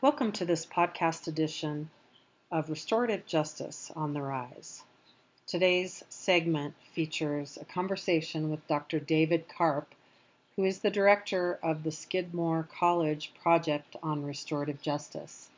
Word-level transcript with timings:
Welcome 0.00 0.30
to 0.34 0.44
this 0.44 0.64
podcast 0.64 1.26
edition 1.26 1.90
of 2.52 2.70
Restorative 2.70 3.26
Justice 3.26 3.90
on 3.96 4.12
the 4.12 4.22
Rise. 4.22 4.84
Today's 5.48 6.04
segment 6.08 6.74
features 6.92 7.58
a 7.60 7.64
conversation 7.64 8.48
with 8.48 8.64
Dr. 8.68 9.00
David 9.00 9.48
Karp, 9.48 9.92
who 10.54 10.62
is 10.62 10.78
the 10.78 10.90
director 10.92 11.58
of 11.64 11.82
the 11.82 11.90
Skidmore 11.90 12.68
College 12.78 13.32
Project 13.42 13.96
on 14.00 14.24
Restorative 14.24 14.80
Justice. 14.80 15.48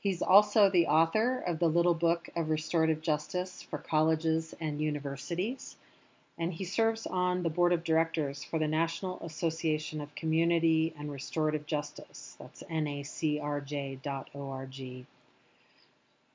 He's 0.00 0.20
also 0.20 0.68
the 0.68 0.88
author 0.88 1.38
of 1.38 1.60
the 1.60 1.68
Little 1.68 1.94
Book 1.94 2.28
of 2.34 2.50
Restorative 2.50 3.00
Justice 3.02 3.62
for 3.62 3.78
Colleges 3.78 4.52
and 4.58 4.80
Universities 4.80 5.76
and 6.40 6.54
he 6.54 6.64
serves 6.64 7.06
on 7.06 7.42
the 7.42 7.50
board 7.50 7.70
of 7.70 7.84
directors 7.84 8.42
for 8.42 8.58
the 8.58 8.66
National 8.66 9.20
Association 9.20 10.00
of 10.00 10.14
Community 10.14 10.94
and 10.98 11.12
Restorative 11.12 11.66
Justice. 11.66 12.34
That's 12.38 12.62
nacrj.org. 12.62 14.00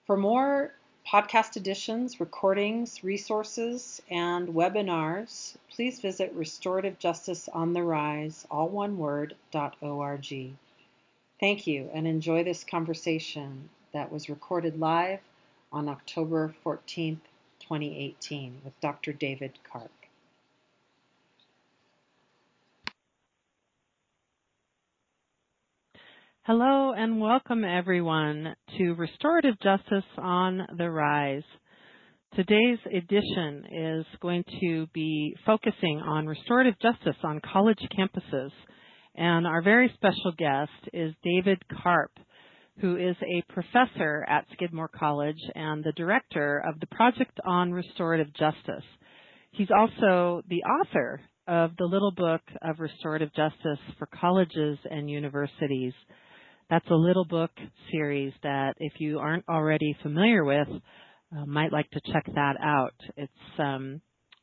For 0.06 0.16
more 0.16 0.74
podcast 1.08 1.58
editions, 1.58 2.20
recordings, 2.20 3.04
resources, 3.04 4.00
and 4.12 4.50
webinars, 4.50 5.56
please 5.72 6.00
visit 6.00 6.32
Restorative 6.34 7.00
Justice 7.00 7.50
on 7.50 7.74
the 7.74 7.82
Rise, 7.82 8.46
all 8.52 8.70
one 8.70 9.00
word, 9.00 9.36
.org. 9.82 10.54
Thank 11.40 11.66
you 11.66 11.90
and 11.92 12.08
enjoy 12.08 12.44
this 12.44 12.64
conversation 12.64 13.70
that 13.92 14.12
was 14.12 14.30
recorded 14.30 14.80
live 14.80 15.22
on 15.74 15.90
October 15.90 16.54
14th, 16.64 17.18
2018 17.62 18.62
with 18.64 18.74
Dr. 18.82 19.14
David 19.14 19.54
Karp. 19.72 19.92
Hello 26.44 26.94
and 26.96 27.20
welcome 27.20 27.66
everyone 27.66 28.56
to 28.78 28.94
Restorative 28.94 29.60
Justice 29.62 30.04
on 30.20 30.62
the 30.78 30.92
Rise. 30.92 31.42
Today's 32.36 32.78
edition 32.94 33.64
is 33.72 34.06
going 34.22 34.44
to 34.62 34.86
be 34.94 35.36
focusing 35.44 36.02
on 36.06 36.28
restorative 36.28 36.76
justice 36.80 37.16
on 37.24 37.42
college 37.52 37.80
campuses. 37.98 38.52
And 39.16 39.48
our 39.48 39.62
very 39.64 39.90
special 39.96 40.34
guest 40.38 40.70
is 40.94 41.14
David 41.24 41.64
Karp, 41.82 42.12
who 42.82 42.98
is 42.98 43.16
a 43.22 43.54
professor 43.54 44.26
at 44.28 44.46
Skidmore 44.54 44.90
College 44.90 45.40
and 45.56 45.84
the 45.84 45.94
director 45.94 46.64
of 46.68 46.80
the 46.80 46.88
Project 46.88 47.40
on 47.46 47.72
Restorative 47.72 48.34
Justice. 48.34 48.84
He's 49.52 49.70
also 49.72 50.42
the 50.50 50.64
author 50.64 51.22
of 51.48 51.72
the 51.78 51.86
Little 51.86 52.12
Book 52.12 52.42
of 52.62 52.80
Restorative 52.80 53.34
Justice 53.34 53.80
for 53.98 54.08
Colleges 54.08 54.78
and 54.90 55.10
Universities 55.10 55.94
that's 56.70 56.90
a 56.90 56.96
little 56.96 57.26
book 57.26 57.52
series 57.92 58.34
that 58.44 58.74
if 58.80 58.94
you 59.00 59.20
aren't 59.20 59.48
already 59.48 59.96
familiar 60.02 60.44
with, 60.44 60.68
uh, 60.68 61.46
might 61.46 61.72
like 61.72 61.90
to 61.92 62.02
check 62.12 62.26
that 62.34 62.56
out. 62.62 62.96
It's 63.18 63.60
um, 63.60 64.02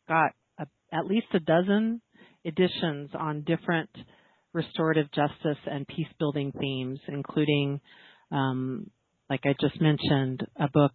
got 0.09 0.31
a, 0.59 0.67
at 0.93 1.07
least 1.07 1.27
a 1.35 1.41
dozen 1.41 2.01
editions 2.45 3.11
on 3.19 3.43
different 3.43 3.91
restorative 4.53 5.11
justice 5.13 5.59
and 5.67 5.87
peace 5.89 6.13
building 6.19 6.53
themes, 6.61 7.01
including, 7.09 7.81
um, 8.33 8.91
like 9.31 9.43
I 9.45 9.55
just 9.61 9.81
mentioned, 9.81 10.47
a 10.59 10.69
book 10.69 10.93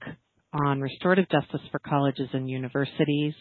on 0.54 0.82
restorative 0.82 1.30
justice 1.30 1.62
for 1.72 1.80
colleges 1.80 2.30
and 2.34 2.50
universities 2.50 3.34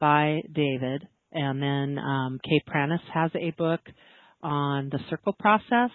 by 0.00 0.40
David. 0.52 1.06
And 1.32 1.62
then 1.62 1.98
um, 1.98 2.40
Kay 2.44 2.62
Pranis 2.68 3.00
has 3.12 3.30
a 3.34 3.50
book 3.52 3.80
on 4.42 4.88
the 4.90 4.98
circle 5.08 5.34
process 5.38 5.90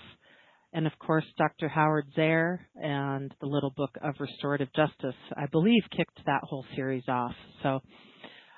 and 0.75 0.85
of 0.85 0.99
course 0.99 1.23
Dr. 1.37 1.69
Howard 1.69 2.05
Zehr 2.17 2.59
and 2.75 3.33
the 3.39 3.47
Little 3.47 3.71
Book 3.75 3.97
of 4.03 4.15
Restorative 4.19 4.67
Justice, 4.75 5.15
I 5.35 5.45
believe, 5.47 5.83
kicked 5.95 6.19
that 6.25 6.41
whole 6.43 6.65
series 6.75 7.05
off. 7.07 7.33
So 7.63 7.81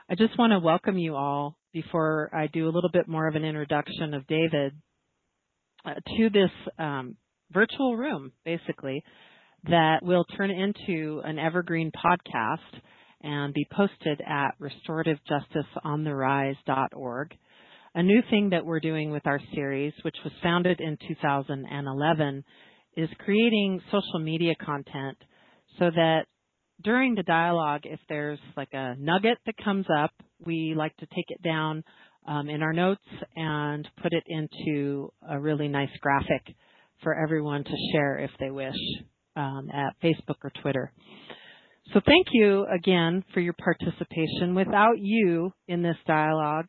I 0.09 0.15
just 0.15 0.37
want 0.37 0.51
to 0.51 0.59
welcome 0.59 0.97
you 0.97 1.15
all 1.15 1.59
before 1.73 2.31
I 2.33 2.47
do 2.47 2.65
a 2.67 2.73
little 2.73 2.89
bit 2.91 3.07
more 3.07 3.27
of 3.27 3.35
an 3.35 3.45
introduction 3.45 4.15
of 4.15 4.25
David 4.25 4.73
uh, 5.85 5.93
to 5.93 6.29
this 6.31 6.49
um, 6.79 7.17
virtual 7.51 7.97
room, 7.97 8.31
basically, 8.45 9.03
that 9.69 10.03
will 10.03 10.25
turn 10.37 10.51
into 10.51 11.21
an 11.23 11.39
evergreen 11.39 11.91
podcast 11.91 12.79
and 13.21 13.53
be 13.53 13.65
posted 13.71 14.21
at 14.21 14.51
restorativejusticeontherise.org 14.59 17.37
a 17.97 18.03
new 18.03 18.21
thing 18.29 18.51
that 18.51 18.63
we're 18.63 18.79
doing 18.79 19.09
with 19.09 19.25
our 19.25 19.39
series, 19.55 19.91
which 20.03 20.17
was 20.23 20.31
founded 20.43 20.79
in 20.79 20.99
2011, 21.07 22.43
is 22.95 23.09
creating 23.17 23.81
social 23.91 24.19
media 24.19 24.53
content 24.63 25.17
so 25.79 25.89
that 25.89 26.25
during 26.83 27.15
the 27.15 27.23
dialogue, 27.23 27.81
if 27.85 27.99
there's 28.07 28.37
like 28.55 28.71
a 28.73 28.93
nugget 28.99 29.39
that 29.47 29.55
comes 29.63 29.87
up, 29.99 30.11
we 30.45 30.75
like 30.77 30.95
to 30.97 31.07
take 31.07 31.25
it 31.29 31.41
down 31.41 31.83
um, 32.27 32.49
in 32.49 32.61
our 32.61 32.71
notes 32.71 33.01
and 33.35 33.87
put 34.03 34.13
it 34.13 34.25
into 34.27 35.11
a 35.27 35.39
really 35.39 35.67
nice 35.67 35.89
graphic 35.99 36.55
for 37.03 37.13
everyone 37.13 37.63
to 37.63 37.75
share 37.91 38.17
if 38.17 38.31
they 38.39 38.51
wish 38.51 38.75
um, 39.35 39.69
at 39.73 39.95
Facebook 40.03 40.37
or 40.43 40.51
Twitter. 40.61 40.91
So 41.93 42.01
thank 42.05 42.27
you 42.31 42.65
again 42.65 43.23
for 43.33 43.39
your 43.39 43.53
participation. 43.53 44.55
Without 44.55 44.97
you 44.97 45.53
in 45.67 45.81
this 45.81 45.95
dialogue, 46.05 46.65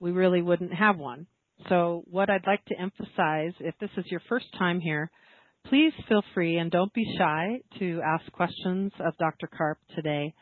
we 0.00 0.10
really 0.10 0.42
wouldn't 0.42 0.74
have 0.74 0.98
one. 0.98 1.26
So 1.68 2.02
what 2.06 2.28
I'd 2.28 2.46
like 2.46 2.64
to 2.66 2.80
emphasize, 2.80 3.52
if 3.60 3.74
this 3.80 3.90
is 3.96 4.04
your 4.10 4.20
first 4.28 4.46
time 4.58 4.80
here, 4.80 5.10
please 5.66 5.92
feel 6.08 6.22
free 6.34 6.58
and 6.58 6.70
don't 6.70 6.92
be 6.92 7.06
shy 7.18 7.60
to 7.78 8.00
ask 8.04 8.30
questions 8.32 8.92
of 9.00 9.16
Dr. 9.18 9.48
Karp 9.56 9.78
today 9.94 10.34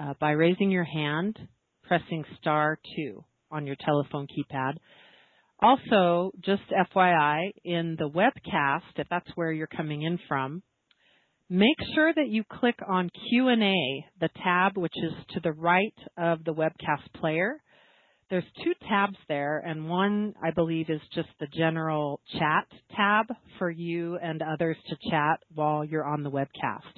uh, 0.00 0.14
by 0.20 0.30
raising 0.30 0.70
your 0.70 0.84
hand, 0.84 1.38
pressing 1.84 2.24
star 2.40 2.78
two 2.96 3.24
on 3.50 3.66
your 3.66 3.76
telephone 3.84 4.26
keypad. 4.26 4.74
Also, 5.62 6.32
just 6.44 6.62
FYI, 6.94 7.52
in 7.64 7.96
the 7.98 8.08
webcast, 8.10 8.82
if 8.96 9.06
that's 9.08 9.30
where 9.36 9.52
you're 9.52 9.66
coming 9.68 10.02
in 10.02 10.18
from, 10.28 10.62
make 11.48 11.76
sure 11.94 12.12
that 12.12 12.28
you 12.28 12.42
click 12.50 12.76
on 12.86 13.08
Q&A, 13.30 14.04
the 14.20 14.28
tab 14.42 14.76
which 14.76 14.94
is 14.96 15.12
to 15.30 15.40
the 15.40 15.52
right 15.52 15.94
of 16.16 16.44
the 16.44 16.52
webcast 16.52 17.12
player 17.20 17.60
there's 18.32 18.44
two 18.64 18.72
tabs 18.88 19.18
there, 19.28 19.58
and 19.58 19.90
one 19.90 20.32
I 20.42 20.52
believe 20.52 20.88
is 20.88 21.02
just 21.14 21.28
the 21.38 21.46
general 21.48 22.18
chat 22.38 22.66
tab 22.96 23.26
for 23.58 23.70
you 23.70 24.16
and 24.16 24.40
others 24.40 24.78
to 24.88 25.10
chat 25.10 25.40
while 25.54 25.84
you're 25.84 26.06
on 26.06 26.22
the 26.22 26.30
webcast. 26.30 26.94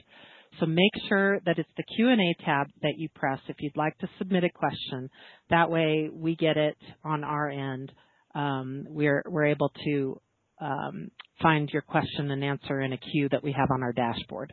So 0.61 0.67
make 0.67 0.93
sure 1.09 1.41
that 1.45 1.59
it's 1.59 1.69
the 1.77 1.83
Q&A 1.97 2.45
tab 2.45 2.69
that 2.83 2.95
you 2.99 3.09
press 3.17 3.41
if 3.49 3.57
you'd 3.59 3.77
like 3.77 3.99
to 3.99 4.09
submit 4.17 4.45
a 4.45 4.49
question. 4.49 5.11
That 5.51 5.73
way 5.73 6.09
we 6.13 6.37
get 6.37 6.57
it 6.57 6.77
on 7.03 7.25
our 7.25 7.51
end. 7.51 7.91
Um, 8.35 8.87
we're 8.89 9.23
we're 9.27 9.47
able 9.47 9.73
to 9.85 10.21
um, 10.61 11.11
find 11.43 11.69
your 11.71 11.83
question 11.83 12.31
and 12.31 12.45
answer 12.45 12.81
in 12.81 12.93
a 12.93 12.99
queue 12.99 13.29
that 13.31 13.43
we 13.43 13.53
have 13.53 13.71
on 13.71 13.83
our 13.83 13.93
dashboard. 13.93 14.53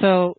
So, 0.00 0.34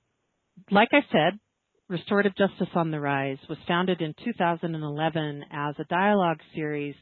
like 0.71 0.89
I 0.91 1.01
said, 1.11 1.39
Restorative 1.87 2.35
Justice 2.35 2.69
on 2.75 2.91
the 2.91 2.99
Rise 2.99 3.39
was 3.49 3.57
founded 3.67 4.01
in 4.01 4.13
2011 4.23 5.43
as 5.51 5.75
a 5.79 5.83
dialogue 5.85 6.39
series 6.53 6.95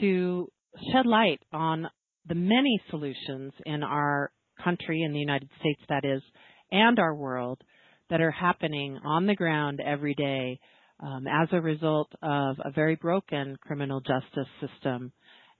to 0.00 0.48
shed 0.92 1.06
light 1.06 1.40
on 1.52 1.88
the 2.26 2.34
many 2.34 2.80
solutions 2.90 3.52
in 3.66 3.82
our 3.82 4.32
country, 4.62 5.02
in 5.02 5.12
the 5.12 5.18
United 5.18 5.50
States 5.60 5.80
that 5.88 6.04
is, 6.04 6.22
and 6.72 6.98
our 6.98 7.14
world 7.14 7.60
that 8.10 8.20
are 8.20 8.30
happening 8.30 8.98
on 9.04 9.26
the 9.26 9.34
ground 9.34 9.80
every 9.84 10.14
day 10.14 10.58
um, 11.00 11.26
as 11.26 11.48
a 11.52 11.60
result 11.60 12.10
of 12.22 12.56
a 12.64 12.70
very 12.70 12.96
broken 12.96 13.56
criminal 13.60 14.00
justice 14.00 14.48
system. 14.60 15.12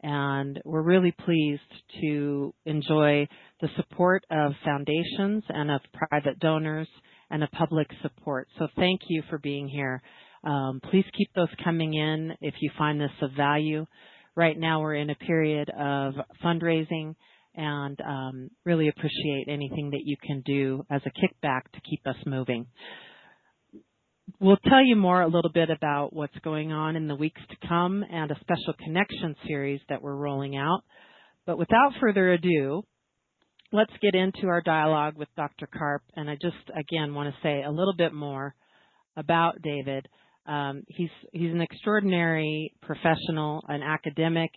And 0.02 0.60
we're 0.64 0.82
really 0.82 1.12
pleased 1.12 1.62
to 2.02 2.54
enjoy 2.66 3.26
the 3.60 3.68
support 3.76 4.24
of 4.30 4.52
foundations 4.64 5.42
and 5.48 5.70
of 5.70 5.80
private 5.92 6.38
donors 6.40 6.88
and 7.30 7.42
a 7.42 7.48
public 7.48 7.88
support. 8.02 8.48
So 8.58 8.68
thank 8.76 9.00
you 9.08 9.22
for 9.30 9.38
being 9.38 9.66
here. 9.66 10.02
Um, 10.44 10.80
please 10.90 11.06
keep 11.16 11.30
those 11.34 11.48
coming 11.64 11.94
in 11.94 12.34
if 12.42 12.54
you 12.60 12.70
find 12.76 13.00
this 13.00 13.10
of 13.22 13.30
value. 13.32 13.86
Right 14.36 14.58
now 14.58 14.82
we're 14.82 14.96
in 14.96 15.10
a 15.10 15.14
period 15.14 15.70
of 15.70 16.14
fundraising 16.44 17.14
and 17.54 17.98
um, 18.00 18.50
really 18.64 18.88
appreciate 18.88 19.46
anything 19.48 19.90
that 19.90 20.02
you 20.04 20.16
can 20.22 20.42
do 20.44 20.84
as 20.90 21.00
a 21.06 21.10
kickback 21.10 21.62
to 21.72 21.80
keep 21.88 22.06
us 22.06 22.16
moving. 22.26 22.66
We'll 24.40 24.58
tell 24.68 24.84
you 24.84 24.96
more 24.96 25.22
a 25.22 25.28
little 25.28 25.50
bit 25.52 25.70
about 25.70 26.12
what's 26.12 26.36
going 26.42 26.72
on 26.72 26.96
in 26.96 27.06
the 27.06 27.14
weeks 27.14 27.40
to 27.50 27.68
come 27.68 28.04
and 28.10 28.30
a 28.30 28.40
special 28.40 28.74
connection 28.84 29.36
series 29.46 29.80
that 29.88 30.02
we're 30.02 30.16
rolling 30.16 30.56
out. 30.56 30.80
But 31.46 31.56
without 31.56 31.92
further 32.00 32.32
ado, 32.32 32.82
let's 33.72 33.92
get 34.02 34.16
into 34.16 34.48
our 34.48 34.60
dialogue 34.60 35.14
with 35.16 35.28
Dr. 35.36 35.68
Karp. 35.68 36.02
And 36.16 36.28
I 36.28 36.34
just, 36.34 36.56
again, 36.76 37.14
want 37.14 37.32
to 37.32 37.40
say 37.42 37.62
a 37.62 37.70
little 37.70 37.94
bit 37.96 38.12
more 38.12 38.56
about 39.16 39.62
David. 39.62 40.08
Um, 40.46 40.82
he's, 40.88 41.10
he's 41.32 41.52
an 41.52 41.60
extraordinary 41.60 42.72
professional, 42.82 43.62
an 43.68 43.82
academic, 43.82 44.50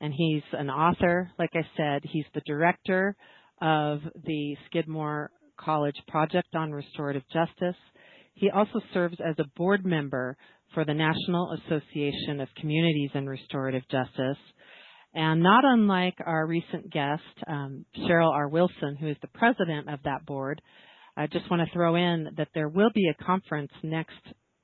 and 0.00 0.12
he's 0.12 0.42
an 0.52 0.70
author. 0.70 1.30
Like 1.38 1.50
I 1.54 1.62
said, 1.76 2.02
he's 2.04 2.26
the 2.34 2.42
director 2.46 3.14
of 3.62 4.00
the 4.24 4.56
Skidmore 4.66 5.30
College 5.56 5.96
Project 6.08 6.56
on 6.56 6.72
Restorative 6.72 7.22
Justice. 7.32 7.76
He 8.40 8.48
also 8.48 8.80
serves 8.94 9.18
as 9.20 9.34
a 9.38 9.44
board 9.54 9.84
member 9.84 10.34
for 10.72 10.86
the 10.86 10.94
National 10.94 11.52
Association 11.52 12.40
of 12.40 12.48
Communities 12.58 13.10
and 13.12 13.28
Restorative 13.28 13.82
Justice. 13.90 14.38
And 15.12 15.42
not 15.42 15.62
unlike 15.66 16.14
our 16.24 16.46
recent 16.46 16.90
guest, 16.90 17.22
um, 17.46 17.84
Cheryl 17.98 18.32
R. 18.32 18.48
Wilson, 18.48 18.96
who 18.98 19.08
is 19.08 19.16
the 19.20 19.28
president 19.28 19.90
of 19.90 20.00
that 20.04 20.24
board, 20.24 20.62
I 21.18 21.26
just 21.26 21.50
want 21.50 21.68
to 21.68 21.72
throw 21.74 21.96
in 21.96 22.28
that 22.38 22.48
there 22.54 22.70
will 22.70 22.90
be 22.94 23.08
a 23.10 23.24
conference 23.24 23.72
next 23.82 24.16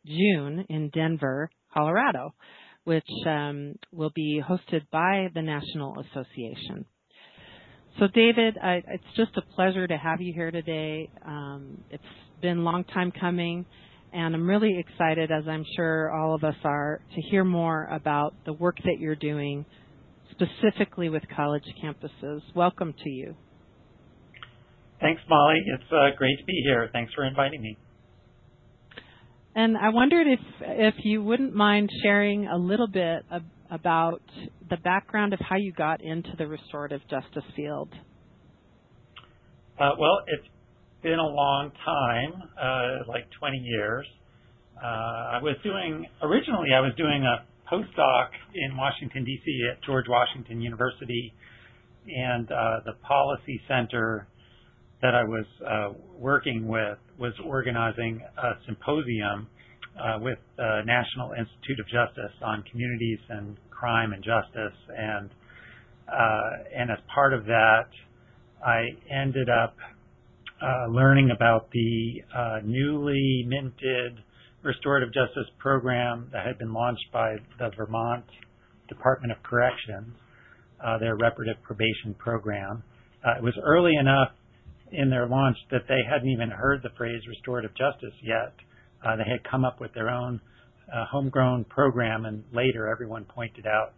June 0.07 0.65
in 0.71 0.89
Denver, 0.95 1.51
Colorado, 1.75 2.33
which 2.85 3.05
um, 3.27 3.75
will 3.93 4.13
be 4.15 4.41
hosted 4.43 4.89
by 4.91 5.29
the 5.35 5.43
National 5.43 5.99
Association. 6.01 6.87
So, 7.99 8.07
David, 8.15 8.57
I, 8.63 8.83
it's 8.89 9.17
just 9.17 9.37
a 9.37 9.55
pleasure 9.55 9.87
to 9.87 9.97
have 9.99 10.21
you 10.21 10.33
here 10.33 10.51
today. 10.51 11.11
Um, 11.27 11.83
it's 11.91 12.05
been 12.41 12.59
a 12.59 12.63
long 12.63 12.85
time 12.85 13.13
coming, 13.19 13.67
and 14.13 14.35
I'm 14.35 14.49
really 14.49 14.79
excited, 14.79 15.31
as 15.31 15.45
I'm 15.49 15.65
sure 15.77 16.11
all 16.11 16.35
of 16.35 16.45
us 16.45 16.57
are, 16.65 17.01
to 17.15 17.21
hear 17.31 17.45
more 17.45 17.85
about 17.85 18.35
the 18.45 18.53
work 18.53 18.77
that 18.85 18.97
you're 18.99 19.17
doing 19.17 19.65
specifically 20.31 21.09
with 21.09 21.23
college 21.35 21.65
campuses. 21.83 22.41
Welcome 22.55 22.95
to 23.05 23.11
you. 23.11 23.37
Thanks, 25.01 25.21
Molly. 25.29 25.63
It's 25.67 25.93
uh, 25.93 26.17
great 26.17 26.39
to 26.39 26.45
be 26.45 26.63
here. 26.65 26.89
Thanks 26.93 27.13
for 27.15 27.25
inviting 27.25 27.61
me. 27.61 27.77
And 29.55 29.77
I 29.77 29.89
wondered 29.89 30.27
if 30.27 30.41
if 30.61 30.95
you 31.05 31.23
wouldn't 31.23 31.55
mind 31.55 31.91
sharing 32.03 32.47
a 32.47 32.57
little 32.59 32.89
bit 32.89 33.25
of, 33.31 33.43
about 33.71 34.21
the 34.69 34.77
background 34.77 35.33
of 35.33 35.41
how 35.41 35.57
you 35.57 35.73
got 35.73 36.03
into 36.03 36.31
the 36.37 36.47
restorative 36.47 37.01
justice 37.09 37.45
field. 37.55 37.89
Uh, 39.79 39.91
well, 39.99 40.21
it's 40.27 40.47
been 41.03 41.19
a 41.19 41.27
long 41.27 41.71
time, 41.85 42.43
uh, 42.61 43.09
like 43.09 43.27
20 43.39 43.59
years. 43.59 44.07
Uh, 44.83 44.87
I 44.87 45.39
was 45.43 45.57
doing 45.65 46.07
originally 46.23 46.69
I 46.77 46.81
was 46.81 46.93
doing 46.97 47.25
a 47.25 47.47
postdoc 47.71 48.29
in 48.55 48.77
Washington 48.77 49.25
D.C. 49.25 49.61
at 49.73 49.83
George 49.85 50.05
Washington 50.09 50.61
University, 50.61 51.33
and 52.07 52.51
uh, 52.51 52.81
the 52.85 52.93
policy 53.07 53.61
center 53.69 54.29
that 55.03 55.15
I 55.15 55.25
was 55.25 55.47
uh, 55.67 55.99
working 56.19 56.69
with 56.69 56.99
was 57.19 57.33
organizing 57.45 58.21
a 58.39 58.53
symposium 58.67 59.49
uh, 59.99 60.19
with 60.21 60.39
the 60.57 60.83
National 60.85 61.33
Institute 61.33 61.81
of 61.81 61.87
Justice 61.87 62.37
on 62.43 62.63
communities 62.71 63.19
and 63.31 63.57
crime 63.71 64.13
and 64.13 64.23
justice, 64.23 64.77
and 64.97 65.31
uh, 66.09 66.51
and 66.75 66.91
as 66.91 66.99
part 67.13 67.33
of 67.33 67.45
that, 67.47 67.89
I 68.65 68.85
ended 69.11 69.49
up 69.49 69.75
uh, 70.63 70.87
learning 70.91 71.31
about 71.35 71.71
the 71.71 72.23
uh, 72.35 72.59
newly 72.65 73.45
minted 73.47 74.19
restorative 74.63 75.13
justice 75.13 75.51
program 75.59 76.29
that 76.33 76.47
had 76.47 76.59
been 76.59 76.73
launched 76.73 77.05
by 77.13 77.37
the 77.59 77.71
Vermont 77.77 78.25
Department 78.89 79.33
of 79.33 79.43
Corrections, 79.43 80.15
uh, 80.85 80.99
their 80.99 81.15
reparative 81.15 81.63
probation 81.63 82.15
program. 82.19 82.83
Uh, 83.25 83.37
it 83.39 83.43
was 83.43 83.55
early 83.65 83.93
enough 84.01 84.31
in 84.93 85.11
their 85.11 85.27
launch 85.27 85.57
that 85.71 85.83
they 85.89 86.01
hadn't 86.09 86.29
even 86.29 86.49
heard 86.51 86.81
the 86.83 86.91
phrase 86.97 87.21
restorative 87.29 87.73
justice 87.77 88.15
yet. 88.23 88.55
Uh, 89.05 89.17
they 89.17 89.29
had 89.29 89.45
come 89.51 89.65
up 89.65 89.81
with 89.81 89.93
their 89.95 90.09
own 90.09 90.41
uh, 90.93 91.05
homegrown 91.11 91.65
program, 91.65 92.25
and 92.25 92.43
later 92.53 92.89
everyone 92.89 93.25
pointed 93.25 93.67
out 93.67 93.93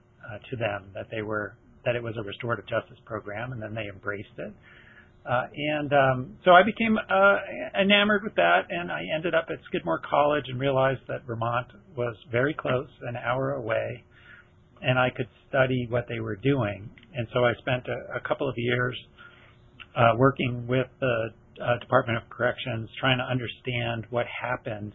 to 0.50 0.56
them 0.56 0.84
that 0.92 1.06
they 1.10 1.22
were 1.22 1.54
that 1.86 1.96
it 1.96 2.02
was 2.02 2.14
a 2.18 2.22
restorative 2.22 2.66
justice 2.66 2.98
program, 3.06 3.52
and 3.52 3.62
then 3.62 3.74
they 3.74 3.88
embraced 3.88 4.36
it. 4.36 4.52
Uh, 5.26 5.46
and 5.54 5.92
um, 5.92 6.38
so 6.44 6.52
I 6.52 6.62
became 6.62 6.96
uh, 6.96 7.36
enamored 7.80 8.22
with 8.24 8.34
that, 8.36 8.62
and 8.70 8.90
I 8.90 9.02
ended 9.14 9.34
up 9.34 9.46
at 9.50 9.58
Skidmore 9.66 10.00
College 10.08 10.44
and 10.48 10.58
realized 10.58 11.00
that 11.08 11.26
Vermont 11.26 11.66
was 11.96 12.16
very 12.32 12.54
close, 12.54 12.88
an 13.02 13.14
hour 13.16 13.52
away, 13.52 14.04
and 14.80 14.98
I 14.98 15.10
could 15.14 15.28
study 15.48 15.86
what 15.90 16.06
they 16.08 16.20
were 16.20 16.36
doing. 16.36 16.88
And 17.14 17.26
so 17.34 17.44
I 17.44 17.52
spent 17.58 17.86
a, 17.88 18.16
a 18.16 18.20
couple 18.26 18.48
of 18.48 18.54
years 18.56 18.96
uh, 19.96 20.16
working 20.16 20.66
with 20.66 20.86
the 21.00 21.28
uh, 21.62 21.78
Department 21.80 22.18
of 22.18 22.30
Corrections, 22.30 22.88
trying 22.98 23.18
to 23.18 23.24
understand 23.24 24.06
what 24.10 24.24
happened 24.26 24.94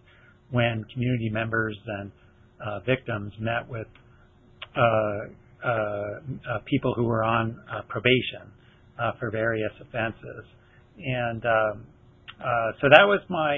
when 0.50 0.86
community 0.94 1.30
members 1.30 1.78
and 1.86 2.12
uh, 2.66 2.80
victims 2.80 3.34
met 3.40 3.68
with 3.68 3.88
uh, 4.76 5.68
uh, 5.68 6.60
people 6.66 6.94
who 6.96 7.04
were 7.04 7.24
on 7.24 7.60
probation 7.88 8.52
for 9.20 9.32
various 9.32 9.72
offenses. 9.82 10.46
And 10.98 11.44
um, 11.46 11.86
so 12.82 12.90
that 12.90 13.06
was 13.06 13.22
my 13.30 13.58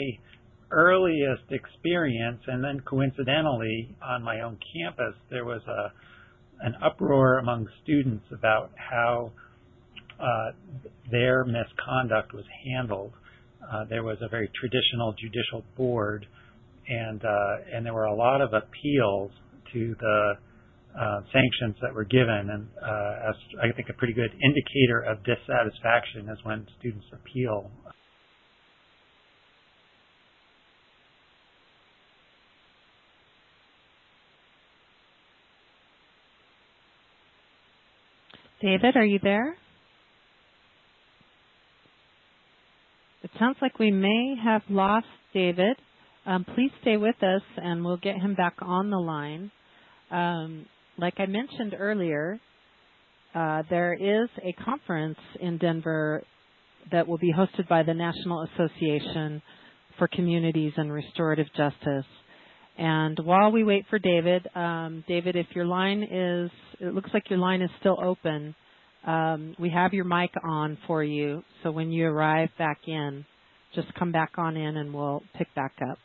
earliest 0.71 1.43
experience. 1.51 2.41
And 2.47 2.63
then 2.63 2.81
coincidentally, 2.81 3.95
on 4.03 4.23
my 4.23 4.41
own 4.41 4.57
campus, 4.73 5.15
there 5.29 5.45
was 5.45 5.61
a 5.67 5.91
an 6.61 6.73
uproar 6.81 7.39
among 7.39 7.67
students 7.83 8.23
about 8.31 8.71
how 8.75 9.31
uh, 10.19 10.51
their 11.11 11.43
misconduct 11.43 12.33
was 12.33 12.45
handled. 12.65 13.11
Uh, 13.71 13.83
there 13.89 14.03
was 14.03 14.17
a 14.21 14.29
very 14.29 14.49
traditional 14.59 15.13
judicial 15.13 15.63
board, 15.75 16.25
and 16.87 17.23
uh, 17.25 17.55
and 17.73 17.85
there 17.85 17.93
were 17.93 18.05
a 18.05 18.15
lot 18.15 18.41
of 18.41 18.53
appeals 18.53 19.31
to 19.73 19.95
the 19.99 20.33
uh, 20.35 20.39
sanctions 21.33 21.75
that 21.81 21.93
were 21.93 22.05
given, 22.05 22.49
and 22.51 22.67
uh, 22.81 23.29
as 23.29 23.35
I 23.61 23.75
think 23.75 23.89
a 23.89 23.93
pretty 23.93 24.13
good 24.13 24.31
indicator 24.31 25.01
of 25.01 25.17
dissatisfaction 25.23 26.29
is 26.29 26.37
when 26.43 26.65
students 26.79 27.05
appeal. 27.11 27.69
David, 38.61 38.95
are 38.95 39.05
you 39.05 39.19
there? 39.21 39.55
It 43.21 43.29
sounds 43.37 43.57
like 43.61 43.79
we 43.79 43.91
may 43.91 44.35
have 44.43 44.61
lost 44.69 45.07
David. 45.33 45.75
Um, 46.25 46.45
please 46.55 46.71
stay 46.81 46.97
with 46.97 47.21
us 47.21 47.41
and 47.57 47.83
we'll 47.83 47.97
get 47.97 48.15
him 48.15 48.33
back 48.33 48.55
on 48.61 48.89
the 48.89 48.97
line. 48.97 49.51
Um, 50.09 50.65
like 50.97 51.15
I 51.17 51.25
mentioned 51.25 51.75
earlier, 51.77 52.39
uh, 53.33 53.63
there 53.69 53.93
is 53.93 54.29
a 54.43 54.53
conference 54.63 55.17
in 55.41 55.57
Denver 55.57 56.23
that 56.91 57.07
will 57.07 57.17
be 57.17 57.33
hosted 57.33 57.67
by 57.67 57.83
the 57.83 57.93
National 57.93 58.47
Association 58.53 59.41
for 59.97 60.07
Communities 60.07 60.73
and 60.77 60.91
Restorative 60.91 61.47
Justice. 61.55 62.05
And 62.77 63.17
while 63.23 63.51
we 63.51 63.63
wait 63.63 63.85
for 63.89 63.99
David, 63.99 64.47
um, 64.55 65.03
David, 65.07 65.35
if 65.35 65.47
your 65.55 65.65
line 65.65 66.03
is, 66.03 66.51
it 66.79 66.93
looks 66.93 67.09
like 67.13 67.29
your 67.29 67.39
line 67.39 67.61
is 67.61 67.69
still 67.79 67.97
open. 68.03 68.55
Um, 69.05 69.55
we 69.59 69.69
have 69.69 69.93
your 69.93 70.05
mic 70.05 70.31
on 70.43 70.77
for 70.87 71.03
you, 71.03 71.43
so 71.63 71.71
when 71.71 71.91
you 71.91 72.07
arrive 72.07 72.49
back 72.57 72.79
in, 72.87 73.25
just 73.73 73.93
come 73.95 74.11
back 74.11 74.31
on 74.37 74.57
in 74.57 74.77
and 74.77 74.93
we'll 74.93 75.23
pick 75.37 75.53
back 75.55 75.73
up. 75.89 75.97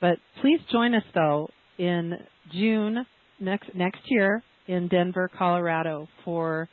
But 0.00 0.18
please 0.40 0.60
join 0.70 0.94
us 0.94 1.02
though 1.14 1.48
in 1.78 2.14
June 2.52 3.04
next 3.44 3.74
next 3.74 4.00
year 4.06 4.42
in 4.66 4.88
Denver, 4.88 5.30
Colorado 5.36 6.08
for 6.24 6.68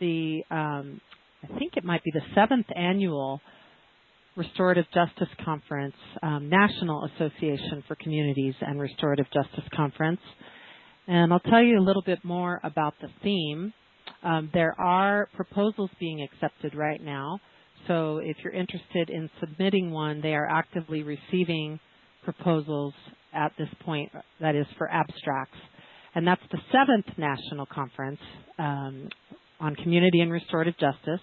the 0.00 0.42
um, 0.50 1.00
I 1.42 1.58
think 1.58 1.76
it 1.76 1.84
might 1.84 2.02
be 2.04 2.12
the 2.12 2.22
seventh 2.34 2.66
annual 2.74 3.40
Restorative 4.36 4.86
Justice 4.94 5.28
Conference, 5.44 5.94
um, 6.22 6.48
National 6.48 7.06
Association 7.14 7.84
for 7.86 7.96
Communities 7.96 8.54
and 8.62 8.80
Restorative 8.80 9.26
Justice 9.26 9.68
Conference. 9.76 10.20
And 11.06 11.32
I'll 11.32 11.40
tell 11.40 11.62
you 11.62 11.78
a 11.78 11.84
little 11.84 12.02
bit 12.02 12.24
more 12.24 12.58
about 12.62 12.94
the 13.02 13.08
theme 13.22 13.74
um, 14.22 14.50
there 14.54 14.78
are 14.80 15.28
proposals 15.34 15.90
being 15.98 16.22
accepted 16.22 16.74
right 16.74 17.02
now. 17.02 17.40
So 17.88 18.18
if 18.18 18.36
you're 18.42 18.52
interested 18.52 19.10
in 19.10 19.28
submitting 19.40 19.90
one, 19.90 20.20
they 20.20 20.34
are 20.34 20.46
actively 20.48 21.02
receiving 21.02 21.80
proposals 22.24 22.94
at 23.34 23.52
this 23.58 23.68
point, 23.84 24.12
that 24.40 24.54
is 24.54 24.66
for 24.78 24.88
abstracts. 24.90 25.58
And 26.14 26.26
that's 26.26 26.42
the 26.50 26.58
seventh 26.70 27.06
national 27.16 27.66
conference 27.66 28.20
um, 28.58 29.08
on 29.60 29.74
community 29.76 30.20
and 30.20 30.30
restorative 30.30 30.74
justice, 30.78 31.20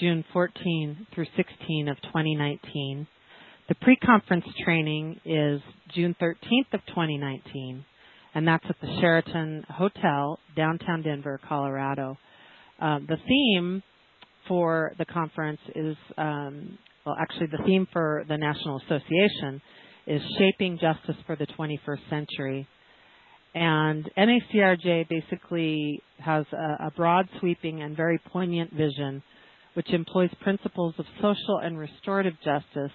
June 0.00 0.24
14 0.32 1.06
through 1.14 1.26
16 1.36 1.88
of 1.88 1.96
2019. 2.02 3.06
The 3.68 3.74
pre-conference 3.76 4.44
training 4.64 5.20
is 5.24 5.60
June 5.94 6.14
13th 6.20 6.74
of 6.74 6.80
2019 6.88 7.84
and 8.34 8.46
that's 8.46 8.64
at 8.68 8.76
the 8.80 8.86
Sheraton 9.00 9.64
Hotel, 9.68 10.38
downtown 10.56 11.02
Denver, 11.02 11.40
Colorado. 11.48 12.16
Uh, 12.80 12.98
the 13.00 13.16
theme 13.26 13.82
for 14.46 14.92
the 14.98 15.04
conference 15.04 15.60
is, 15.74 15.96
um, 16.16 16.78
well, 17.04 17.16
actually, 17.20 17.46
the 17.46 17.62
theme 17.64 17.88
for 17.92 18.24
the 18.28 18.36
National 18.36 18.80
Association 18.86 19.60
is 20.06 20.22
Shaping 20.38 20.78
Justice 20.80 21.16
for 21.26 21.36
the 21.36 21.46
21st 21.46 22.10
Century. 22.10 22.68
And 23.54 24.08
NACRJ 24.16 25.08
basically 25.08 26.02
has 26.18 26.44
a, 26.52 26.86
a 26.86 26.92
broad 26.96 27.28
sweeping 27.40 27.82
and 27.82 27.96
very 27.96 28.18
poignant 28.32 28.72
vision 28.72 29.22
which 29.74 29.92
employs 29.92 30.30
principles 30.40 30.94
of 30.98 31.06
social 31.20 31.58
and 31.62 31.78
restorative 31.78 32.34
justice, 32.44 32.90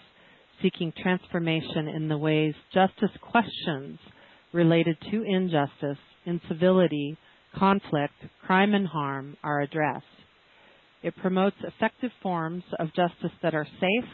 seeking 0.61 0.91
transformation 1.01 1.87
in 1.87 2.09
the 2.09 2.17
ways 2.17 2.53
justice 2.73 3.09
questions 3.21 3.97
related 4.51 4.97
to 5.09 5.23
injustice, 5.23 5.97
incivility, 6.25 7.17
conflict, 7.55 8.13
crime, 8.45 8.73
and 8.73 8.87
harm 8.87 9.37
are 9.43 9.61
addressed. 9.61 10.05
It 11.03 11.15
promotes 11.17 11.55
effective 11.63 12.11
forms 12.21 12.63
of 12.79 12.93
justice 12.93 13.31
that 13.41 13.53
are 13.53 13.67
safe, 13.79 14.09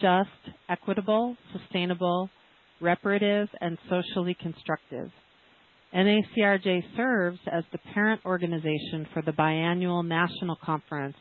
just, 0.00 0.54
equitable, 0.68 1.36
sustainable, 1.52 2.30
reparative, 2.80 3.48
and 3.60 3.78
socially 3.88 4.36
constructive. 4.40 5.10
NACRJ 5.94 6.84
serves 6.96 7.38
as 7.52 7.64
the 7.72 7.78
parent 7.92 8.20
organization 8.24 9.06
for 9.12 9.22
the 9.22 9.32
biannual 9.32 10.06
National 10.06 10.56
Conference 10.64 11.16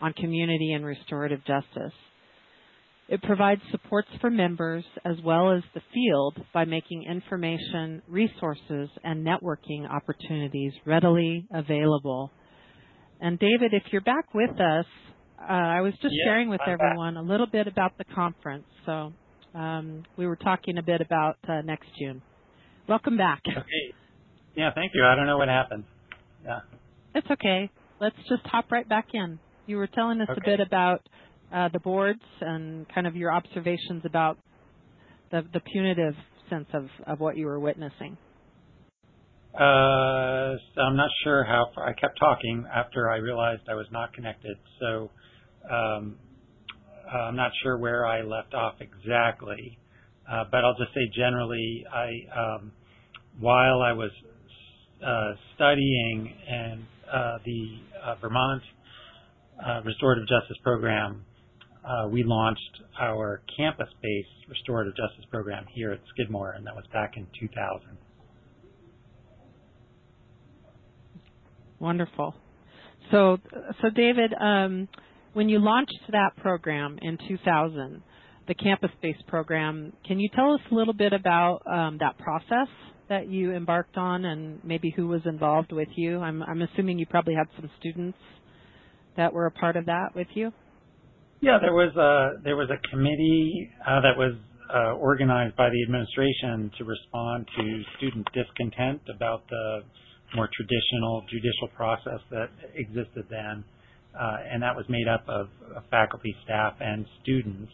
on 0.00 0.12
Community 0.14 0.72
and 0.72 0.84
Restorative 0.84 1.40
Justice. 1.44 1.92
It 3.08 3.22
provides 3.22 3.62
supports 3.70 4.08
for 4.20 4.28
members 4.28 4.84
as 5.04 5.16
well 5.24 5.52
as 5.52 5.62
the 5.72 5.80
field 5.94 6.44
by 6.52 6.66
making 6.66 7.04
information, 7.04 8.02
resources, 8.06 8.90
and 9.02 9.26
networking 9.26 9.88
opportunities 9.88 10.72
readily 10.84 11.46
available. 11.52 12.30
And 13.20 13.38
David, 13.38 13.72
if 13.72 13.84
you're 13.92 14.02
back 14.02 14.34
with 14.34 14.50
us, 14.60 14.84
uh, 15.40 15.52
I 15.52 15.80
was 15.80 15.94
just 16.02 16.14
sharing 16.24 16.50
with 16.50 16.60
I'm 16.66 16.74
everyone 16.74 17.14
back. 17.14 17.22
a 17.22 17.26
little 17.26 17.46
bit 17.46 17.66
about 17.66 17.96
the 17.96 18.04
conference. 18.04 18.66
So 18.84 19.12
um, 19.54 20.04
we 20.18 20.26
were 20.26 20.36
talking 20.36 20.76
a 20.76 20.82
bit 20.82 21.00
about 21.00 21.38
uh, 21.48 21.62
next 21.62 21.88
June. 21.98 22.20
Welcome 22.88 23.16
back. 23.16 23.40
Okay. 23.48 23.94
Yeah, 24.58 24.70
thank 24.74 24.90
you. 24.92 25.04
I 25.04 25.14
don't 25.14 25.26
know 25.26 25.38
what 25.38 25.46
happened. 25.46 25.84
Yeah. 26.44 26.58
It's 27.14 27.30
okay. 27.30 27.70
Let's 28.00 28.16
just 28.28 28.42
hop 28.44 28.72
right 28.72 28.88
back 28.88 29.06
in. 29.14 29.38
You 29.66 29.76
were 29.76 29.86
telling 29.86 30.20
us 30.20 30.28
Okay. 30.28 30.40
a 30.44 30.44
bit 30.44 30.58
about 30.58 31.00
uh, 31.54 31.68
the 31.72 31.78
boards 31.78 32.22
and 32.40 32.84
kind 32.92 33.06
of 33.06 33.14
your 33.14 33.32
observations 33.32 34.02
about 34.04 34.36
the, 35.30 35.42
the 35.52 35.60
punitive 35.60 36.14
sense 36.50 36.66
of, 36.74 36.88
of 37.06 37.20
what 37.20 37.36
you 37.36 37.46
were 37.46 37.60
witnessing. 37.60 38.18
Uh, 39.54 40.56
so 40.74 40.80
I'm 40.80 40.96
not 40.96 41.10
sure 41.22 41.44
how 41.44 41.66
far. 41.72 41.86
I 41.88 41.92
kept 41.92 42.18
talking 42.18 42.66
after 42.74 43.08
I 43.10 43.18
realized 43.18 43.62
I 43.70 43.74
was 43.74 43.86
not 43.92 44.12
connected. 44.12 44.56
So 44.80 45.08
um, 45.70 46.16
I'm 47.12 47.36
not 47.36 47.52
sure 47.62 47.78
where 47.78 48.04
I 48.04 48.22
left 48.22 48.54
off 48.54 48.74
exactly. 48.80 49.78
Uh, 50.28 50.44
but 50.50 50.64
I'll 50.64 50.76
just 50.76 50.92
say 50.94 51.08
generally, 51.14 51.84
I 51.92 52.08
um, 52.36 52.72
while 53.38 53.82
I 53.82 53.92
was 53.92 54.10
studying 55.54 56.32
and 56.48 56.84
uh, 57.12 57.38
the 57.44 57.78
uh, 58.04 58.14
Vermont 58.20 58.62
uh, 59.64 59.80
Restorative 59.84 60.24
Justice 60.28 60.56
Program, 60.62 61.24
uh, 61.84 62.08
we 62.08 62.22
launched 62.22 62.82
our 63.00 63.40
campus-based 63.56 64.48
restorative 64.48 64.94
justice 64.96 65.24
program 65.30 65.64
here 65.72 65.92
at 65.92 66.00
Skidmore, 66.10 66.52
and 66.52 66.66
that 66.66 66.74
was 66.74 66.84
back 66.92 67.16
in 67.16 67.26
2000. 67.40 67.96
Wonderful. 71.78 72.34
So, 73.10 73.38
so 73.80 73.90
David, 73.94 74.34
um, 74.38 74.88
when 75.32 75.48
you 75.48 75.60
launched 75.60 76.00
that 76.10 76.36
program 76.36 76.98
in 77.00 77.16
2000, 77.28 78.02
the 78.48 78.54
campus-based 78.54 79.26
program, 79.26 79.92
can 80.06 80.18
you 80.18 80.28
tell 80.34 80.54
us 80.54 80.60
a 80.70 80.74
little 80.74 80.94
bit 80.94 81.12
about 81.12 81.62
um, 81.66 81.98
that 82.00 82.18
process 82.18 82.68
that 83.08 83.28
you 83.28 83.52
embarked 83.52 83.96
on, 83.96 84.24
and 84.24 84.60
maybe 84.64 84.92
who 84.94 85.06
was 85.08 85.22
involved 85.24 85.72
with 85.72 85.88
you? 85.96 86.20
I'm, 86.20 86.42
I'm 86.42 86.62
assuming 86.62 86.98
you 86.98 87.06
probably 87.06 87.34
had 87.34 87.46
some 87.56 87.70
students 87.80 88.18
that 89.16 89.32
were 89.32 89.46
a 89.46 89.50
part 89.50 89.76
of 89.76 89.86
that 89.86 90.14
with 90.14 90.28
you. 90.34 90.52
Yeah, 91.40 91.58
there 91.60 91.72
was 91.72 91.94
a 91.94 92.42
there 92.42 92.56
was 92.56 92.68
a 92.68 92.88
committee 92.90 93.70
uh, 93.86 94.00
that 94.00 94.18
was 94.18 94.34
uh, 94.74 94.92
organized 94.94 95.56
by 95.56 95.70
the 95.70 95.82
administration 95.82 96.70
to 96.78 96.84
respond 96.84 97.46
to 97.56 97.82
student 97.96 98.26
discontent 98.34 99.00
about 99.14 99.42
the 99.48 99.80
more 100.34 100.48
traditional 100.52 101.24
judicial 101.30 101.68
process 101.74 102.20
that 102.30 102.50
existed 102.74 103.24
then, 103.30 103.64
uh, 104.18 104.36
and 104.50 104.62
that 104.62 104.76
was 104.76 104.84
made 104.88 105.08
up 105.08 105.24
of, 105.28 105.48
of 105.74 105.82
faculty, 105.90 106.34
staff, 106.44 106.74
and 106.80 107.06
students. 107.22 107.72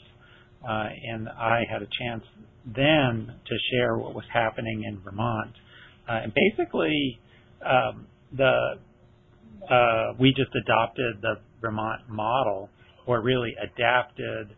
Uh, 0.67 0.89
and 1.13 1.29
I 1.29 1.63
had 1.71 1.83
a 1.83 1.89
chance 1.99 2.25
then 2.65 3.35
to 3.47 3.55
share 3.71 3.99
what 3.99 4.15
was 4.15 4.25
happening 4.33 4.85
in 4.89 5.01
Vermont, 5.01 5.53
uh, 6.09 6.21
and 6.25 6.33
basically 6.35 7.21
um, 7.65 8.07
the 8.37 8.79
uh, 9.71 10.13
we 10.19 10.33
just 10.37 10.51
adopted 10.55 11.23
the 11.23 11.35
Vermont 11.61 12.03
model 12.09 12.69
or 13.07 13.21
really 13.21 13.55
adapted 13.63 14.55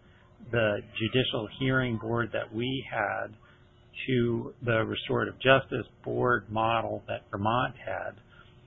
the 0.51 0.79
judicial 0.99 1.49
hearing 1.59 1.99
board 1.99 2.31
that 2.33 2.53
we 2.55 2.85
had 2.91 3.29
to 4.07 4.53
the 4.65 4.85
restorative 4.85 5.35
justice 5.41 5.87
board 6.05 6.45
model 6.51 7.03
that 7.09 7.23
Vermont 7.31 7.75
had. 7.85 8.13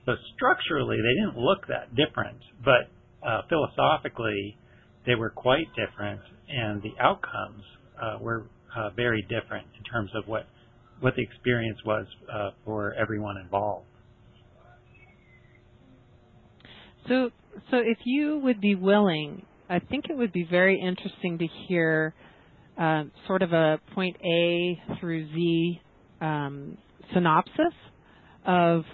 So 0.06 0.12
structurally, 0.34 0.96
they 0.96 1.24
didn't 1.24 1.38
look 1.38 1.66
that 1.68 1.94
different, 1.94 2.38
but 2.64 2.88
uh, 3.26 3.42
philosophically, 3.48 4.56
they 5.06 5.14
were 5.14 5.30
quite 5.30 5.66
different, 5.74 6.20
and 6.48 6.82
the 6.82 6.92
outcomes 7.00 7.62
uh, 8.00 8.18
were 8.20 8.46
uh, 8.76 8.90
very 8.90 9.22
different 9.22 9.66
in 9.76 9.84
terms 9.84 10.10
of 10.14 10.26
what 10.26 10.46
what 11.00 11.16
the 11.16 11.22
experience 11.22 11.78
was 11.84 12.06
uh, 12.32 12.50
for 12.64 12.94
everyone 12.94 13.38
involved. 13.38 13.86
So, 17.08 17.30
so 17.70 17.78
if 17.78 17.98
you 18.04 18.38
would 18.44 18.60
be 18.60 18.74
willing, 18.74 19.46
I 19.68 19.78
think 19.78 20.06
it 20.10 20.16
would 20.16 20.32
be 20.32 20.44
very 20.44 20.78
interesting 20.78 21.38
to 21.38 21.46
hear 21.66 22.14
uh, 22.78 23.04
sort 23.26 23.42
of 23.42 23.52
a 23.52 23.80
point 23.94 24.16
A 24.24 24.80
through 25.00 25.26
Z 25.32 25.80
um, 26.20 26.76
synopsis 27.14 27.74
of 28.46 28.84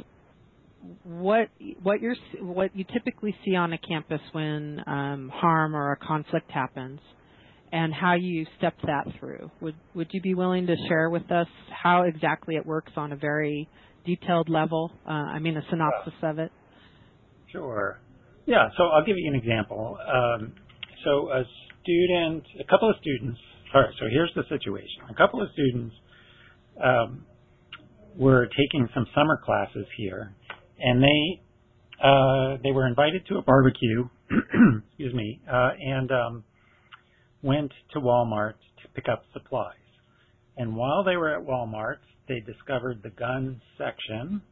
what 1.05 1.49
what 1.83 2.01
you're 2.01 2.17
what 2.41 2.75
you 2.77 2.85
typically 2.93 3.35
see 3.45 3.55
on 3.55 3.73
a 3.73 3.79
campus 3.79 4.21
when 4.33 4.81
um, 4.87 5.31
harm 5.33 5.75
or 5.75 5.93
a 5.93 5.97
conflict 5.97 6.51
happens, 6.51 7.01
and 7.73 7.93
how 7.93 8.15
you 8.15 8.47
step 8.59 8.75
that 8.87 9.07
through. 9.19 9.51
Would 9.61 9.75
would 9.95 10.09
you 10.13 10.21
be 10.21 10.35
willing 10.35 10.67
to 10.67 10.77
share 10.89 11.11
with 11.11 11.31
us 11.31 11.49
how 11.71 12.03
exactly 12.03 12.57
it 12.57 12.67
works 12.67 12.93
on 12.97 13.13
a 13.13 13.17
very 13.17 13.69
detailed 14.05 14.49
level? 14.49 14.93
Uh, 15.07 15.13
I 15.13 15.39
mean, 15.39 15.57
a 15.57 15.63
synopsis 15.71 16.15
of 16.23 16.39
it. 16.39 16.53
Sure. 17.53 17.99
Yeah, 18.47 18.69
so 18.77 18.85
I'll 18.85 19.05
give 19.05 19.17
you 19.19 19.31
an 19.33 19.39
example. 19.39 19.99
Um, 20.07 20.53
so 21.05 21.31
a 21.31 21.45
student, 21.83 22.45
a 22.61 22.65
couple 22.65 22.89
of 22.89 22.97
students, 23.01 23.39
all 23.75 23.81
right, 23.81 23.91
so 23.99 24.07
here's 24.11 24.33
the 24.37 24.45
situation. 24.49 25.03
A 25.11 25.15
couple 25.15 25.43
of 25.43 25.49
students 25.53 25.95
um, 26.83 27.27
were 28.17 28.47
taking 28.47 28.89
some 28.95 29.07
summer 29.15 29.41
classes 29.45 29.87
here, 29.97 30.33
and 30.79 31.03
they 31.03 31.43
uh, 32.03 32.59
they 32.63 32.73
were 32.73 32.87
invited 32.87 33.27
to 33.27 33.37
a 33.39 33.43
barbecue, 33.43 34.09
excuse 34.89 35.15
me, 35.15 35.41
uh, 35.51 35.71
and 35.81 36.11
um, 36.13 36.45
went 37.43 37.73
to 37.93 38.01
Walmart 38.01 38.55
to 38.83 38.89
pick 38.95 39.07
up 39.11 39.23
supplies. 39.33 39.75
And 40.59 40.77
while 40.77 41.05
they 41.05 41.17
were 41.17 41.35
at 41.35 41.47
Walmart, 41.47 41.99
they 42.29 42.41
discovered 42.41 43.03
the 43.03 43.11
gun 43.11 43.61
section 43.79 44.43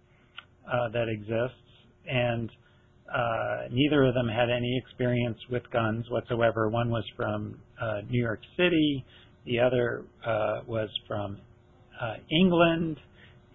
uh, 0.67 0.89
that 0.93 1.09
exists, 1.09 1.59
and 2.07 2.51
uh, 3.15 3.69
neither 3.71 4.05
of 4.05 4.15
them 4.15 4.29
had 4.29 4.49
any 4.49 4.81
experience 4.83 5.39
with 5.51 5.63
guns 5.71 6.07
whatsoever. 6.11 6.69
One 6.71 6.91
was 6.91 7.05
from 7.17 7.59
uh, 7.81 8.01
New 8.09 8.23
York 8.23 8.41
City, 8.57 9.05
the 9.45 9.61
other 9.61 10.05
uh, 10.27 10.61
was 10.67 10.89
from 11.07 11.39
uh, 12.01 12.15
England, 12.31 12.97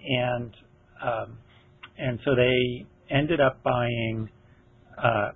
and 0.08 0.52
um, 1.04 1.38
and 2.00 2.20
so 2.26 2.36
they 2.36 2.86
ended 3.14 3.42
up 3.42 3.62
buying 3.64 4.30
a 4.98 5.32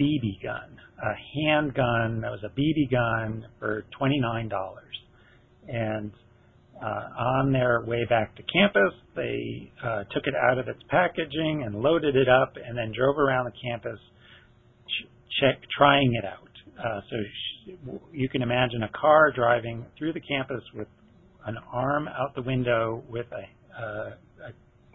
BB 0.00 0.42
gun, 0.42 0.78
a 1.02 1.12
handgun 1.46 2.20
that 2.22 2.30
was 2.30 2.40
a 2.44 2.48
BB 2.48 2.90
gun 2.90 3.46
for 3.58 3.84
twenty 3.96 4.20
nine 4.20 4.48
dollars, 4.48 4.94
and 5.68 6.12
uh, 6.82 7.08
on 7.16 7.52
their 7.52 7.82
way 7.86 8.04
back 8.08 8.34
to 8.36 8.42
campus, 8.42 8.92
they 9.14 9.70
uh, 9.84 10.04
took 10.10 10.26
it 10.26 10.34
out 10.34 10.58
of 10.58 10.66
its 10.66 10.80
packaging 10.88 11.62
and 11.64 11.76
loaded 11.76 12.16
it 12.16 12.28
up, 12.28 12.54
and 12.56 12.76
then 12.76 12.92
drove 12.96 13.16
around 13.18 13.44
the 13.44 13.52
campus, 13.70 13.98
ch- 14.88 15.08
check 15.40 15.60
trying 15.76 16.12
it 16.14 16.24
out. 16.24 16.48
Uh, 16.78 17.00
so 17.08 17.16
sh- 17.22 17.98
you 18.12 18.28
can 18.28 18.42
imagine 18.42 18.82
a 18.82 18.88
car 18.88 19.30
driving 19.30 19.84
through 19.96 20.12
the 20.12 20.20
campus 20.20 20.62
with 20.74 20.88
an 21.46 21.56
arm 21.72 22.08
out 22.08 22.34
the 22.34 22.42
window 22.42 23.02
with 23.08 23.26
a, 23.32 23.80
uh, 23.80 24.10
a 24.10 24.16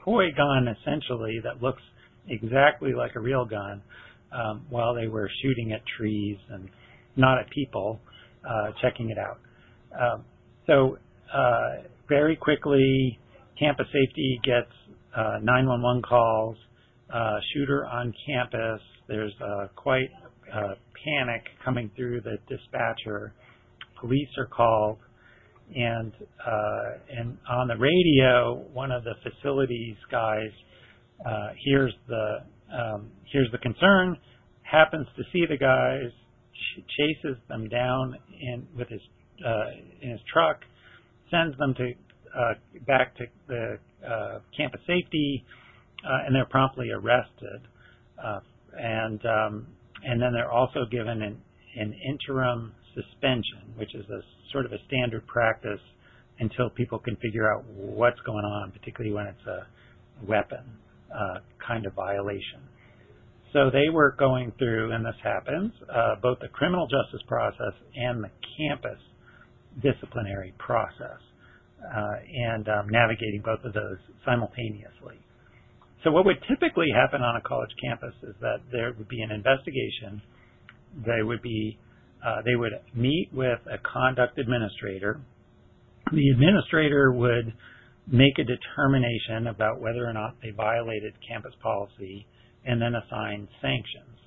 toy 0.07 0.31
gun, 0.35 0.67
essentially 0.67 1.39
that 1.43 1.61
looks 1.61 1.81
exactly 2.29 2.93
like 2.93 3.11
a 3.15 3.19
real 3.19 3.45
gun, 3.45 3.81
um, 4.31 4.65
while 4.69 4.95
they 4.95 5.07
were 5.07 5.29
shooting 5.41 5.73
at 5.73 5.81
trees 5.97 6.37
and 6.49 6.69
not 7.17 7.39
at 7.39 7.49
people, 7.49 7.99
uh, 8.47 8.71
checking 8.81 9.09
it 9.09 9.17
out. 9.17 9.39
Um, 9.99 10.23
so 10.65 10.97
uh, 11.33 11.83
very 12.07 12.35
quickly, 12.35 13.19
campus 13.59 13.87
safety 13.87 14.39
gets 14.43 14.71
uh, 15.15 15.39
911 15.41 16.03
calls, 16.03 16.55
uh, 17.13 17.39
shooter 17.53 17.85
on 17.85 18.13
campus. 18.25 18.81
There's 19.07 19.33
quite 19.75 20.09
uh, 20.53 20.75
panic 21.03 21.43
coming 21.63 21.91
through 21.95 22.21
the 22.21 22.37
dispatcher. 22.47 23.33
Police 23.99 24.29
are 24.37 24.45
called, 24.45 24.99
and 25.75 26.13
uh, 26.45 27.17
and 27.17 27.38
on 27.50 27.67
the 27.67 27.77
radio, 27.77 28.63
one 28.74 28.91
of 28.91 29.03
the 29.03 29.13
facilities 29.24 29.95
guys 30.12 30.50
uh, 31.25 31.50
hears 31.63 31.93
the 32.07 32.38
um, 32.74 33.12
hears 33.31 33.47
the 33.51 33.57
concern, 33.57 34.17
happens 34.62 35.07
to 35.15 35.24
see 35.31 35.45
the 35.47 35.57
guys, 35.57 36.12
ch- 36.53 36.83
chases 36.97 37.38
them 37.50 37.67
down 37.69 38.15
in 38.39 38.67
with 38.77 38.88
his 38.89 39.01
uh, 39.45 39.65
in 40.01 40.12
his 40.12 40.21
truck, 40.31 40.62
sends 41.29 41.57
them 41.57 41.74
to 41.75 41.91
uh, 42.38 42.53
back 42.86 43.15
to 43.17 43.25
the 43.47 43.77
uh, 44.07 44.39
campus 44.55 44.81
safety, 44.88 45.43
uh, 46.05 46.25
and 46.25 46.36
they're 46.36 46.45
promptly 46.45 46.89
arrested. 46.91 47.67
Uh, 48.24 48.39
and 48.77 49.25
um, 49.25 49.67
and 50.03 50.21
then 50.21 50.31
they're 50.33 50.51
also 50.51 50.86
given 50.89 51.21
an, 51.21 51.41
an 51.75 51.93
interim 52.07 52.74
suspension, 52.97 53.73
which 53.77 53.93
is 53.93 54.05
a 54.09 54.21
sort 54.51 54.65
of 54.65 54.71
a 54.73 54.77
standard 54.87 55.25
practice 55.27 55.79
until 56.39 56.69
people 56.69 56.99
can 56.99 57.15
figure 57.17 57.51
out 57.51 57.63
what's 57.65 58.19
going 58.25 58.45
on, 58.45 58.71
particularly 58.71 59.13
when 59.13 59.27
it's 59.27 59.47
a 59.47 59.67
weapon 60.25 60.65
uh, 61.13 61.39
kind 61.65 61.85
of 61.85 61.93
violation. 61.93 62.61
So 63.53 63.69
they 63.71 63.89
were 63.91 64.15
going 64.19 64.51
through, 64.59 64.91
and 64.91 65.05
this 65.05 65.15
happens, 65.23 65.71
uh, 65.89 66.15
both 66.21 66.39
the 66.39 66.49
criminal 66.49 66.87
justice 66.87 67.25
process 67.27 67.73
and 67.95 68.23
the 68.23 68.29
campus 68.57 68.99
disciplinary 69.81 70.53
process, 70.57 71.21
uh, 71.81 72.17
and 72.51 72.67
um, 72.67 72.89
navigating 72.89 73.41
both 73.43 73.63
of 73.63 73.73
those 73.73 73.97
simultaneously. 74.25 75.17
So 76.03 76.11
what 76.11 76.25
would 76.25 76.37
typically 76.47 76.87
happen 76.93 77.21
on 77.21 77.35
a 77.37 77.41
college 77.41 77.71
campus 77.81 78.13
is 78.23 78.35
that 78.41 78.57
there 78.71 78.93
would 78.97 79.07
be 79.07 79.21
an 79.21 79.31
investigation. 79.31 80.21
They 81.05 81.23
would 81.23 81.41
be, 81.41 81.77
uh, 82.25 82.41
they 82.45 82.55
would 82.55 82.74
meet 82.95 83.29
with 83.33 83.59
a 83.71 83.77
conduct 83.77 84.38
administrator. 84.38 85.21
The 86.12 86.29
administrator 86.29 87.12
would 87.12 87.53
make 88.07 88.39
a 88.39 88.43
determination 88.43 89.47
about 89.47 89.81
whether 89.81 90.07
or 90.07 90.13
not 90.13 90.36
they 90.41 90.51
violated 90.51 91.13
campus 91.27 91.53
policy 91.62 92.25
and 92.65 92.81
then 92.81 92.93
assign 92.95 93.47
sanctions. 93.62 94.17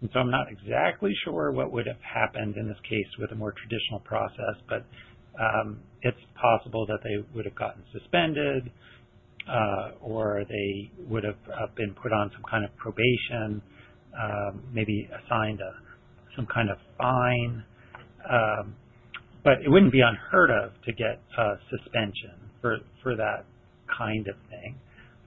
And 0.00 0.10
so 0.12 0.20
I'm 0.20 0.30
not 0.30 0.46
exactly 0.50 1.12
sure 1.24 1.50
what 1.50 1.72
would 1.72 1.86
have 1.86 2.00
happened 2.02 2.56
in 2.56 2.68
this 2.68 2.76
case 2.88 3.06
with 3.18 3.32
a 3.32 3.34
more 3.34 3.52
traditional 3.52 4.00
process, 4.00 4.56
but 4.68 4.84
um, 5.40 5.80
it's 6.02 6.18
possible 6.40 6.86
that 6.86 6.98
they 7.02 7.24
would 7.34 7.44
have 7.44 7.54
gotten 7.54 7.82
suspended, 7.92 8.70
uh, 9.48 9.90
or 10.00 10.44
they 10.48 10.90
would 11.08 11.24
have 11.24 11.36
uh, 11.52 11.66
been 11.76 11.94
put 11.94 12.12
on 12.12 12.30
some 12.32 12.42
kind 12.48 12.64
of 12.64 12.76
probation, 12.76 13.62
um, 14.20 14.62
maybe 14.72 15.08
assigned 15.24 15.60
a, 15.60 15.72
some 16.36 16.46
kind 16.46 16.70
of 16.70 16.78
fine. 16.98 17.64
Um, 18.30 18.76
but 19.42 19.60
it 19.64 19.68
wouldn't 19.68 19.92
be 19.92 20.00
unheard 20.00 20.50
of 20.50 20.72
to 20.84 20.92
get 20.92 21.20
a 21.38 21.54
suspension 21.70 22.34
for 22.60 22.78
for 23.02 23.16
that 23.16 23.44
kind 23.96 24.26
of 24.28 24.36
thing. 24.48 24.76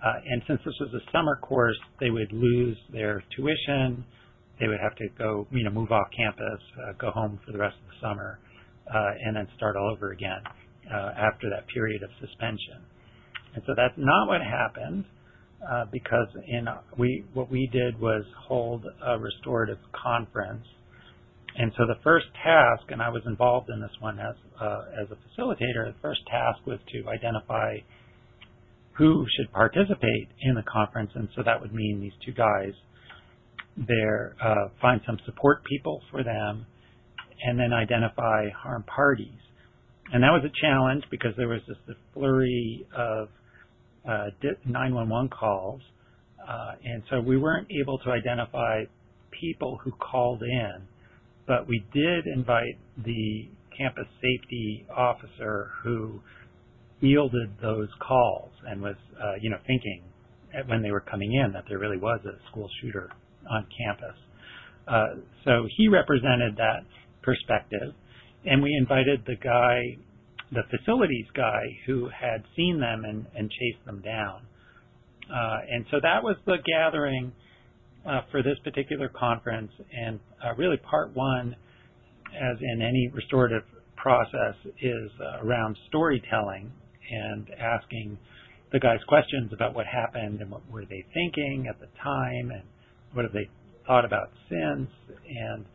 Uh, 0.03 0.13
and 0.29 0.41
since 0.47 0.59
this 0.65 0.73
was 0.79 0.89
a 0.93 1.11
summer 1.11 1.37
course, 1.37 1.77
they 1.99 2.09
would 2.09 2.31
lose 2.31 2.77
their 2.91 3.23
tuition. 3.35 4.05
They 4.59 4.67
would 4.67 4.79
have 4.81 4.95
to 4.95 5.07
go, 5.17 5.47
you 5.51 5.63
know, 5.63 5.69
move 5.69 5.91
off 5.91 6.07
campus, 6.15 6.61
uh, 6.81 6.93
go 6.99 7.11
home 7.11 7.39
for 7.45 7.51
the 7.51 7.57
rest 7.57 7.75
of 7.81 7.87
the 7.93 8.07
summer, 8.07 8.39
uh, 8.93 9.11
and 9.25 9.35
then 9.35 9.47
start 9.55 9.75
all 9.75 9.91
over 9.91 10.11
again 10.11 10.41
uh, 10.91 11.11
after 11.17 11.49
that 11.49 11.67
period 11.73 12.03
of 12.03 12.09
suspension. 12.19 12.81
And 13.53 13.63
so 13.65 13.73
that's 13.75 13.93
not 13.97 14.27
what 14.27 14.41
happened 14.41 15.05
uh, 15.67 15.85
because 15.91 16.27
in 16.47 16.67
we 16.97 17.25
what 17.33 17.49
we 17.49 17.67
did 17.71 17.99
was 17.99 18.23
hold 18.47 18.85
a 19.05 19.17
restorative 19.17 19.79
conference. 19.93 20.65
And 21.59 21.71
so 21.75 21.87
the 21.87 21.99
first 22.03 22.27
task, 22.43 22.83
and 22.89 23.01
I 23.01 23.09
was 23.09 23.23
involved 23.25 23.69
in 23.69 23.81
this 23.81 23.91
one 23.99 24.19
as 24.19 24.35
uh, 24.61 24.83
as 25.01 25.07
a 25.09 25.15
facilitator. 25.15 25.87
The 25.87 25.95
first 26.01 26.21
task 26.29 26.59
was 26.67 26.79
to 26.93 27.09
identify 27.09 27.77
who 28.93 29.25
should 29.35 29.51
participate 29.51 30.29
in 30.41 30.55
the 30.55 30.63
conference, 30.63 31.11
and 31.15 31.27
so 31.35 31.41
that 31.43 31.59
would 31.59 31.73
mean 31.73 31.99
these 31.99 32.13
two 32.25 32.31
guys. 32.31 32.73
There, 33.75 34.35
uh, 34.43 34.69
find 34.81 35.01
some 35.05 35.19
support 35.25 35.63
people 35.63 36.01
for 36.09 36.23
them, 36.23 36.65
and 37.43 37.59
then 37.59 37.73
identify 37.73 38.49
harm 38.49 38.83
parties. 38.83 39.39
And 40.11 40.23
that 40.23 40.31
was 40.31 40.43
a 40.45 40.53
challenge 40.61 41.03
because 41.11 41.33
there 41.37 41.47
was 41.47 41.61
just 41.67 41.79
a 41.89 41.93
flurry 42.13 42.87
of 42.95 43.29
uh, 44.07 44.29
911 44.65 45.29
calls, 45.29 45.81
uh, 46.47 46.71
and 46.83 47.03
so 47.09 47.19
we 47.19 47.37
weren't 47.37 47.67
able 47.81 47.97
to 47.99 48.11
identify 48.11 48.83
people 49.31 49.79
who 49.83 49.91
called 49.91 50.41
in, 50.41 50.87
but 51.47 51.67
we 51.67 51.85
did 51.93 52.27
invite 52.27 52.77
the 53.03 53.49
campus 53.77 54.07
safety 54.15 54.85
officer 54.95 55.71
who 55.83 56.19
fielded 56.99 57.51
those 57.61 57.89
calls 58.05 58.51
and 58.67 58.81
was, 58.81 58.95
uh, 59.21 59.33
you 59.39 59.49
know, 59.49 59.57
thinking 59.65 60.03
when 60.67 60.81
they 60.81 60.91
were 60.91 61.01
coming 61.01 61.33
in 61.33 61.51
that 61.53 61.63
there 61.69 61.77
really 61.77 61.97
was 61.97 62.19
a 62.25 62.49
school 62.49 62.69
shooter 62.81 63.09
on 63.49 63.65
campus. 63.77 64.15
Uh, 64.87 65.21
so 65.43 65.67
he 65.77 65.87
represented 65.87 66.55
that 66.57 66.83
perspective, 67.21 67.93
and 68.45 68.63
we 68.63 68.75
invited 68.79 69.23
the 69.25 69.35
guy 69.35 69.97
the 70.51 70.63
facilities 70.71 71.25
guy 71.35 71.61
who 71.85 72.07
had 72.07 72.41
seen 72.55 72.79
them 72.79 73.03
and, 73.03 73.25
and 73.35 73.51
chased 73.51 73.85
them 73.85 74.01
down. 74.01 74.41
Uh, 75.29 75.57
and 75.69 75.85
so 75.91 75.97
that 76.01 76.23
was 76.23 76.37
the 76.45 76.55
gathering 76.65 77.33
uh, 78.07 78.21
for 78.31 78.41
this 78.41 78.57
particular 78.63 79.09
conference. 79.09 79.71
And 79.91 80.19
uh, 80.43 80.55
really, 80.55 80.77
part 80.77 81.15
one, 81.15 81.55
as 82.33 82.57
in 82.61 82.81
any 82.81 83.09
restorative 83.13 83.63
process, 83.95 84.55
is 84.81 85.11
uh, 85.19 85.45
around 85.45 85.77
storytelling 85.87 86.71
and 87.11 87.49
asking 87.59 88.17
the 88.71 88.79
guys 88.79 88.99
questions 89.07 89.51
about 89.53 89.73
what 89.73 89.85
happened 89.85 90.41
and 90.41 90.51
what 90.51 90.61
were 90.69 90.85
they 90.85 91.05
thinking 91.13 91.67
at 91.69 91.79
the 91.79 91.87
time 92.01 92.51
and 92.51 92.63
what 93.13 93.23
have 93.23 93.33
they 93.33 93.49
thought 93.85 94.05
about 94.05 94.29
since. 94.49 94.89
And 95.29 95.65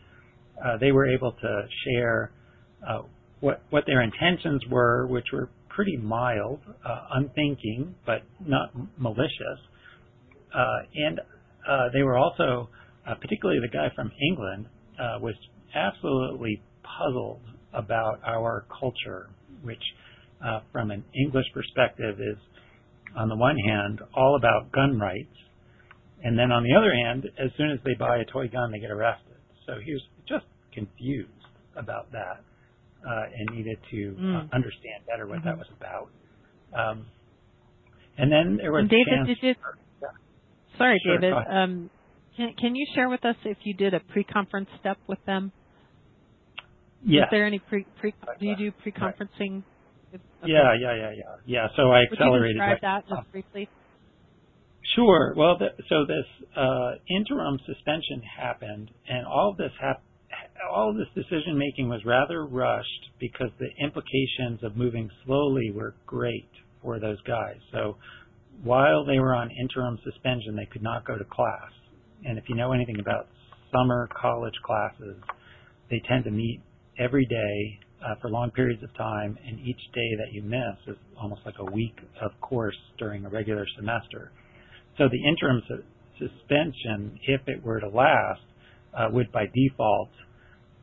uh, 0.64 0.76
they 0.78 0.92
were 0.92 1.08
able 1.08 1.32
to 1.32 1.62
share 1.84 2.30
uh, 2.86 3.02
what 3.40 3.62
what 3.70 3.84
their 3.86 4.02
intentions 4.02 4.62
were, 4.70 5.06
which 5.06 5.26
were 5.32 5.48
pretty 5.68 5.96
mild, 5.96 6.60
uh, 6.84 7.06
unthinking, 7.14 7.94
but 8.06 8.22
not 8.46 8.70
malicious. 8.98 9.58
And 10.94 11.18
they 11.92 12.02
were 12.02 12.18
also, 12.18 12.68
uh, 13.06 13.14
particularly 13.14 13.60
the 13.60 13.68
guy 13.68 13.88
from 13.94 14.10
England, 14.30 14.66
uh, 14.98 15.18
was 15.20 15.34
absolutely 15.74 16.60
puzzled 16.82 17.40
about 17.72 18.20
our 18.24 18.64
culture, 18.78 19.30
which, 19.62 19.82
uh, 20.44 20.60
from 20.72 20.90
an 20.90 21.04
English 21.14 21.46
perspective, 21.54 22.20
is 22.20 22.36
on 23.16 23.28
the 23.28 23.36
one 23.36 23.56
hand 23.56 24.00
all 24.14 24.36
about 24.36 24.72
gun 24.72 24.98
rights, 24.98 25.34
and 26.22 26.38
then 26.38 26.52
on 26.52 26.62
the 26.62 26.74
other 26.74 26.92
hand, 26.94 27.28
as 27.38 27.50
soon 27.56 27.70
as 27.70 27.78
they 27.84 27.94
buy 27.98 28.18
a 28.18 28.24
toy 28.24 28.48
gun, 28.48 28.70
they 28.70 28.78
get 28.78 28.90
arrested. 28.90 29.36
So 29.66 29.74
he 29.84 29.92
was 29.92 30.02
just 30.28 30.44
confused 30.72 31.30
about 31.76 32.10
that 32.12 32.42
uh, 33.06 33.24
and 33.36 33.56
needed 33.56 33.78
to 33.90 34.16
uh, 34.16 34.20
mm. 34.20 34.36
uh, 34.36 34.54
understand 34.54 35.02
better 35.08 35.26
what 35.26 35.38
mm-hmm. 35.38 35.48
that 35.48 35.58
was 35.58 35.66
about. 35.76 36.08
Um, 36.72 37.06
and 38.18 38.30
then 38.30 38.58
there 38.60 38.72
was 38.72 38.82
and 38.82 38.90
David, 38.90 39.26
did? 39.40 39.56
Sorry, 40.82 41.00
sure, 41.04 41.18
David. 41.18 41.44
Um, 41.48 41.90
can, 42.36 42.54
can 42.58 42.74
you 42.74 42.86
share 42.94 43.08
with 43.08 43.24
us 43.24 43.36
if 43.44 43.58
you 43.62 43.74
did 43.74 43.94
a 43.94 44.00
pre-conference 44.00 44.68
step 44.80 44.98
with 45.06 45.24
them? 45.26 45.52
Yeah. 47.04 47.22
Is 47.22 47.28
there 47.30 47.46
any 47.46 47.58
pre 47.58 47.86
pre? 48.00 48.14
Do 48.40 48.46
you 48.46 48.56
do 48.56 48.72
pre-conferencing? 48.82 49.62
Right. 49.62 50.20
Okay. 50.42 50.52
Yeah, 50.52 50.74
yeah, 50.80 50.94
yeah, 50.94 51.10
yeah, 51.10 51.36
yeah. 51.46 51.66
So 51.76 51.90
I 51.90 52.02
accelerated. 52.02 52.56
Would 52.56 52.64
you 52.64 52.74
describe 52.74 52.80
that 52.82 53.08
just 53.08 53.32
briefly? 53.32 53.68
Sure. 54.96 55.34
Well, 55.36 55.56
the, 55.58 55.68
so 55.88 56.04
this 56.06 56.26
uh, 56.56 56.92
interim 57.08 57.58
suspension 57.66 58.22
happened, 58.38 58.90
and 59.08 59.26
all 59.26 59.50
of 59.50 59.56
this 59.56 59.70
all 60.70 60.90
of 60.90 60.96
this 60.96 61.08
decision 61.14 61.56
making 61.58 61.88
was 61.88 62.04
rather 62.04 62.44
rushed 62.44 63.10
because 63.20 63.50
the 63.58 63.68
implications 63.82 64.62
of 64.62 64.76
moving 64.76 65.08
slowly 65.24 65.70
were 65.74 65.94
great 66.06 66.50
for 66.82 66.98
those 66.98 67.20
guys. 67.22 67.56
So 67.72 67.96
while 68.62 69.04
they 69.04 69.18
were 69.18 69.34
on 69.34 69.50
interim 69.50 69.98
suspension, 70.04 70.56
they 70.56 70.66
could 70.66 70.82
not 70.82 71.04
go 71.06 71.18
to 71.18 71.24
class. 71.24 71.70
And 72.24 72.38
if 72.38 72.44
you 72.48 72.54
know 72.54 72.72
anything 72.72 73.00
about 73.00 73.26
summer 73.72 74.08
college 74.20 74.54
classes, 74.64 75.16
they 75.90 76.00
tend 76.08 76.24
to 76.24 76.30
meet 76.30 76.60
every 76.98 77.26
day 77.26 77.80
uh, 78.04 78.14
for 78.20 78.30
long 78.30 78.50
periods 78.50 78.82
of 78.82 78.94
time, 78.96 79.38
and 79.46 79.58
each 79.60 79.80
day 79.94 80.16
that 80.18 80.32
you 80.32 80.42
miss 80.42 80.76
is 80.86 80.96
almost 81.20 81.40
like 81.44 81.54
a 81.58 81.70
week 81.72 81.96
of 82.20 82.32
course 82.40 82.76
during 82.98 83.24
a 83.24 83.28
regular 83.28 83.66
semester. 83.76 84.30
So 84.98 85.08
the 85.08 85.28
interim 85.28 85.62
su- 85.68 85.84
suspension, 86.18 87.18
if 87.26 87.40
it 87.46 87.64
were 87.64 87.80
to 87.80 87.88
last, 87.88 88.42
uh, 88.96 89.08
would 89.10 89.32
by 89.32 89.46
default 89.46 90.10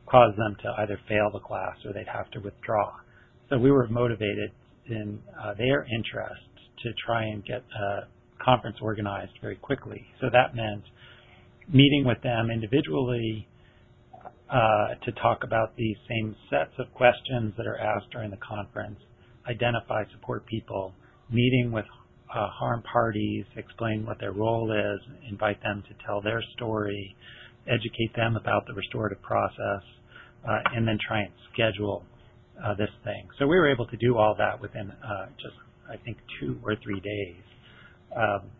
cause 0.06 0.34
them 0.36 0.56
to 0.62 0.68
either 0.78 0.98
fail 1.08 1.30
the 1.32 1.38
class 1.38 1.76
or 1.84 1.92
they'd 1.92 2.08
have 2.12 2.30
to 2.32 2.40
withdraw. 2.40 2.92
So 3.48 3.58
we 3.58 3.70
were 3.70 3.86
motivated 3.88 4.50
in 4.86 5.20
uh, 5.40 5.54
their 5.54 5.84
interest 5.84 6.49
to 6.82 6.92
try 7.06 7.24
and 7.24 7.44
get 7.44 7.62
a 7.78 8.44
conference 8.44 8.76
organized 8.80 9.32
very 9.40 9.56
quickly. 9.56 10.06
So 10.20 10.28
that 10.32 10.54
meant 10.54 10.82
meeting 11.72 12.04
with 12.04 12.20
them 12.22 12.50
individually 12.50 13.46
uh, 14.50 14.94
to 15.04 15.12
talk 15.12 15.44
about 15.44 15.76
these 15.76 15.96
same 16.08 16.34
sets 16.48 16.72
of 16.78 16.92
questions 16.94 17.54
that 17.56 17.66
are 17.66 17.78
asked 17.78 18.10
during 18.10 18.30
the 18.30 18.38
conference, 18.38 18.98
identify 19.48 20.02
support 20.12 20.44
people, 20.46 20.92
meeting 21.30 21.70
with 21.70 21.84
uh, 22.34 22.48
harm 22.48 22.82
parties, 22.82 23.44
explain 23.56 24.04
what 24.04 24.18
their 24.18 24.32
role 24.32 24.72
is, 24.72 25.00
invite 25.28 25.62
them 25.62 25.82
to 25.88 25.94
tell 26.04 26.20
their 26.20 26.42
story, 26.56 27.14
educate 27.66 28.14
them 28.16 28.36
about 28.36 28.66
the 28.66 28.74
restorative 28.74 29.20
process, 29.22 29.82
uh, 30.48 30.58
and 30.74 30.86
then 30.86 30.98
try 31.06 31.20
and 31.20 31.32
schedule 31.52 32.04
uh, 32.64 32.74
this 32.74 32.90
thing. 33.04 33.28
So 33.38 33.46
we 33.46 33.56
were 33.56 33.70
able 33.70 33.86
to 33.86 33.96
do 33.96 34.16
all 34.16 34.34
that 34.38 34.60
within 34.60 34.90
uh, 34.90 35.26
just, 35.36 35.54
I 35.90 35.96
think, 35.96 36.18
two 36.40 36.58
or 36.62 36.76
three 36.82 37.00
days. 37.00 37.42
Um, 38.16 38.50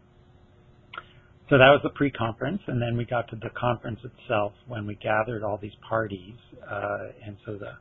so 1.48 1.58
that 1.58 1.70
was 1.70 1.80
the 1.82 1.90
pre-conference, 1.90 2.62
and 2.68 2.80
then 2.80 2.96
we 2.96 3.04
got 3.04 3.28
to 3.30 3.36
the 3.36 3.50
conference 3.58 3.98
itself 4.04 4.52
when 4.68 4.86
we 4.86 4.94
gathered 4.94 5.42
all 5.42 5.58
these 5.60 5.74
parties, 5.88 6.36
uh, 6.62 7.08
and 7.26 7.36
so 7.44 7.58
the 7.58 7.72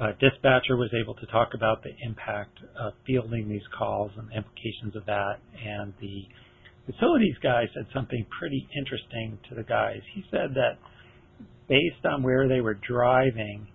uh, 0.00 0.12
dispatcher 0.18 0.76
was 0.76 0.90
able 1.00 1.14
to 1.14 1.26
talk 1.26 1.50
about 1.54 1.82
the 1.84 1.90
impact 2.04 2.58
of 2.76 2.94
fielding 3.06 3.48
these 3.48 3.62
calls 3.76 4.10
and 4.16 4.28
the 4.30 4.34
implications 4.34 4.96
of 4.96 5.06
that, 5.06 5.38
and 5.64 5.92
the 6.00 6.26
facilities 6.86 7.36
guy 7.40 7.64
said 7.72 7.86
something 7.94 8.26
pretty 8.36 8.66
interesting 8.76 9.38
to 9.48 9.54
the 9.54 9.62
guys. 9.62 10.00
He 10.14 10.24
said 10.30 10.54
that 10.54 10.78
based 11.68 12.04
on 12.04 12.22
where 12.22 12.48
they 12.48 12.60
were 12.60 12.74
driving, 12.74 13.68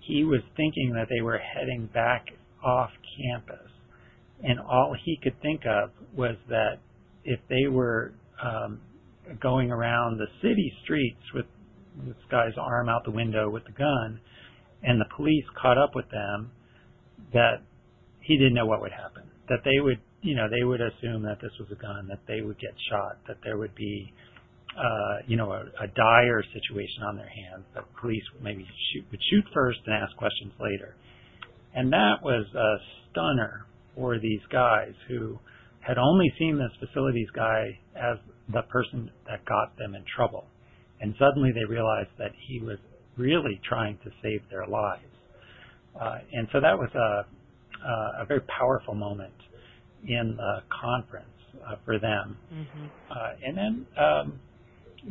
he 0.00 0.24
was 0.24 0.40
thinking 0.56 0.92
that 0.94 1.08
they 1.10 1.20
were 1.20 1.38
heading 1.38 1.90
back 1.92 2.28
off 2.64 2.90
campus. 3.18 3.63
And 4.44 4.60
all 4.60 4.94
he 5.04 5.18
could 5.22 5.40
think 5.40 5.62
of 5.66 5.90
was 6.16 6.36
that 6.48 6.78
if 7.24 7.40
they 7.48 7.66
were 7.68 8.12
um, 8.42 8.80
going 9.40 9.70
around 9.70 10.18
the 10.18 10.26
city 10.42 10.72
streets 10.84 11.20
with 11.34 11.46
this 12.04 12.16
guy's 12.30 12.52
arm 12.60 12.88
out 12.88 13.04
the 13.04 13.10
window 13.10 13.48
with 13.48 13.64
the 13.64 13.72
gun, 13.72 14.20
and 14.82 15.00
the 15.00 15.06
police 15.16 15.44
caught 15.60 15.78
up 15.78 15.94
with 15.94 16.10
them, 16.10 16.50
that 17.32 17.62
he 18.20 18.36
didn't 18.36 18.54
know 18.54 18.66
what 18.66 18.82
would 18.82 18.92
happen. 18.92 19.22
That 19.48 19.60
they 19.64 19.80
would, 19.80 19.98
you 20.20 20.34
know, 20.36 20.48
they 20.50 20.64
would 20.64 20.80
assume 20.80 21.22
that 21.22 21.40
this 21.40 21.52
was 21.58 21.68
a 21.72 21.80
gun, 21.80 22.06
that 22.08 22.20
they 22.28 22.42
would 22.42 22.58
get 22.58 22.74
shot, 22.90 23.18
that 23.26 23.38
there 23.42 23.56
would 23.56 23.74
be 23.74 24.12
uh, 24.76 25.22
you 25.26 25.36
know, 25.36 25.52
a, 25.52 25.62
a 25.84 25.86
dire 25.94 26.42
situation 26.52 27.04
on 27.06 27.16
their 27.16 27.28
hands. 27.28 27.64
The 27.74 27.82
police 28.00 28.22
maybe 28.42 28.66
shoot, 28.92 29.04
would 29.10 29.20
shoot 29.30 29.44
first 29.54 29.78
and 29.86 29.94
ask 29.94 30.16
questions 30.16 30.52
later. 30.58 30.96
And 31.74 31.92
that 31.92 32.22
was 32.22 32.46
a 32.54 32.76
stunner 33.10 33.66
for 33.94 34.18
these 34.18 34.40
guys 34.50 34.92
who 35.08 35.38
had 35.80 35.98
only 35.98 36.32
seen 36.38 36.58
this 36.58 36.72
facilities 36.88 37.28
guy 37.34 37.78
as 37.94 38.18
the 38.52 38.62
person 38.62 39.10
that 39.28 39.44
got 39.44 39.76
them 39.78 39.94
in 39.94 40.04
trouble. 40.16 40.46
And 41.00 41.14
suddenly 41.18 41.50
they 41.52 41.64
realized 41.64 42.10
that 42.18 42.32
he 42.48 42.60
was 42.60 42.78
really 43.16 43.60
trying 43.68 43.98
to 44.04 44.10
save 44.22 44.40
their 44.50 44.66
lives. 44.66 45.02
Uh, 46.00 46.18
and 46.32 46.48
so 46.52 46.60
that 46.60 46.76
was 46.76 46.90
a, 46.94 47.26
uh, 47.86 48.22
a 48.22 48.26
very 48.26 48.40
powerful 48.58 48.94
moment 48.94 49.34
in 50.06 50.36
the 50.36 50.62
conference 50.82 51.26
uh, 51.66 51.76
for 51.84 51.98
them. 51.98 52.36
Mm-hmm. 52.52 52.86
Uh, 53.10 53.46
and 53.46 53.56
then 53.56 53.86
um, 54.02 54.40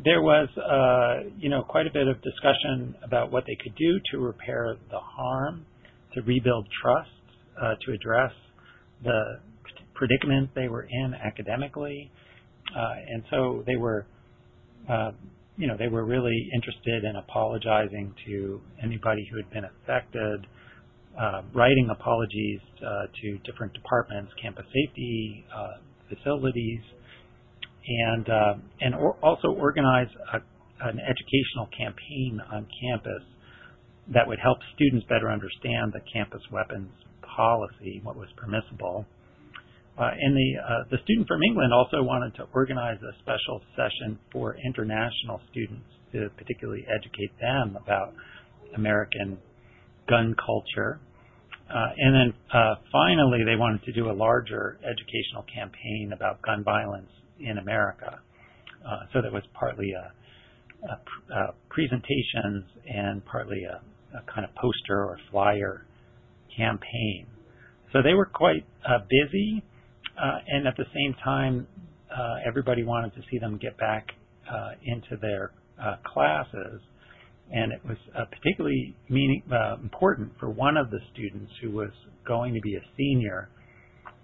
there 0.04 0.22
was, 0.22 0.50
uh, 0.58 1.30
you 1.38 1.50
know, 1.50 1.64
quite 1.64 1.88
a 1.88 1.94
bit 1.94 2.08
of 2.08 2.22
discussion 2.22 2.96
about 3.04 3.32
what 3.32 3.44
they 3.46 3.58
could 3.64 3.76
do 3.76 4.00
to 4.12 4.18
repair 4.20 4.76
the 4.90 5.00
harm, 5.00 5.66
to 6.16 6.22
rebuild 6.24 6.68
trust, 6.82 7.10
uh, 7.62 7.76
to 7.86 7.94
address 7.94 8.32
the 9.04 9.40
predicament 9.94 10.50
they 10.56 10.68
were 10.68 10.88
in 10.90 11.14
academically, 11.14 12.12
uh, 12.76 12.96
and 13.08 13.24
so 13.30 13.64
they 13.68 13.76
were, 13.76 14.06
uh, 14.90 15.12
you 15.58 15.68
know, 15.68 15.78
they 15.78 15.88
were 15.88 16.06
really 16.06 16.50
interested 16.56 17.04
in 17.04 17.16
apologizing 17.16 18.14
to 18.26 18.62
anybody 18.82 19.28
who 19.32 19.38
had 19.38 19.50
been 19.52 19.66
affected, 19.66 20.48
uh, 21.20 21.42
writing 21.54 21.90
apologies 21.92 22.60
uh, 22.82 23.06
to 23.22 23.38
different 23.46 23.74
departments, 23.74 24.32
campus 24.42 24.66
safety, 24.66 25.46
facilities 26.10 26.82
and 27.88 28.30
uh, 28.30 28.54
and 28.82 28.96
or 28.96 29.16
also 29.22 29.50
organize 29.50 30.08
a, 30.34 30.38
an 30.88 31.00
educational 31.00 31.68
campaign 31.78 32.40
on 32.52 32.68
campus 32.82 33.24
that 34.14 34.28
would 34.28 34.40
help 34.40 34.58
students 34.76 35.06
better 35.08 35.32
understand 35.32 35.94
the 35.94 36.02
campus 36.12 36.42
weapons 36.52 36.92
policy, 37.36 38.02
what 38.04 38.16
was 38.16 38.28
permissible. 38.36 39.06
Uh, 39.98 40.10
and 40.20 40.36
the 40.36 40.50
uh, 40.58 40.84
the 40.90 40.98
student 41.04 41.28
from 41.28 41.44
England 41.44 41.72
also 41.72 42.02
wanted 42.02 42.34
to 42.36 42.48
organize 42.54 42.98
a 43.04 43.14
special 43.22 43.62
session 43.76 44.18
for 44.32 44.58
international 44.66 45.40
students 45.52 45.86
to 46.12 46.30
particularly 46.38 46.86
educate 46.90 47.32
them 47.40 47.78
about 47.78 48.14
American 48.76 49.38
gun 50.10 50.36
culture. 50.44 51.00
Uh, 51.70 51.90
and 51.98 52.14
then 52.16 52.34
uh, 52.54 52.76
finally, 52.92 53.40
they 53.46 53.56
wanted 53.56 53.84
to 53.84 53.94
do 53.94 54.10
a 54.10 54.14
larger 54.14 54.78
educational 54.84 55.46
campaign 55.54 56.12
about 56.14 56.42
gun 56.42 56.64
violence 56.64 57.10
in 57.40 57.58
America. 57.58 58.20
Uh, 58.86 59.00
so 59.14 59.22
that 59.22 59.32
was 59.32 59.44
partly 59.54 59.92
a, 59.94 60.12
a, 60.88 61.34
a 61.34 61.54
presentations 61.70 62.66
and 62.86 63.26
partly 63.26 63.64
a, 63.64 63.80
a, 64.18 64.22
kind 64.32 64.44
of 64.44 64.54
poster 64.56 65.06
or 65.06 65.18
flyer 65.32 65.86
campaign. 66.58 67.28
So 67.92 68.02
they 68.02 68.14
were 68.14 68.26
quite 68.26 68.66
uh, 68.88 69.00
busy, 69.10 69.64
uh, 70.18 70.38
and 70.48 70.68
at 70.68 70.76
the 70.78 70.86
same 70.94 71.16
time, 71.24 71.68
uh, 72.12 72.36
everybody 72.48 72.84
wanted 72.84 73.14
to 73.16 73.22
see 73.30 73.40
them 73.40 73.58
get 73.58 73.78
back 73.78 74.08
uh, 74.52 74.72
into 74.84 75.18
their 75.22 75.52
uh, 75.82 75.98
classes. 76.06 76.82
And 77.52 77.72
it 77.72 77.82
was 77.86 77.98
particularly 78.32 78.96
meaning, 79.10 79.44
important 79.82 80.32
for 80.40 80.50
one 80.50 80.78
of 80.78 80.90
the 80.90 81.00
students 81.14 81.52
who 81.62 81.72
was 81.72 81.92
going 82.26 82.54
to 82.54 82.62
be 82.62 82.76
a 82.76 82.82
senior, 82.98 83.50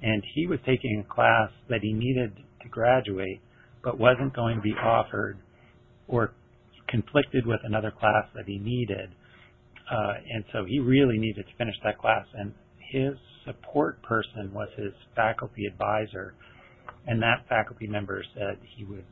and 0.02 0.24
he 0.34 0.48
was 0.48 0.58
taking 0.66 1.04
a 1.06 1.14
class 1.14 1.50
that 1.70 1.82
he 1.82 1.94
needed 1.94 2.34
to 2.64 2.70
graduate, 2.70 3.42
but 3.84 4.00
wasn't 4.00 4.34
going 4.34 4.56
to 4.56 4.62
be 4.62 4.74
offered 4.74 5.38
or 6.08 6.32
conflicted 6.88 7.46
with 7.46 7.60
another 7.64 7.92
class 7.92 8.26
that 8.36 8.46
he 8.48 8.58
needed. 8.58 9.10
Uh, 9.90 10.14
and 10.32 10.44
so 10.54 10.66
he 10.66 10.80
really 10.80 11.18
needed 11.18 11.46
to 11.48 11.54
finish 11.58 11.76
that 11.84 11.98
class. 11.98 12.26
And 12.34 12.54
his 12.78 13.14
support 13.46 14.02
person 14.04 14.52
was 14.54 14.70
his 14.78 14.94
faculty 15.16 15.66
advisor. 15.66 16.34
And 17.08 17.22
that 17.22 17.46
faculty 17.48 17.88
member 17.88 18.24
said 18.36 18.58
he 18.76 18.84
would 18.86 19.06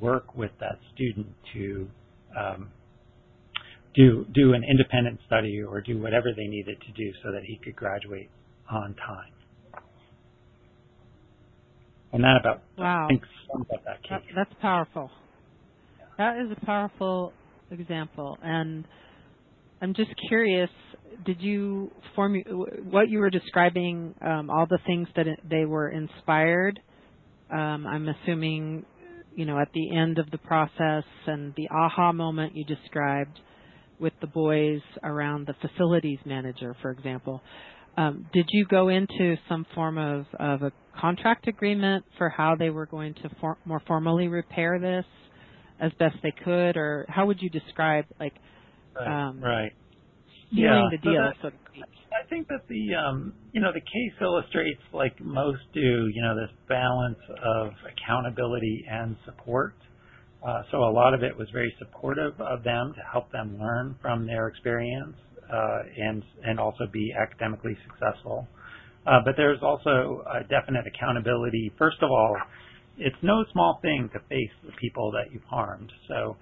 work 0.00 0.34
with 0.34 0.50
that 0.60 0.78
student 0.94 1.26
to 1.54 1.88
um, 2.38 2.70
do 3.94 4.24
do 4.34 4.52
an 4.54 4.62
independent 4.68 5.18
study 5.26 5.60
or 5.62 5.80
do 5.80 6.00
whatever 6.00 6.28
they 6.34 6.46
needed 6.46 6.80
to 6.80 6.92
do 6.92 7.12
so 7.22 7.32
that 7.32 7.42
he 7.44 7.58
could 7.62 7.74
graduate 7.74 8.30
on 8.70 8.94
time. 8.94 9.32
And 12.12 12.22
that 12.24 12.36
about 12.40 12.62
wow. 12.76 13.08
About 13.54 13.84
that 13.84 14.02
case. 14.02 14.10
That, 14.10 14.22
that's 14.36 14.60
powerful. 14.60 15.10
That 16.16 16.38
is 16.38 16.50
a 16.50 16.66
powerful 16.66 17.32
example, 17.70 18.38
and 18.42 18.84
I'm 19.80 19.94
just 19.94 20.10
curious. 20.28 20.70
Did 21.24 21.40
you 21.40 21.90
form 22.14 22.36
what 22.90 23.08
you 23.08 23.18
were 23.18 23.30
describing? 23.30 24.14
Um, 24.20 24.50
all 24.50 24.66
the 24.68 24.78
things 24.86 25.08
that 25.16 25.26
they 25.48 25.64
were 25.64 25.90
inspired. 25.90 26.80
Um, 27.50 27.86
I'm 27.86 28.08
assuming, 28.08 28.84
you 29.34 29.44
know, 29.44 29.58
at 29.58 29.68
the 29.72 29.96
end 29.96 30.18
of 30.18 30.30
the 30.30 30.38
process 30.38 31.04
and 31.26 31.54
the 31.56 31.68
aha 31.70 32.12
moment 32.12 32.54
you 32.56 32.64
described 32.64 33.38
with 34.00 34.12
the 34.20 34.26
boys 34.26 34.80
around 35.02 35.46
the 35.46 35.54
facilities 35.66 36.18
manager, 36.24 36.76
for 36.82 36.90
example. 36.90 37.42
Um, 37.96 38.26
did 38.32 38.46
you 38.52 38.64
go 38.66 38.88
into 38.88 39.36
some 39.48 39.66
form 39.74 39.98
of, 39.98 40.26
of 40.38 40.62
a 40.62 40.72
contract 41.00 41.48
agreement 41.48 42.04
for 42.16 42.28
how 42.28 42.54
they 42.56 42.70
were 42.70 42.86
going 42.86 43.14
to 43.14 43.30
for, 43.40 43.58
more 43.64 43.82
formally 43.86 44.28
repair 44.28 44.78
this 44.78 45.04
as 45.80 45.90
best 45.98 46.16
they 46.22 46.32
could, 46.44 46.76
or 46.76 47.06
how 47.08 47.26
would 47.26 47.40
you 47.40 47.50
describe 47.50 48.04
like 48.20 48.34
um, 49.06 49.40
right 49.40 49.72
yeah. 50.50 50.88
the 50.90 50.98
deal, 50.98 51.12
so, 51.14 51.20
that, 51.20 51.36
so 51.42 51.50
to 51.50 51.56
speak? 51.70 51.84
I 52.08 52.28
think 52.28 52.48
that 52.48 52.66
the 52.68 52.94
um, 52.94 53.32
you 53.52 53.60
know 53.60 53.72
the 53.72 53.80
case 53.80 54.14
illustrates 54.20 54.80
like 54.92 55.20
most 55.20 55.60
do 55.74 56.08
you 56.12 56.22
know 56.22 56.34
this 56.34 56.54
balance 56.68 57.18
of 57.44 57.72
accountability 57.84 58.84
and 58.90 59.16
support. 59.24 59.74
Uh, 60.46 60.62
so 60.70 60.78
a 60.78 60.92
lot 60.92 61.14
of 61.14 61.22
it 61.22 61.36
was 61.36 61.48
very 61.52 61.74
supportive 61.78 62.40
of 62.40 62.62
them 62.62 62.94
to 62.94 63.02
help 63.10 63.30
them 63.32 63.58
learn 63.58 63.96
from 64.00 64.24
their 64.26 64.48
experience 64.48 65.16
uh, 65.52 65.78
and 65.96 66.22
and 66.44 66.58
also 66.58 66.86
be 66.92 67.12
academically 67.20 67.76
successful. 67.86 68.46
Uh, 69.06 69.20
but 69.24 69.34
there's 69.36 69.60
also 69.62 70.22
a 70.28 70.42
definite 70.48 70.84
accountability. 70.86 71.72
First 71.78 71.96
of 72.02 72.10
all, 72.10 72.36
it's 72.98 73.16
no 73.22 73.44
small 73.52 73.78
thing 73.80 74.10
to 74.12 74.18
face 74.28 74.52
the 74.64 74.72
people 74.80 75.10
that 75.12 75.32
you've 75.32 75.44
harmed. 75.44 75.90
So 76.08 76.36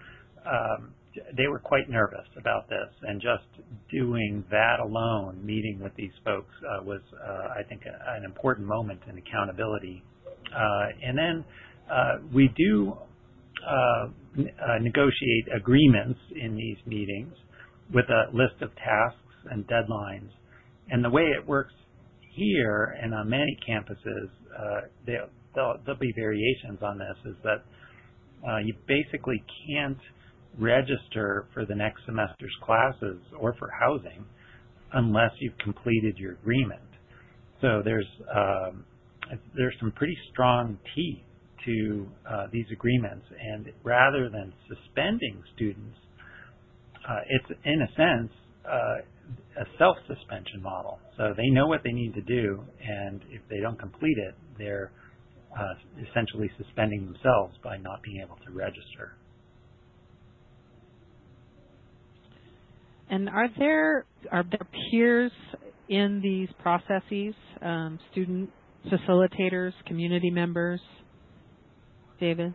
um, 0.47 0.93
they 1.37 1.47
were 1.49 1.59
quite 1.59 1.89
nervous 1.89 2.27
about 2.39 2.69
this, 2.69 2.89
and 3.03 3.21
just 3.21 3.45
doing 3.91 4.45
that 4.51 4.81
alone, 4.81 5.41
meeting 5.45 5.81
with 5.83 5.95
these 5.97 6.13
folks, 6.25 6.55
uh, 6.63 6.83
was, 6.85 7.01
uh, 7.15 7.59
I 7.59 7.63
think, 7.69 7.83
a, 7.87 8.17
an 8.17 8.25
important 8.25 8.67
moment 8.67 9.01
in 9.09 9.19
accountability 9.19 10.03
Uh, 10.55 10.87
and 11.03 11.19
then 11.19 11.45
uh, 11.91 12.19
we 12.33 12.51
do 12.57 12.97
uh, 13.67 13.71
uh, 13.71 14.09
negotiate 14.81 15.47
agreements 15.55 16.19
in 16.35 16.57
these 16.57 16.77
meetings 16.87 17.35
with 17.93 18.07
a 18.11 18.25
list 18.33 18.63
of 18.63 18.71
tasks 18.77 19.35
and 19.51 19.67
deadlines. 19.67 20.31
And 20.91 21.05
the 21.05 21.11
way 21.11 21.23
it 21.23 21.47
works 21.47 21.75
here 22.35 22.97
and 23.03 23.15
on 23.15 23.29
many 23.29 23.59
campuses, 23.69 24.29
uh, 24.57 24.81
there'll, 25.05 25.29
there'll, 25.55 25.99
be 25.99 26.13
variations 26.17 26.81
on 26.83 26.99
this, 26.99 27.17
is 27.25 27.37
that 27.43 27.65
you 28.65 28.75
basically 28.87 29.43
can't 29.67 29.99
register 30.59 31.47
for 31.53 31.65
the 31.67 31.75
next 31.75 32.01
semester's 32.07 32.55
classes 32.63 33.19
or 33.39 33.55
for 33.59 33.71
housing 33.81 34.25
unless 34.93 35.31
you've 35.41 35.57
completed 35.59 36.17
your 36.17 36.33
agreement. 36.33 36.81
So 37.61 37.83
there's 37.85 38.07
um, 38.35 38.85
there's 39.57 39.75
some 39.81 39.93
pretty 39.93 40.17
strong 40.33 40.79
teeth 40.95 41.23
to 41.65 42.07
uh, 42.31 42.47
these 42.53 42.67
agreements, 42.73 43.27
and 43.41 43.67
rather 43.83 44.29
than 44.31 44.53
suspending 44.69 45.43
students, 45.55 45.97
uh, 47.09 47.21
it's 47.29 47.61
in 47.65 47.83
a 47.83 47.89
sense 47.97 48.33
uh, 48.65 49.61
a 49.61 49.65
self-suspension 49.79 50.63
model. 50.63 50.99
So 51.17 51.35
they 51.37 51.49
know 51.49 51.67
what 51.67 51.83
they 51.83 51.93
need 51.93 52.15
to 52.15 52.21
do, 52.21 52.63
and 52.87 53.21
if 53.31 53.41
they 53.49 53.61
don't 53.61 53.79
complete 53.79 54.17
it, 54.19 54.35
they're 54.59 54.93
uh, 55.59 55.75
essentially 56.11 56.51
suspending 56.59 57.07
themselves 57.07 57.57
by 57.65 57.77
not 57.79 58.03
being 58.03 58.23
able 58.25 58.37
to 58.45 58.53
register. 58.53 59.17
And 63.11 63.29
are 63.29 63.49
there 63.59 64.05
are 64.33 64.45
there 64.45 64.67
peers 64.91 65.33
in 65.89 66.21
these 66.23 66.49
processes, 66.61 67.35
um, 67.63 67.99
student 68.13 68.51
facilitators, 68.91 69.73
community 69.87 70.31
members? 70.31 70.81
David? 72.19 72.55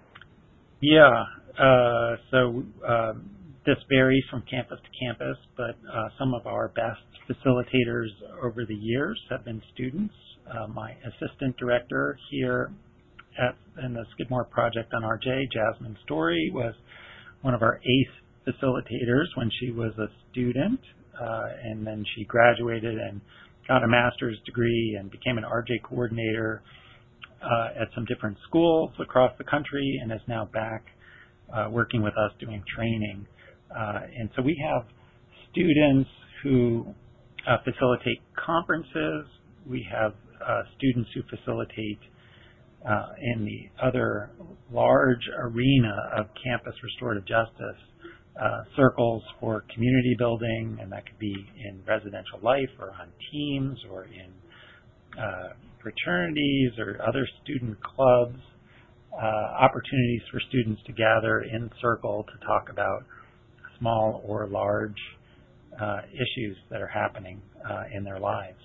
Yeah. 0.81 1.23
Uh, 1.57 2.15
so 2.31 2.63
um, 2.87 3.29
this 3.65 3.77
varies 3.89 4.23
from 4.29 4.43
campus 4.49 4.79
to 4.83 5.05
campus, 5.05 5.37
but 5.55 5.75
uh, 5.91 6.09
some 6.17 6.33
of 6.33 6.47
our 6.47 6.69
best 6.69 6.99
facilitators 7.29 8.07
over 8.43 8.65
the 8.65 8.75
years 8.75 9.19
have 9.29 9.45
been 9.45 9.61
students. 9.73 10.13
Uh, 10.49 10.67
my 10.67 10.91
assistant 11.05 11.55
director 11.57 12.17
here 12.31 12.71
at 13.39 13.55
in 13.85 13.93
the 13.93 14.03
Skidmore 14.13 14.45
Project 14.45 14.93
on 14.93 15.03
RJ, 15.03 15.51
Jasmine 15.51 15.97
Story, 16.03 16.51
was 16.53 16.73
one 17.41 17.53
of 17.53 17.61
our 17.61 17.77
ACE 17.77 18.20
facilitators 18.47 19.25
when 19.35 19.49
she 19.59 19.71
was 19.71 19.91
a 19.97 20.07
student, 20.31 20.79
uh, 21.19 21.45
and 21.63 21.85
then 21.85 22.03
she 22.15 22.23
graduated 22.25 22.97
and 22.97 23.21
got 23.67 23.83
a 23.83 23.87
master's 23.87 24.37
degree 24.45 24.97
and 24.99 25.11
became 25.11 25.37
an 25.37 25.43
RJ 25.43 25.83
coordinator 25.83 26.61
uh, 27.41 27.81
at 27.81 27.87
some 27.95 28.05
different 28.05 28.37
schools 28.47 28.91
across 28.99 29.31
the 29.37 29.43
country 29.43 29.99
and 30.01 30.11
is 30.11 30.19
now 30.27 30.45
back 30.53 30.85
uh, 31.53 31.67
working 31.69 32.01
with 32.01 32.13
us 32.13 32.31
doing 32.39 32.63
training. 32.75 33.25
Uh, 33.75 34.01
and 34.17 34.29
so 34.35 34.41
we 34.41 34.61
have 34.69 34.85
students 35.51 36.09
who 36.43 36.85
uh, 37.47 37.57
facilitate 37.63 38.21
conferences. 38.35 39.25
We 39.67 39.85
have 39.91 40.13
uh, 40.45 40.63
students 40.77 41.09
who 41.13 41.21
facilitate 41.35 41.99
uh, 42.87 43.09
in 43.35 43.45
the 43.45 43.85
other 43.85 44.31
large 44.71 45.21
arena 45.37 45.95
of 46.17 46.27
campus 46.43 46.73
restorative 46.83 47.25
justice 47.25 47.79
circles 48.75 49.23
for 49.39 49.63
community 49.73 50.15
building, 50.17 50.77
and 50.81 50.91
that 50.91 51.05
could 51.05 51.19
be 51.19 51.35
in 51.65 51.81
residential 51.87 52.39
life 52.41 52.69
or 52.79 52.91
on 52.99 53.07
teams 53.31 53.77
or 53.91 54.05
in 54.05 54.31
uh, 55.19 55.53
fraternities 55.81 56.71
or 56.77 56.97
other 57.07 57.27
student 57.43 57.77
clubs, 57.83 58.39
uh, 59.13 59.25
opportunities 59.25 60.21
for 60.31 60.39
students 60.49 60.81
to 60.85 60.93
gather 60.93 61.41
in 61.41 61.69
circle 61.81 62.25
to 62.31 62.45
talk 62.45 62.69
about 62.69 63.03
small 63.79 64.23
or 64.25 64.47
large 64.47 64.95
uh, 65.81 65.97
issues 66.13 66.57
that 66.69 66.81
are 66.81 66.87
happening 66.87 67.41
uh, 67.69 67.83
in 67.93 68.03
their 68.03 68.19
lives. 68.19 68.59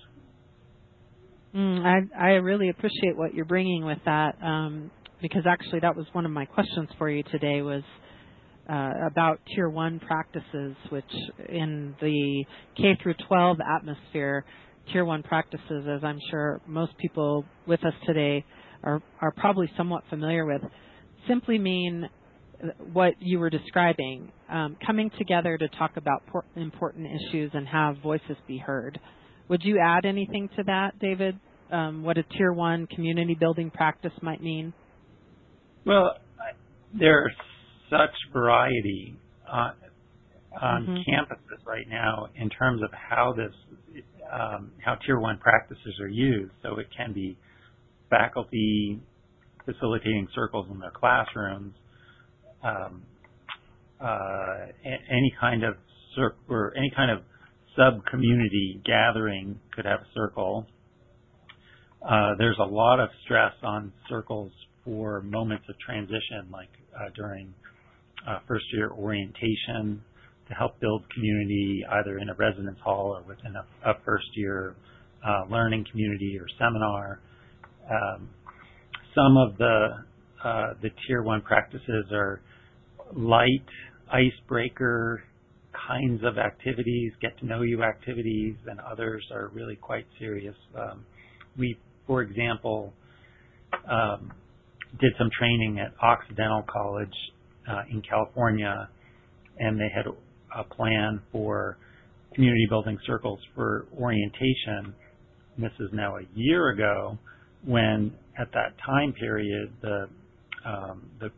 Mm, 1.55 1.85
I, 1.85 2.17
I 2.17 2.29
really 2.35 2.69
appreciate 2.69 3.17
what 3.17 3.33
you're 3.33 3.45
bringing 3.45 3.85
with 3.85 3.99
that 4.05 4.35
um, 4.43 4.91
because 5.21 5.43
actually 5.49 5.79
that 5.79 5.95
was 5.95 6.05
one 6.11 6.25
of 6.25 6.31
my 6.31 6.45
questions 6.45 6.89
for 6.97 7.09
you 7.09 7.23
today 7.23 7.61
was 7.61 7.83
uh, 8.69 8.91
about 9.05 9.39
tier 9.53 9.69
one 9.69 9.99
practices, 9.99 10.75
which 10.89 11.05
in 11.49 11.95
the 12.01 12.45
K 12.75 12.97
through 13.01 13.15
12 13.27 13.57
atmosphere, 13.61 14.45
tier 14.91 15.05
one 15.05 15.23
practices, 15.23 15.85
as 15.89 16.03
I'm 16.03 16.19
sure 16.29 16.61
most 16.67 16.97
people 16.97 17.45
with 17.65 17.83
us 17.85 17.93
today 18.05 18.43
are, 18.83 19.01
are 19.21 19.31
probably 19.31 19.69
somewhat 19.77 20.03
familiar 20.09 20.45
with, 20.45 20.61
simply 21.27 21.57
mean 21.57 22.09
what 22.91 23.13
you 23.19 23.39
were 23.39 23.49
describing, 23.49 24.31
um, 24.49 24.75
coming 24.85 25.11
together 25.17 25.57
to 25.57 25.67
talk 25.69 25.91
about 25.95 26.25
por- 26.27 26.45
important 26.55 27.07
issues 27.07 27.51
and 27.53 27.67
have 27.67 27.97
voices 28.01 28.35
be 28.47 28.57
heard. 28.57 28.99
Would 29.49 29.61
you 29.63 29.79
add 29.81 30.05
anything 30.05 30.49
to 30.57 30.63
that, 30.63 30.99
David? 30.99 31.39
Um, 31.71 32.03
what 32.03 32.17
a 32.17 32.23
tier 32.23 32.51
one 32.51 32.87
community 32.87 33.35
building 33.39 33.69
practice 33.69 34.11
might 34.21 34.41
mean? 34.41 34.73
Well, 35.85 36.15
there's 36.97 37.33
such 37.89 38.13
variety 38.33 39.15
on, 39.51 39.73
on 40.61 40.83
mm-hmm. 40.83 40.93
campuses 40.95 41.65
right 41.65 41.87
now 41.89 42.27
in 42.35 42.49
terms 42.49 42.81
of 42.83 42.89
how 42.91 43.33
this 43.35 43.53
um, 44.31 44.71
how 44.83 44.95
tier 45.05 45.19
one 45.19 45.37
practices 45.37 45.99
are 46.01 46.07
used. 46.09 46.51
So 46.61 46.79
it 46.79 46.87
can 46.95 47.13
be 47.13 47.37
faculty 48.09 48.99
facilitating 49.65 50.27
circles 50.33 50.67
in 50.71 50.79
their 50.79 50.91
classrooms, 50.91 51.73
um, 52.63 53.03
uh, 54.01 54.67
any 54.85 55.33
kind 55.39 55.63
of 55.63 55.75
cir- 56.15 56.35
or 56.49 56.73
any 56.77 56.91
kind 56.95 57.11
of 57.11 57.19
sub 57.75 58.05
community 58.05 58.81
gathering 58.85 59.59
could 59.75 59.85
have 59.85 59.99
a 59.99 60.07
circle. 60.13 60.65
Uh, 62.07 62.31
there's 62.37 62.57
a 62.59 62.65
lot 62.65 62.99
of 62.99 63.09
stress 63.25 63.53
on 63.63 63.91
circles 64.09 64.51
for 64.85 65.21
moments 65.21 65.65
of 65.69 65.75
transition, 65.79 66.47
like 66.51 66.69
uh, 66.95 67.09
during 67.15 67.53
uh, 68.27 68.39
first 68.47 68.65
year 68.73 68.91
orientation 68.91 70.01
to 70.47 70.53
help 70.53 70.79
build 70.79 71.03
community 71.13 71.83
either 71.91 72.19
in 72.19 72.29
a 72.29 72.33
residence 72.35 72.77
hall 72.83 73.15
or 73.17 73.21
within 73.27 73.55
a, 73.55 73.89
a 73.89 73.93
first 74.05 74.27
year 74.35 74.75
uh, 75.25 75.43
learning 75.49 75.85
community 75.91 76.37
or 76.39 76.45
seminar. 76.59 77.19
Um, 77.89 78.29
some 79.15 79.37
of 79.37 79.57
the 79.57 79.87
uh, 80.43 80.73
the 80.81 80.89
tier 81.07 81.23
one 81.23 81.41
practices 81.41 82.05
are 82.11 82.41
light 83.15 83.65
icebreaker 84.11 85.23
kinds 85.87 86.23
of 86.23 86.37
activities, 86.37 87.11
get 87.21 87.37
to 87.39 87.45
know 87.45 87.61
you 87.61 87.83
activities, 87.83 88.55
and 88.67 88.79
others 88.79 89.23
are 89.31 89.49
really 89.53 89.75
quite 89.75 90.05
serious. 90.19 90.55
Um, 90.77 91.05
we, 91.57 91.77
for 92.05 92.21
example, 92.21 92.93
um, 93.89 94.31
did 94.99 95.11
some 95.17 95.29
training 95.37 95.79
at 95.79 95.93
Occidental 96.01 96.63
College 96.71 97.13
in 97.89 98.01
California, 98.01 98.89
and 99.59 99.79
they 99.79 99.89
had 99.93 100.05
a 100.55 100.63
plan 100.63 101.21
for 101.31 101.77
community 102.33 102.65
building 102.69 102.97
circles 103.05 103.39
for 103.55 103.87
orientation. 103.99 104.93
This 105.57 105.71
is 105.79 105.89
now 105.91 106.17
a 106.17 106.21
year 106.35 106.69
ago, 106.69 107.17
when 107.65 108.13
at 108.37 108.51
that 108.53 108.73
time 108.85 109.13
period 109.13 109.73
the 109.81 110.07
um, 110.65 111.09
the 111.19 111.29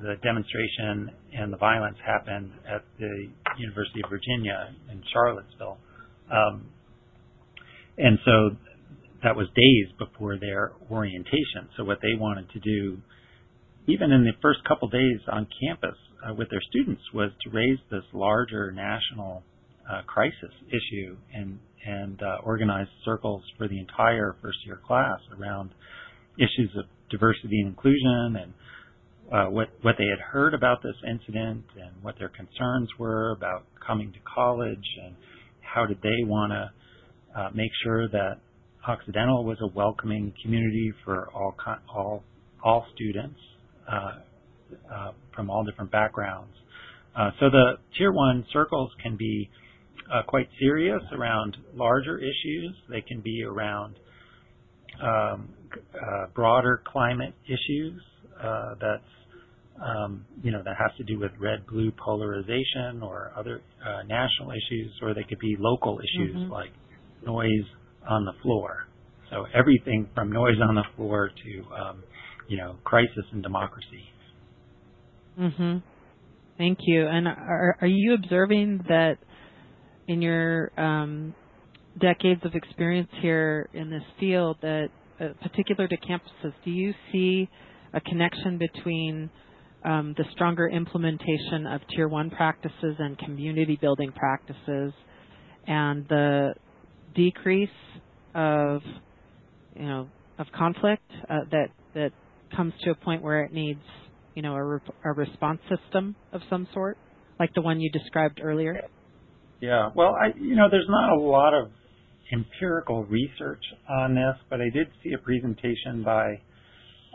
the 0.00 0.14
demonstration 0.22 1.10
and 1.34 1.52
the 1.52 1.56
violence 1.56 1.96
happened 2.04 2.50
at 2.68 2.82
the 2.98 3.28
University 3.58 4.00
of 4.02 4.10
Virginia 4.10 4.74
in 4.90 5.02
Charlottesville. 5.12 5.76
Um, 6.30 6.66
and 7.98 8.18
so 8.24 8.56
that 9.22 9.36
was 9.36 9.46
days 9.54 9.94
before 9.98 10.38
their 10.38 10.72
orientation. 10.90 11.68
So 11.76 11.84
what 11.84 11.98
they 12.00 12.18
wanted 12.18 12.50
to 12.50 12.60
do 12.60 12.98
even 13.86 14.12
in 14.12 14.24
the 14.24 14.32
first 14.40 14.60
couple 14.66 14.88
days 14.88 15.18
on 15.30 15.46
campus 15.60 15.96
uh, 16.26 16.34
with 16.34 16.48
their 16.50 16.62
students 16.68 17.02
was 17.12 17.30
to 17.42 17.50
raise 17.50 17.78
this 17.90 18.04
larger 18.12 18.70
national 18.70 19.42
uh, 19.90 20.02
crisis 20.06 20.52
issue 20.68 21.16
and 21.34 21.58
and 21.84 22.22
uh, 22.22 22.36
organize 22.44 22.86
circles 23.04 23.42
for 23.58 23.66
the 23.66 23.78
entire 23.78 24.36
first 24.40 24.58
year 24.64 24.80
class 24.86 25.18
around 25.36 25.70
issues 26.38 26.70
of 26.78 26.84
diversity 27.10 27.58
and 27.58 27.68
inclusion 27.68 28.36
and 28.40 28.52
uh, 29.32 29.50
what 29.50 29.68
what 29.82 29.96
they 29.98 30.06
had 30.06 30.20
heard 30.20 30.54
about 30.54 30.82
this 30.82 30.94
incident 31.08 31.64
and 31.76 31.90
what 32.02 32.14
their 32.18 32.28
concerns 32.28 32.88
were 32.98 33.32
about 33.32 33.64
coming 33.84 34.12
to 34.12 34.18
college 34.32 34.86
and 35.04 35.14
how 35.60 35.84
did 35.86 36.00
they 36.02 36.22
want 36.24 36.52
to 36.52 37.40
uh, 37.40 37.50
make 37.54 37.70
sure 37.82 38.08
that 38.08 38.38
Occidental 38.86 39.44
was 39.44 39.58
a 39.62 39.66
welcoming 39.76 40.32
community 40.42 40.92
for 41.04 41.28
all 41.34 41.54
all 41.94 42.22
all 42.62 42.86
students 42.94 43.38
from 45.34 45.50
all 45.50 45.64
different 45.64 45.90
backgrounds. 45.90 46.52
Uh, 47.16 47.30
so 47.40 47.50
the 47.50 47.74
tier 47.98 48.12
one 48.12 48.44
circles 48.52 48.90
can 49.02 49.16
be 49.16 49.50
quite 50.26 50.48
serious 50.60 51.02
around 51.12 51.56
larger 51.74 52.18
issues. 52.18 52.74
They 52.90 53.00
can 53.00 53.20
be 53.20 53.44
around 53.44 53.96
um, 55.02 55.48
uh, 55.94 56.26
broader 56.34 56.82
climate 56.86 57.34
issues. 57.46 58.00
Uh, 58.42 58.74
that's 58.80 59.02
um, 59.82 60.24
you 60.42 60.52
know 60.52 60.62
that 60.64 60.76
has 60.76 60.90
to 60.98 61.04
do 61.04 61.18
with 61.18 61.30
red-blue 61.40 61.92
polarization 61.92 63.02
or 63.02 63.32
other 63.36 63.60
uh, 63.84 64.02
national 64.06 64.50
issues, 64.50 64.92
or 65.00 65.14
they 65.14 65.24
could 65.28 65.38
be 65.38 65.56
local 65.58 65.98
issues 65.98 66.36
mm-hmm. 66.36 66.52
like 66.52 66.72
noise 67.24 67.66
on 68.08 68.24
the 68.24 68.32
floor. 68.42 68.86
So 69.30 69.46
everything 69.54 70.08
from 70.14 70.30
noise 70.30 70.60
on 70.62 70.74
the 70.74 70.84
floor 70.94 71.30
to 71.30 71.74
um, 71.74 72.02
you 72.52 72.58
know 72.58 72.76
crisis 72.84 73.24
in 73.32 73.40
democracy. 73.40 74.04
Mm-hmm. 75.40 75.78
Thank 76.58 76.78
you. 76.82 77.06
And 77.08 77.26
are 77.26 77.78
are 77.80 77.86
you 77.86 78.12
observing 78.12 78.84
that 78.88 79.16
in 80.06 80.20
your 80.20 80.70
um, 80.78 81.34
decades 81.98 82.42
of 82.44 82.54
experience 82.54 83.08
here 83.22 83.70
in 83.72 83.88
this 83.88 84.02
field 84.20 84.58
that 84.60 84.88
uh, 85.18 85.28
particular 85.42 85.88
to 85.88 85.96
campuses, 85.96 86.52
do 86.62 86.70
you 86.70 86.92
see 87.10 87.48
a 87.94 88.00
connection 88.02 88.58
between 88.58 89.30
um, 89.86 90.14
the 90.18 90.24
stronger 90.32 90.68
implementation 90.68 91.66
of 91.66 91.80
tier 91.94 92.08
one 92.08 92.28
practices 92.28 92.96
and 92.98 93.18
community 93.18 93.78
building 93.80 94.12
practices 94.12 94.92
and 95.66 96.06
the 96.08 96.52
decrease 97.14 97.70
of 98.34 98.82
you 99.74 99.86
know 99.86 100.06
of 100.38 100.46
conflict 100.54 101.10
uh, 101.30 101.40
that 101.50 101.68
that 101.94 102.12
comes 102.56 102.72
to 102.82 102.90
a 102.90 102.94
point 102.94 103.22
where 103.22 103.44
it 103.44 103.52
needs 103.52 103.82
you 104.34 104.42
know 104.42 104.54
a, 104.54 104.64
re- 104.64 104.80
a 105.04 105.12
response 105.12 105.60
system 105.68 106.14
of 106.32 106.40
some 106.48 106.66
sort 106.72 106.96
like 107.38 107.52
the 107.54 107.62
one 107.62 107.80
you 107.80 107.90
described 107.90 108.40
earlier? 108.42 108.80
Yeah. 109.60 109.90
Well 109.94 110.14
i 110.14 110.36
you 110.38 110.56
know 110.56 110.68
there's 110.70 110.88
not 110.88 111.12
a 111.12 111.20
lot 111.20 111.54
of 111.54 111.70
empirical 112.32 113.04
research 113.04 113.62
on 113.88 114.14
this, 114.14 114.36
but 114.48 114.60
I 114.60 114.70
did 114.72 114.88
see 115.02 115.12
a 115.12 115.18
presentation 115.18 116.02
by 116.02 116.40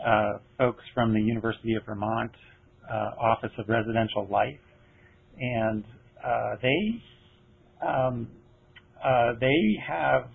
uh, 0.06 0.38
folks 0.56 0.84
from 0.94 1.12
the 1.12 1.20
University 1.20 1.74
of 1.74 1.84
Vermont 1.84 2.30
uh, 2.88 2.94
Office 3.20 3.50
of 3.58 3.68
Residential 3.68 4.28
Life, 4.30 4.60
and 5.38 5.84
uh, 6.24 6.56
they 6.62 7.86
um, 7.86 8.28
uh, 9.04 9.32
they 9.40 9.76
have 9.86 10.26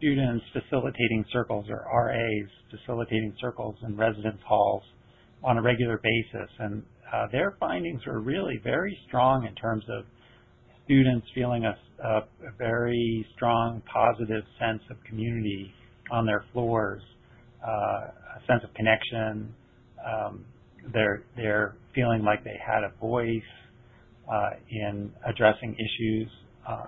students 0.00 0.44
facilitating 0.52 1.24
circles 1.32 1.66
or 1.68 1.84
RAs 1.94 2.50
facilitating 2.70 3.34
circles 3.40 3.76
in 3.86 3.96
residence 3.96 4.40
halls 4.46 4.82
on 5.44 5.58
a 5.58 5.62
regular 5.62 6.00
basis, 6.02 6.50
and 6.58 6.82
uh, 7.12 7.26
their 7.30 7.56
findings 7.60 8.04
were 8.06 8.20
really 8.20 8.60
very 8.64 8.96
strong 9.06 9.46
in 9.46 9.54
terms 9.54 9.84
of 9.88 10.04
students 10.84 11.26
feeling 11.34 11.64
a, 11.64 11.76
a, 12.04 12.16
a 12.48 12.52
very 12.58 13.26
strong, 13.36 13.82
positive 13.92 14.42
sense 14.58 14.82
of 14.90 14.96
community 15.04 15.72
on 16.10 16.26
their 16.26 16.44
floors, 16.52 17.02
uh, 17.66 17.70
a 17.70 18.40
sense 18.46 18.62
of 18.64 18.72
connection. 18.74 19.54
Um, 20.04 20.44
they're 20.92 21.22
they're 21.36 21.76
feeling 21.94 22.22
like 22.22 22.42
they 22.42 22.58
had 22.64 22.84
a 22.84 22.92
voice 23.00 23.42
uh, 24.32 24.50
in 24.70 25.12
addressing 25.26 25.74
issues 25.74 26.28
uh, 26.66 26.86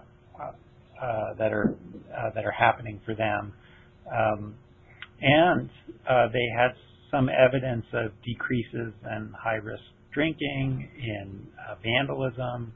that 1.39 1.53
are 1.53 1.75
uh, 2.17 2.31
that 2.35 2.45
are 2.45 2.53
happening 2.53 3.01
for 3.05 3.15
them, 3.15 3.53
um, 4.13 4.55
and 5.21 5.69
they 6.33 6.47
had 6.57 6.73
some 7.11 7.29
evidence 7.29 7.85
of 7.93 8.13
decreases 8.25 8.93
in 9.11 9.33
high 9.39 9.57
risk 9.57 9.83
drinking, 10.13 10.89
in 10.99 11.47
vandalism, 11.83 12.73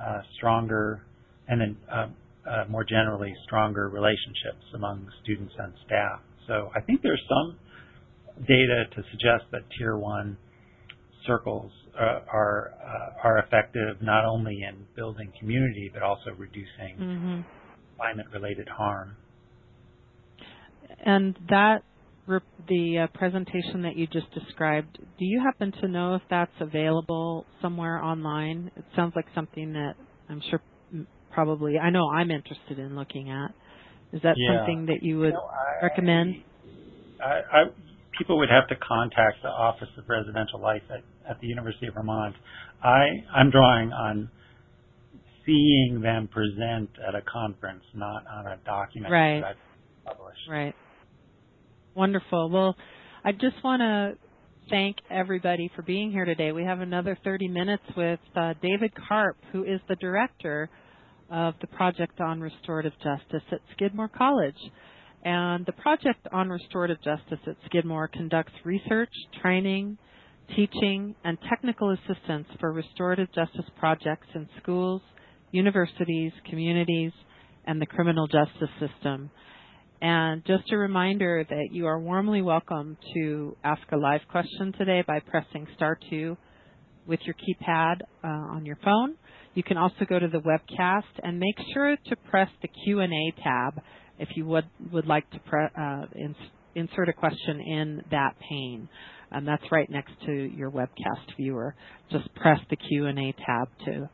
uh, 0.00 0.20
stronger, 0.36 1.02
and 1.48 1.60
then 1.60 1.76
uh, 1.92 2.06
uh, 2.48 2.64
more 2.68 2.84
generally 2.84 3.34
stronger 3.44 3.88
relationships 3.88 4.64
among 4.74 5.06
students 5.22 5.52
and 5.58 5.72
staff. 5.84 6.20
So 6.46 6.70
I 6.74 6.80
think 6.80 7.02
there's 7.02 7.22
some 7.28 7.56
data 8.46 8.84
to 8.94 9.02
suggest 9.10 9.44
that 9.52 9.62
tier 9.78 9.96
one 9.96 10.36
circles 11.26 11.72
uh, 11.98 12.20
are 12.32 12.74
uh, 12.84 13.26
are 13.26 13.38
effective 13.38 13.96
not 14.02 14.24
only 14.24 14.62
in 14.68 14.86
building 14.94 15.32
community 15.40 15.90
but 15.92 16.02
also 16.02 16.30
reducing 16.36 16.94
mm-hmm. 17.00 17.40
Climate 17.96 18.26
related 18.32 18.68
harm. 18.68 19.16
And 21.04 21.38
that 21.48 21.82
the 22.68 22.98
uh, 22.98 23.06
presentation 23.16 23.82
that 23.82 23.96
you 23.96 24.06
just 24.06 24.32
described, 24.34 24.98
do 25.18 25.24
you 25.24 25.40
happen 25.40 25.72
to 25.80 25.88
know 25.88 26.14
if 26.14 26.22
that's 26.28 26.50
available 26.60 27.46
somewhere 27.62 28.02
online? 28.02 28.70
It 28.76 28.84
sounds 28.96 29.12
like 29.14 29.26
something 29.34 29.72
that 29.74 29.94
I'm 30.28 30.42
sure 30.50 30.60
probably 31.32 31.78
I 31.78 31.90
know 31.90 32.08
I'm 32.08 32.30
interested 32.30 32.78
in 32.78 32.96
looking 32.96 33.30
at. 33.30 33.52
Is 34.12 34.22
that 34.22 34.34
yeah. 34.36 34.58
something 34.58 34.86
that 34.86 35.02
you 35.02 35.18
would 35.18 35.26
you 35.26 35.32
know, 35.32 35.50
I, 35.50 35.84
recommend? 35.84 36.36
I, 37.20 37.58
I, 37.58 37.62
people 38.18 38.38
would 38.38 38.48
have 38.48 38.68
to 38.68 38.76
contact 38.76 39.42
the 39.42 39.48
Office 39.48 39.88
of 39.98 40.08
Residential 40.08 40.60
Life 40.60 40.82
at, 40.90 41.02
at 41.28 41.40
the 41.40 41.46
University 41.46 41.86
of 41.86 41.94
Vermont. 41.94 42.34
I 42.82 43.06
I'm 43.34 43.50
drawing 43.50 43.92
on 43.92 44.30
seeing 45.46 46.00
them 46.02 46.28
present 46.28 46.90
at 47.06 47.14
a 47.14 47.22
conference, 47.22 47.84
not 47.94 48.24
on 48.26 48.46
a 48.46 48.56
document 48.64 49.12
right. 49.12 49.40
that 49.40 49.56
I 50.06 50.12
published. 50.12 50.40
Right. 50.50 50.74
Wonderful. 51.94 52.50
Well, 52.50 52.76
I 53.24 53.32
just 53.32 53.62
want 53.64 53.80
to 53.80 54.18
thank 54.68 54.96
everybody 55.10 55.70
for 55.74 55.82
being 55.82 56.10
here 56.10 56.24
today. 56.24 56.52
We 56.52 56.64
have 56.64 56.80
another 56.80 57.16
30 57.24 57.48
minutes 57.48 57.84
with 57.96 58.20
uh, 58.34 58.54
David 58.60 58.92
Karp, 59.08 59.36
who 59.52 59.64
is 59.64 59.80
the 59.88 59.96
director 59.96 60.68
of 61.30 61.54
the 61.60 61.66
Project 61.68 62.20
on 62.20 62.40
Restorative 62.40 62.92
Justice 62.98 63.46
at 63.52 63.60
Skidmore 63.72 64.08
College. 64.08 64.56
And 65.24 65.66
the 65.66 65.72
Project 65.72 66.26
on 66.32 66.48
Restorative 66.48 66.98
Justice 67.02 67.40
at 67.46 67.56
Skidmore 67.66 68.08
conducts 68.08 68.52
research, 68.64 69.10
training, 69.40 69.98
teaching, 70.54 71.14
and 71.24 71.38
technical 71.48 71.90
assistance 71.90 72.46
for 72.60 72.72
restorative 72.72 73.28
justice 73.34 73.64
projects 73.78 74.28
in 74.34 74.48
schools, 74.62 75.02
universities, 75.50 76.32
communities, 76.48 77.12
and 77.66 77.80
the 77.80 77.86
criminal 77.86 78.26
justice 78.26 78.70
system. 78.80 79.30
And 80.00 80.44
just 80.46 80.70
a 80.72 80.76
reminder 80.76 81.44
that 81.48 81.68
you 81.72 81.86
are 81.86 81.98
warmly 81.98 82.42
welcome 82.42 82.98
to 83.14 83.56
ask 83.64 83.80
a 83.92 83.96
live 83.96 84.20
question 84.30 84.72
today 84.76 85.02
by 85.06 85.20
pressing 85.20 85.66
star 85.74 85.98
two 86.10 86.36
with 87.06 87.20
your 87.24 87.34
keypad 87.34 88.02
uh, 88.22 88.26
on 88.26 88.66
your 88.66 88.76
phone. 88.84 89.14
You 89.54 89.62
can 89.62 89.78
also 89.78 90.04
go 90.06 90.18
to 90.18 90.28
the 90.28 90.40
webcast 90.40 91.04
and 91.22 91.40
make 91.40 91.56
sure 91.72 91.96
to 91.96 92.16
press 92.30 92.50
the 92.60 92.68
Q&A 92.68 93.42
tab 93.42 93.80
if 94.18 94.28
you 94.36 94.44
would 94.46 94.66
would 94.92 95.06
like 95.06 95.28
to 95.30 95.38
pre- 95.40 95.68
uh, 95.78 96.04
ins- 96.14 96.36
insert 96.74 97.08
a 97.08 97.12
question 97.14 97.60
in 97.60 98.02
that 98.10 98.34
pane. 98.50 98.88
And 99.30 99.48
that's 99.48 99.64
right 99.72 99.88
next 99.90 100.12
to 100.26 100.32
your 100.32 100.70
webcast 100.70 101.36
viewer. 101.36 101.74
Just 102.12 102.32
press 102.34 102.60
the 102.70 102.76
Q&A 102.76 103.34
tab 103.44 103.68
to 103.86 104.10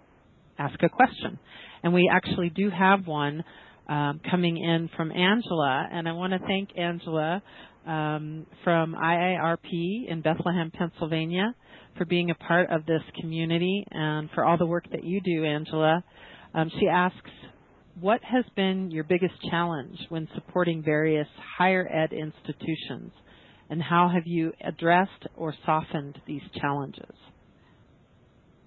ask 0.63 0.83
a 0.83 0.89
question. 0.89 1.39
And 1.83 1.93
we 1.93 2.11
actually 2.13 2.51
do 2.51 2.71
have 2.71 3.07
one 3.07 3.45
um, 3.89 4.21
coming 4.31 4.57
in 4.57 4.89
from 4.97 5.11
Angela, 5.11 5.89
and 5.91 6.09
I 6.09 6.13
want 6.13 6.33
to 6.33 6.39
thank 6.47 6.71
Angela 6.79 7.43
um, 7.87 8.47
from 8.63 8.95
IIRP 8.95 10.09
in 10.09 10.23
Bethlehem, 10.23 10.71
Pennsylvania, 10.71 11.55
for 11.99 12.05
being 12.05 12.31
a 12.31 12.35
part 12.35 12.71
of 12.71 12.87
this 12.87 13.03
community 13.21 13.85
and 13.91 14.31
for 14.35 14.45
all 14.45 14.57
the 14.57 14.67
work 14.67 14.85
that 14.93 15.05
you 15.05 15.21
do, 15.21 15.45
Angela. 15.45 16.05
Um, 16.55 16.71
she 16.79 16.87
asks, 16.87 17.31
what 18.01 18.21
has 18.23 18.45
been 18.57 18.91
your 18.91 19.05
biggest 19.05 19.35
challenge 19.51 19.99
when 20.09 20.29
supporting 20.35 20.83
various 20.83 21.29
higher 21.59 21.87
ed 21.93 22.13
institutions, 22.13 23.13
and 23.69 23.83
how 23.83 24.09
have 24.09 24.23
you 24.27 24.53
addressed 24.65 25.27
or 25.37 25.55
softened 25.67 26.19
these 26.27 26.43
challenges? 26.61 27.15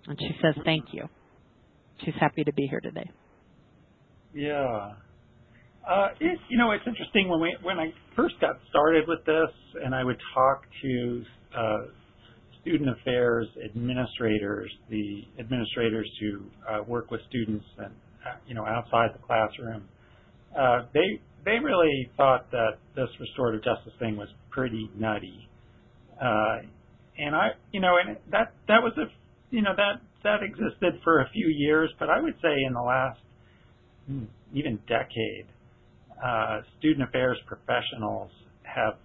And 0.08 0.20
she 0.20 0.36
says, 0.42 0.56
thank 0.66 0.86
you. 0.92 1.08
She's 2.04 2.16
happy 2.20 2.44
to 2.44 2.54
be 2.54 2.68
here 2.68 2.82
today. 2.82 3.10
Yeah. 4.34 4.94
Uh, 5.88 6.08
it, 6.20 6.40
you 6.50 6.58
know, 6.58 6.72
it's 6.72 6.84
interesting 6.88 7.30
when 7.30 7.40
we 7.40 7.56
when 7.62 7.80
I 7.80 7.94
first 8.16 8.36
got 8.42 8.58
started 8.70 9.08
with 9.08 9.24
this, 9.26 9.50
and 9.84 9.94
I 9.94 10.04
would 10.04 10.20
talk 10.34 10.64
to 10.82 11.24
uh, 11.56 11.78
student 12.62 12.90
affairs 12.90 13.48
administrators, 13.64 14.72
the 14.90 15.22
administrators 15.40 16.10
who 16.20 16.42
uh, 16.68 16.84
work 16.88 17.12
with 17.12 17.22
students 17.30 17.66
and 17.78 17.94
uh, 18.26 18.38
you 18.48 18.56
know 18.56 18.66
outside 18.66 19.12
the 19.14 19.20
classroom. 19.26 19.84
Uh, 20.58 20.86
they 20.94 21.22
they 21.46 21.60
really 21.64 22.10
thought 22.18 22.50
that 22.52 22.80
this 22.96 23.10
restorative 23.20 23.64
justice 23.64 23.94
thing 24.00 24.18
was 24.18 24.30
pretty 24.50 24.90
nutty, 24.98 25.48
uh, 26.20 26.58
and 27.20 27.36
I 27.36 27.50
you 27.72 27.80
know 27.80 27.98
and 28.04 28.18
that 28.32 28.54
that 28.68 28.82
was 28.82 28.94
a 28.98 29.06
you 29.56 29.62
know 29.62 29.74
that 29.78 30.02
that 30.26 30.44
existed 30.44 31.00
for 31.04 31.22
a 31.22 31.30
few 31.30 31.48
years, 31.48 31.90
but 32.00 32.10
I 32.10 32.20
would 32.20 32.36
say 32.42 32.54
in 32.68 32.74
the 32.74 32.82
last 32.82 33.20
hmm, 34.08 34.26
even 34.54 34.80
decade, 34.88 35.48
uh, 36.22 36.62
student 36.80 37.08
affairs 37.08 37.38
professionals 37.48 38.32
have 38.64 38.96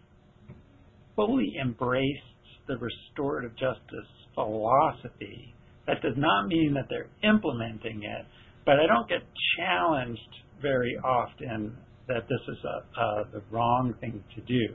fully 1.14 1.55
embraced 1.62 2.25
the 2.66 2.77
restorative 2.79 3.53
justice 3.53 4.11
philosophy. 4.35 5.55
That 5.87 6.03
does 6.03 6.16
not 6.16 6.47
mean 6.49 6.75
that 6.75 6.87
they're 6.91 7.11
implementing 7.23 8.03
it, 8.03 8.27
but 8.64 8.81
I 8.81 8.87
don't 8.87 9.09
get 9.09 9.23
challenged 9.57 10.21
very 10.62 10.97
often 11.05 11.77
that 12.09 12.29
this 12.29 12.41
is 12.49 12.59
a, 12.64 13.01
uh, 13.01 13.25
the 13.33 13.43
wrong 13.51 13.95
thing 14.01 14.25
to 14.35 14.41
do. 14.43 14.75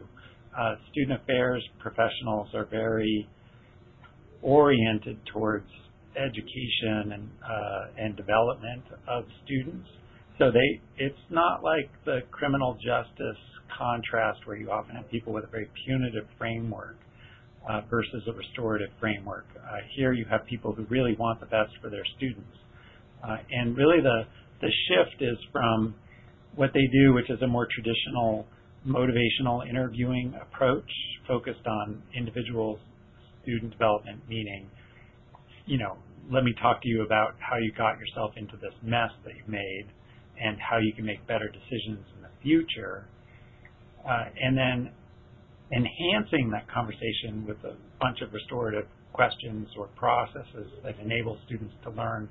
uh, 0.58 0.76
student 0.92 1.22
affairs 1.22 1.64
professionals 1.80 2.48
are 2.54 2.66
very 2.66 3.28
oriented 4.42 5.18
towards 5.34 5.70
education 6.18 7.14
and 7.14 7.30
uh, 7.44 8.04
and 8.04 8.16
development 8.16 8.84
of 9.08 9.26
students. 9.44 9.88
So 10.40 10.52
they 10.52 10.82
it's 10.98 11.26
not 11.30 11.64
like 11.64 11.90
the 12.06 12.20
criminal 12.32 12.76
justice 12.76 13.42
contrast 13.78 14.40
where 14.46 14.58
you 14.58 14.72
often 14.72 14.96
have 14.96 15.10
people 15.10 15.34
with 15.34 15.44
a 15.44 15.48
very 15.48 15.70
punitive 15.86 16.28
framework 16.38 16.98
uh, 17.70 17.82
versus 17.90 18.24
a 18.28 18.34
restorative 18.34 18.90
framework. 19.00 19.46
Uh, 19.56 19.78
here 19.96 20.14
you 20.14 20.26
have 20.30 20.46
people 20.46 20.74
who 20.74 20.86
really 20.90 21.16
want 21.20 21.40
the 21.40 21.46
best 21.48 21.72
for 21.82 21.90
their 21.90 22.06
students, 22.18 22.58
uh, 23.24 23.38
and 23.52 23.76
really 23.76 24.02
the 24.02 24.24
the 24.62 24.72
shift 24.88 25.22
is 25.22 25.38
from 25.52 25.96
what 26.56 26.72
they 26.74 26.88
do, 26.92 27.14
which 27.14 27.30
is 27.30 27.42
a 27.42 27.48
more 27.48 27.68
traditional 27.70 28.46
motivational 28.88 29.68
interviewing 29.68 30.34
approach 30.42 30.90
focused 31.28 31.66
on 31.66 32.02
individual 32.16 32.80
student 33.42 33.72
development, 33.72 34.22
meaning, 34.30 34.70
you 35.66 35.78
know, 35.78 35.98
let 36.32 36.44
me 36.44 36.54
talk 36.62 36.82
to 36.82 36.90
you 36.90 37.04
about 37.04 37.36
how 37.40 37.58
you 37.58 37.72
got 37.78 38.00
yourself 38.00 38.32
into 38.38 38.58
this 38.58 38.74
mess 38.82 39.12
that 39.26 39.36
you've 39.38 39.48
made 39.48 39.86
and 40.42 40.58
how 40.60 40.78
you 40.78 40.94
can 40.94 41.06
make 41.06 41.26
better 41.28 41.48
decisions 41.48 42.06
in 42.16 42.22
the 42.22 42.34
future. 42.42 43.08
Uh, 44.08 44.26
and 44.42 44.58
then 44.58 44.92
enhancing 45.72 46.52
that 46.52 46.70
conversation 46.70 47.46
with 47.48 47.58
a 47.64 47.76
bunch 48.00 48.22
of 48.22 48.34
restorative 48.34 48.86
questions 49.14 49.68
or 49.78 49.88
processes 49.96 50.68
that 50.84 51.00
enable 51.00 51.38
students 51.46 51.74
to 51.84 51.90
learn 51.92 52.30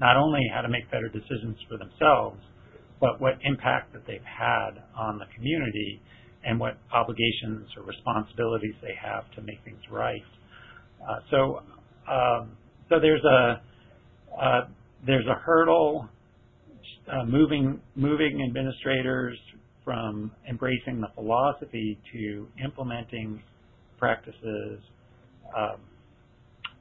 not 0.00 0.16
only 0.16 0.40
how 0.52 0.60
to 0.60 0.68
make 0.68 0.88
better 0.90 1.08
decisions 1.08 1.56
for 1.68 1.78
themselves, 1.78 2.38
but 3.00 3.20
what 3.20 3.38
impact 3.42 3.92
that 3.92 4.06
they've 4.06 4.20
had 4.24 4.82
on 4.96 5.18
the 5.18 5.24
community 5.34 6.00
and 6.44 6.60
what 6.60 6.76
obligations 6.92 7.68
or 7.76 7.82
responsibilities 7.82 8.74
they 8.82 8.94
have 8.94 9.24
to 9.32 9.42
make 9.42 9.58
things 9.64 9.80
right. 9.90 10.22
Uh, 11.02 11.18
so, 11.30 11.62
um, 12.10 12.50
so 12.88 13.00
there's 13.00 13.24
a 13.24 13.62
uh, 14.40 14.60
there's 15.06 15.26
a 15.26 15.34
hurdle 15.34 16.08
uh, 17.12 17.24
moving 17.24 17.80
moving 17.94 18.42
administrators 18.48 19.38
from 19.84 20.32
embracing 20.48 21.00
the 21.00 21.08
philosophy 21.14 21.98
to 22.12 22.48
implementing 22.62 23.40
practices, 23.98 24.80
um, 25.56 25.76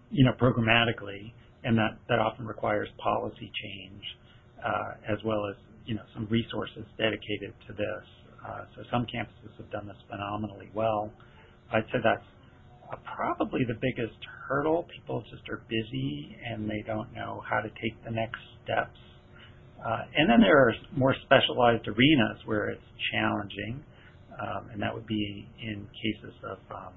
you 0.10 0.26
know, 0.26 0.32
programmatically, 0.42 1.32
and 1.64 1.78
that 1.78 1.98
that 2.10 2.20
often 2.20 2.46
requires 2.46 2.90
policy 2.98 3.52
change 3.64 4.02
uh, 4.66 5.12
as 5.12 5.20
well 5.24 5.46
as 5.50 5.56
you 5.86 5.96
know 5.96 6.02
some 6.14 6.28
resources 6.30 6.84
dedicated 6.98 7.54
to 7.68 7.74
this. 7.74 8.04
Uh, 8.48 8.66
so 8.76 8.84
some 8.92 9.06
campuses 9.06 9.56
have 9.58 9.70
done 9.72 9.88
this 9.88 9.98
phenomenally 10.10 10.70
well. 10.74 11.12
I'd 11.72 11.86
say 11.92 12.00
that's 12.04 12.26
probably 13.16 13.62
the 13.68 13.78
biggest 13.82 14.18
hurdle. 14.48 14.88
People 14.96 15.24
just 15.30 15.48
are 15.50 15.62
busy 15.70 16.36
and 16.46 16.70
they 16.70 16.84
don't 16.86 17.14
know 17.14 17.42
how 17.50 17.62
to 17.62 17.70
take 17.82 17.96
the 18.06 18.12
next 18.12 18.40
steps. 18.64 18.98
Uh, 19.86 20.02
and 20.16 20.30
then 20.30 20.42
there 20.42 20.58
are 20.58 20.74
more 20.96 21.16
specialized 21.26 21.88
arenas 21.88 22.42
where 22.46 22.70
it's 22.70 22.82
challenging, 23.12 23.84
um, 24.42 24.70
and 24.74 24.82
that 24.82 24.94
would 24.94 25.06
be 25.06 25.48
in 25.62 25.88
cases 26.02 26.34
of 26.44 26.58
um, 26.76 26.94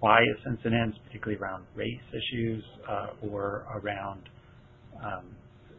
bias 0.00 0.38
incidents, 0.46 0.96
particularly 1.06 1.38
around 1.40 1.64
race 1.74 2.00
issues 2.10 2.64
uh, 2.88 3.08
or 3.30 3.66
around 3.74 4.22
um, 5.04 5.24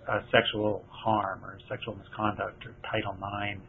uh, 0.10 0.20
sexual 0.32 0.84
harm 0.90 1.44
or 1.44 1.58
sexual 1.70 1.96
misconduct 1.96 2.66
or 2.66 2.76
Title 2.92 3.16
IX 3.16 3.62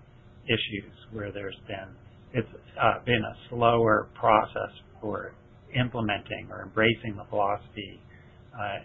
issues 0.46 0.92
where 1.12 1.30
there's 1.32 1.58
been 1.66 1.88
it's 2.32 2.48
uh, 2.80 3.04
been 3.04 3.22
a 3.24 3.34
slower 3.48 4.08
process 4.14 4.70
for 5.00 5.32
implementing 5.78 6.48
or 6.50 6.62
embracing 6.62 7.16
the 7.16 7.24
philosophy, 7.28 8.00
uh, 8.54 8.78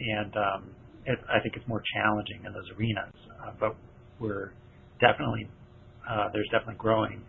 and 0.00 0.36
um, 0.36 0.70
it, 1.06 1.18
I 1.28 1.40
think 1.40 1.56
it's 1.56 1.66
more 1.68 1.82
challenging 1.94 2.44
in 2.44 2.52
those 2.52 2.68
arenas. 2.76 3.14
Uh, 3.42 3.52
but 3.58 3.76
we're 4.20 4.52
definitely 5.00 5.48
uh, 6.08 6.28
there's 6.32 6.48
definitely 6.50 6.76
growing 6.78 7.22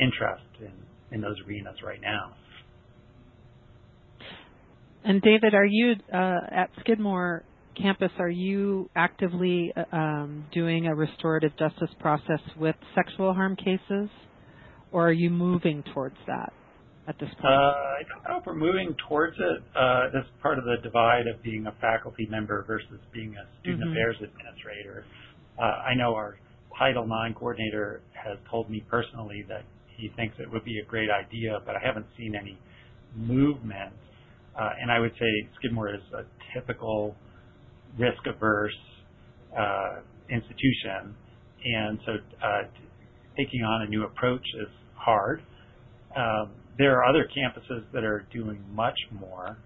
interest 0.00 0.44
in 0.60 0.72
in 1.10 1.20
those 1.20 1.36
arenas 1.46 1.76
right 1.84 2.00
now. 2.00 2.34
And 5.04 5.20
David, 5.20 5.54
are 5.54 5.66
you 5.66 5.94
uh, 6.12 6.40
at 6.50 6.70
Skidmore 6.80 7.44
campus, 7.80 8.10
are 8.18 8.30
you 8.30 8.88
actively 8.94 9.72
uh, 9.76 9.96
um, 9.96 10.46
doing 10.52 10.86
a 10.86 10.94
restorative 10.94 11.52
justice 11.58 11.90
process 12.00 12.40
with 12.56 12.76
sexual 12.94 13.32
harm 13.34 13.56
cases, 13.56 14.08
or 14.92 15.08
are 15.08 15.12
you 15.12 15.30
moving 15.30 15.82
towards 15.94 16.16
that 16.26 16.52
at 17.08 17.18
this 17.18 17.28
point? 17.40 17.52
Uh, 17.54 17.58
I 17.58 18.02
don't 18.08 18.22
know 18.28 18.38
if 18.40 18.46
we're 18.46 18.54
moving 18.54 18.94
towards 19.08 19.36
it. 19.38 19.62
Uh, 19.74 20.10
that's 20.12 20.26
part 20.40 20.58
of 20.58 20.64
the 20.64 20.76
divide 20.82 21.26
of 21.26 21.42
being 21.42 21.66
a 21.66 21.74
faculty 21.80 22.26
member 22.30 22.64
versus 22.66 23.00
being 23.12 23.34
a 23.34 23.60
student 23.60 23.82
mm-hmm. 23.82 23.92
affairs 23.92 24.16
administrator. 24.22 25.04
Uh, 25.58 25.62
I 25.62 25.94
know 25.94 26.14
our 26.14 26.38
Title 26.78 27.04
IX 27.04 27.38
coordinator 27.38 28.00
has 28.12 28.38
told 28.50 28.70
me 28.70 28.84
personally 28.88 29.44
that 29.48 29.64
he 29.96 30.10
thinks 30.16 30.36
it 30.38 30.50
would 30.50 30.64
be 30.64 30.78
a 30.78 30.84
great 30.88 31.10
idea, 31.10 31.58
but 31.66 31.76
I 31.76 31.80
haven't 31.84 32.06
seen 32.16 32.34
any 32.34 32.58
movement. 33.14 33.92
Uh, 34.58 34.70
and 34.80 34.90
I 34.90 34.98
would 34.98 35.12
say 35.12 35.48
Skidmore 35.58 35.94
is 35.94 36.00
a 36.14 36.24
typical 36.54 37.14
risk 37.98 38.26
averse 38.26 38.72
uh, 39.58 40.00
institution, 40.30 41.14
and 41.64 41.98
so 42.04 42.12
uh, 42.42 42.62
taking 43.36 43.62
on 43.62 43.82
a 43.82 43.86
new 43.88 44.04
approach 44.04 44.44
is 44.60 44.68
hard. 44.94 45.42
Um, 46.16 46.50
there 46.78 46.98
are 46.98 47.04
other 47.04 47.28
campuses 47.28 47.84
that 47.92 48.04
are 48.04 48.26
doing 48.32 48.64
much 48.72 48.98
more, 49.12 49.56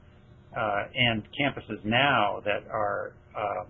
uh, 0.56 0.84
and 0.94 1.22
campuses 1.38 1.84
now 1.84 2.40
that 2.44 2.68
are. 2.70 3.12
Um, 3.36 3.66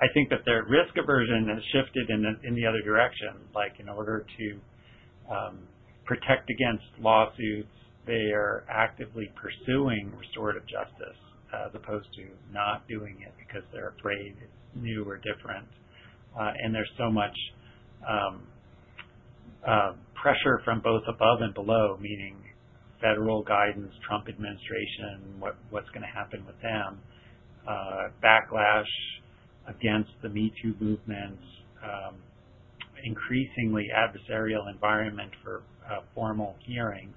I 0.00 0.06
think 0.12 0.28
that 0.30 0.40
their 0.44 0.64
risk 0.64 0.96
aversion 0.96 1.48
has 1.48 1.62
shifted 1.72 2.10
in 2.10 2.22
the, 2.22 2.48
in 2.48 2.54
the 2.54 2.66
other 2.66 2.82
direction. 2.84 3.34
Like 3.54 3.80
in 3.80 3.88
order 3.88 4.24
to 4.38 5.34
um, 5.34 5.58
protect 6.04 6.50
against 6.50 6.84
lawsuits, 7.00 7.68
they 8.06 8.32
are 8.32 8.64
actively 8.68 9.30
pursuing 9.36 10.12
restorative 10.18 10.62
justice 10.66 11.18
as 11.52 11.70
opposed 11.74 12.06
to 12.14 12.26
not 12.52 12.86
doing 12.88 13.16
it 13.24 13.32
because 13.38 13.62
they're 13.72 13.94
afraid 13.98 14.34
it's 14.40 14.82
new 14.82 15.04
or 15.04 15.16
different. 15.16 15.66
Uh, 16.38 16.52
and 16.62 16.74
there's 16.74 16.90
so 16.98 17.10
much 17.10 17.34
um, 18.08 18.42
uh, 19.66 19.92
pressure 20.20 20.60
from 20.64 20.80
both 20.80 21.02
above 21.08 21.40
and 21.40 21.54
below, 21.54 21.98
meaning 22.00 22.36
federal 23.00 23.42
guidance, 23.42 23.92
Trump 24.06 24.28
administration, 24.28 25.38
what, 25.38 25.56
what's 25.70 25.88
going 25.90 26.02
to 26.02 26.08
happen 26.08 26.44
with 26.46 26.60
them, 26.62 26.98
uh, 27.68 28.08
backlash 28.22 28.90
against 29.68 30.10
the 30.22 30.28
Me 30.28 30.52
Too 30.62 30.74
movement, 30.80 31.38
um, 31.84 32.16
increasingly 33.04 33.88
adversarial 33.94 34.70
environment 34.72 35.30
for 35.44 35.62
uh, 35.88 36.00
formal 36.14 36.56
hearings 36.66 37.14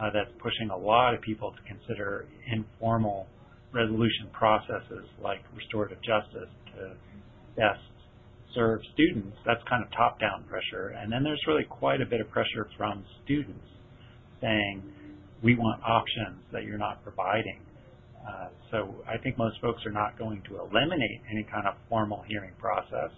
uh, 0.00 0.08
that's 0.12 0.30
pushing 0.42 0.70
a 0.70 0.76
lot 0.76 1.14
of 1.14 1.20
people 1.20 1.52
to 1.52 1.58
consider 1.68 2.26
informal 2.50 3.26
resolution 3.72 4.28
processes 4.32 5.04
like 5.22 5.40
restorative 5.56 5.98
justice 6.02 6.48
to 6.74 6.94
best 7.56 7.80
serve 8.54 8.80
students, 8.94 9.36
that's 9.46 9.60
kind 9.68 9.82
of 9.84 9.90
top-down 9.92 10.44
pressure. 10.44 10.94
And 10.96 11.12
then 11.12 11.22
there's 11.22 11.42
really 11.46 11.64
quite 11.64 12.00
a 12.00 12.06
bit 12.06 12.20
of 12.20 12.30
pressure 12.30 12.68
from 12.76 13.04
students 13.24 13.66
saying, 14.40 14.82
we 15.42 15.54
want 15.56 15.82
options 15.82 16.40
that 16.52 16.64
you're 16.64 16.78
not 16.78 17.02
providing. 17.02 17.60
Uh, 18.22 18.48
so 18.70 18.94
I 19.08 19.18
think 19.18 19.36
most 19.36 19.60
folks 19.60 19.84
are 19.84 19.92
not 19.92 20.18
going 20.18 20.42
to 20.48 20.60
eliminate 20.60 21.20
any 21.30 21.44
kind 21.50 21.66
of 21.66 21.74
formal 21.88 22.22
hearing 22.28 22.52
process, 22.58 23.10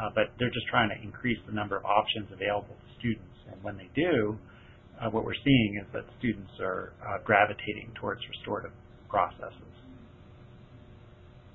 uh, 0.00 0.08
but 0.14 0.32
they're 0.38 0.50
just 0.50 0.66
trying 0.70 0.88
to 0.88 0.96
increase 1.02 1.38
the 1.46 1.52
number 1.52 1.76
of 1.76 1.84
options 1.84 2.28
available 2.32 2.74
to 2.74 2.98
students. 2.98 3.36
And 3.52 3.62
when 3.62 3.76
they 3.76 3.90
do, 3.94 4.38
uh, 5.00 5.10
what 5.10 5.24
we're 5.24 5.38
seeing 5.44 5.80
is 5.82 5.86
that 5.92 6.04
students 6.18 6.50
are 6.60 6.92
uh, 7.04 7.18
gravitating 7.24 7.92
towards 8.00 8.20
restorative 8.28 8.72
processes. 9.08 9.72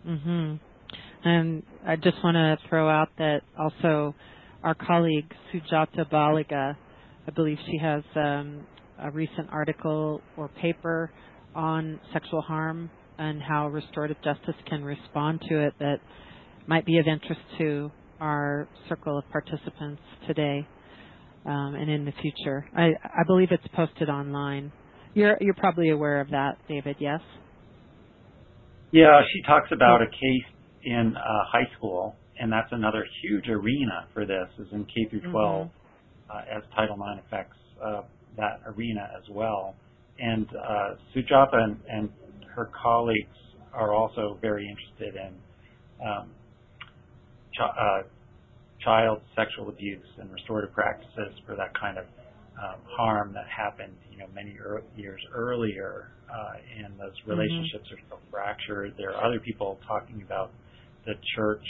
Mhm. 0.06 0.60
And 1.24 1.64
I 1.86 1.96
just 1.96 2.18
want 2.24 2.36
to 2.36 2.58
throw 2.68 2.90
out 2.90 3.10
that 3.18 3.42
also 3.58 4.16
our 4.64 4.76
colleague 4.76 5.32
Sujatha 5.54 6.10
Baliga, 6.12 6.76
I 7.28 7.32
believe 7.32 7.58
she 7.66 7.78
has 7.78 8.04
um, 8.16 8.66
a 9.00 9.12
recent 9.12 9.50
article 9.52 10.22
or 10.38 10.48
paper 10.48 11.12
on 11.56 12.00
sexual 12.14 12.42
harm 12.42 12.90
and 13.18 13.42
how 13.42 13.68
restorative 13.68 14.18
justice 14.24 14.56
can 14.68 14.84
respond 14.84 15.42
to 15.50 15.60
it 15.60 15.74
that 15.80 15.98
might 16.68 16.86
be 16.86 16.98
of 16.98 17.08
interest 17.08 17.42
to 17.58 17.92
our 18.20 18.68
circle 18.88 19.18
of 19.18 19.24
participants 19.32 20.02
today 20.28 20.68
um, 21.46 21.76
and 21.76 21.90
in 21.90 22.06
the 22.06 22.14
future. 22.22 22.66
I, 22.76 22.90
I 23.04 23.24
believe 23.26 23.50
it's 23.52 23.64
posted 23.76 24.10
online. 24.10 24.72
You're 25.14 25.38
you're 25.42 25.56
probably 25.56 25.90
aware 25.90 26.22
of 26.22 26.30
that, 26.30 26.58
David. 26.70 26.96
Yes. 27.00 27.20
Yeah, 28.92 29.22
she 29.34 29.42
talks 29.44 29.70
about 29.72 30.02
a 30.02 30.06
case 30.06 30.61
in 30.84 31.16
uh, 31.16 31.22
high 31.52 31.70
school, 31.78 32.16
and 32.40 32.52
that's 32.52 32.72
another 32.72 33.06
huge 33.22 33.48
arena 33.48 34.08
for 34.14 34.26
this, 34.26 34.48
is 34.60 34.68
in 34.72 34.86
K 34.86 35.08
through 35.10 35.32
12, 35.32 35.68
mm-hmm. 35.68 36.32
uh, 36.32 36.58
as 36.58 36.64
Title 36.76 36.96
IX 36.96 37.22
affects 37.26 37.58
uh, 37.84 38.02
that 38.38 38.62
arena 38.66 39.10
as 39.18 39.24
well. 39.30 39.76
And 40.20 40.48
uh, 40.50 40.96
Sujatha 41.16 41.56
and, 41.56 41.78
and, 41.90 42.10
her 42.54 42.70
colleagues 42.84 43.38
are 43.72 43.94
also 43.94 44.38
very 44.42 44.68
interested 44.68 45.16
in 45.16 46.06
um, 46.06 46.30
ch- 47.54 47.62
uh, 47.62 48.02
child 48.84 49.22
sexual 49.38 49.70
abuse 49.70 50.06
and 50.20 50.30
restorative 50.34 50.74
practices 50.74 51.32
for 51.46 51.56
that 51.56 51.72
kind 51.80 51.98
of 51.98 52.04
um, 52.62 52.76
harm 52.86 53.32
that 53.34 53.46
happened, 53.48 53.94
you 54.12 54.18
know, 54.18 54.26
many 54.36 54.58
er- 54.60 54.84
years 54.98 55.22
earlier, 55.34 56.12
uh, 56.30 56.54
and 56.84 57.00
those 57.00 57.12
mm-hmm. 57.22 57.32
relationships 57.32 57.86
mm-hmm. 57.88 57.96
are 57.96 58.08
still 58.08 58.20
fractured. 58.30 58.94
There 58.98 59.16
are 59.16 59.24
other 59.24 59.40
people 59.40 59.80
talking 59.88 60.22
about 60.22 60.52
the 61.06 61.14
church 61.36 61.66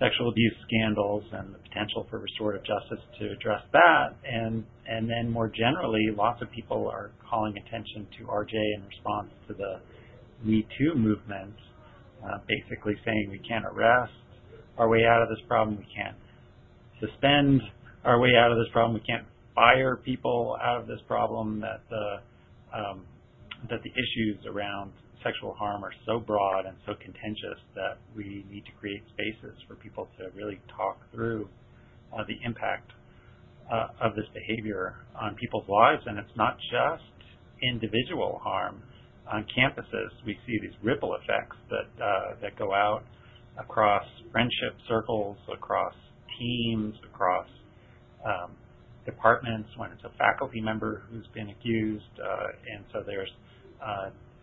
sexual 0.00 0.30
abuse 0.30 0.56
scandals 0.66 1.22
and 1.32 1.54
the 1.54 1.58
potential 1.58 2.06
for 2.08 2.18
restorative 2.18 2.64
justice 2.64 3.04
to 3.20 3.30
address 3.30 3.62
that. 3.72 4.16
And 4.24 4.64
and 4.86 5.08
then 5.08 5.30
more 5.30 5.48
generally, 5.48 6.08
lots 6.16 6.42
of 6.42 6.50
people 6.50 6.88
are 6.88 7.10
calling 7.28 7.54
attention 7.56 8.08
to 8.18 8.24
RJ 8.24 8.52
in 8.52 8.82
response 8.88 9.28
to 9.48 9.54
the 9.54 9.80
Me 10.42 10.66
Too 10.78 10.94
movement, 10.96 11.54
uh, 12.24 12.38
basically 12.48 12.94
saying 13.04 13.28
we 13.30 13.38
can't 13.46 13.64
arrest 13.66 14.12
our 14.78 14.88
way 14.88 15.04
out 15.04 15.22
of 15.22 15.28
this 15.28 15.38
problem, 15.46 15.76
we 15.76 15.86
can't 15.94 16.16
suspend 16.98 17.60
our 18.04 18.18
way 18.18 18.30
out 18.38 18.50
of 18.50 18.56
this 18.56 18.68
problem, 18.72 18.94
we 18.94 19.06
can't 19.06 19.26
fire 19.54 19.96
people 19.96 20.56
out 20.62 20.80
of 20.80 20.86
this 20.86 21.00
problem. 21.06 21.60
That 21.60 21.82
the 21.90 22.76
um, 22.76 23.04
that 23.68 23.80
the 23.82 23.90
issues 23.90 24.46
around 24.46 24.92
sexual 25.22 25.54
harm 25.54 25.84
are 25.84 25.92
so 26.06 26.18
broad 26.18 26.66
and 26.66 26.76
so 26.86 26.94
contentious 26.94 27.58
that 27.74 27.98
we 28.16 28.44
need 28.50 28.64
to 28.64 28.72
create 28.80 29.02
spaces 29.12 29.56
for 29.68 29.74
people 29.76 30.08
to 30.18 30.28
really 30.36 30.60
talk 30.76 30.98
through 31.12 31.48
uh, 32.12 32.24
the 32.26 32.36
impact 32.44 32.90
uh, 33.72 33.88
of 34.00 34.14
this 34.16 34.26
behavior 34.34 34.96
on 35.20 35.34
people's 35.36 35.68
lives. 35.68 36.02
And 36.06 36.18
it's 36.18 36.36
not 36.36 36.56
just 36.70 37.04
individual 37.62 38.40
harm. 38.42 38.82
On 39.30 39.44
campuses, 39.56 40.10
we 40.26 40.36
see 40.46 40.58
these 40.60 40.74
ripple 40.82 41.14
effects 41.14 41.56
that 41.70 42.04
uh, 42.04 42.34
that 42.42 42.58
go 42.58 42.74
out 42.74 43.04
across 43.58 44.04
friendship 44.32 44.74
circles, 44.88 45.36
across 45.52 45.94
teams, 46.38 46.94
across 47.04 47.46
um, 48.26 48.50
departments 49.04 49.68
when 49.76 49.92
it's 49.92 50.02
a 50.04 50.10
faculty 50.18 50.60
member 50.60 51.02
who's 51.10 51.26
been 51.32 51.50
accused, 51.50 52.04
uh, 52.18 52.46
and 52.74 52.84
so 52.92 53.04
there's 53.06 53.30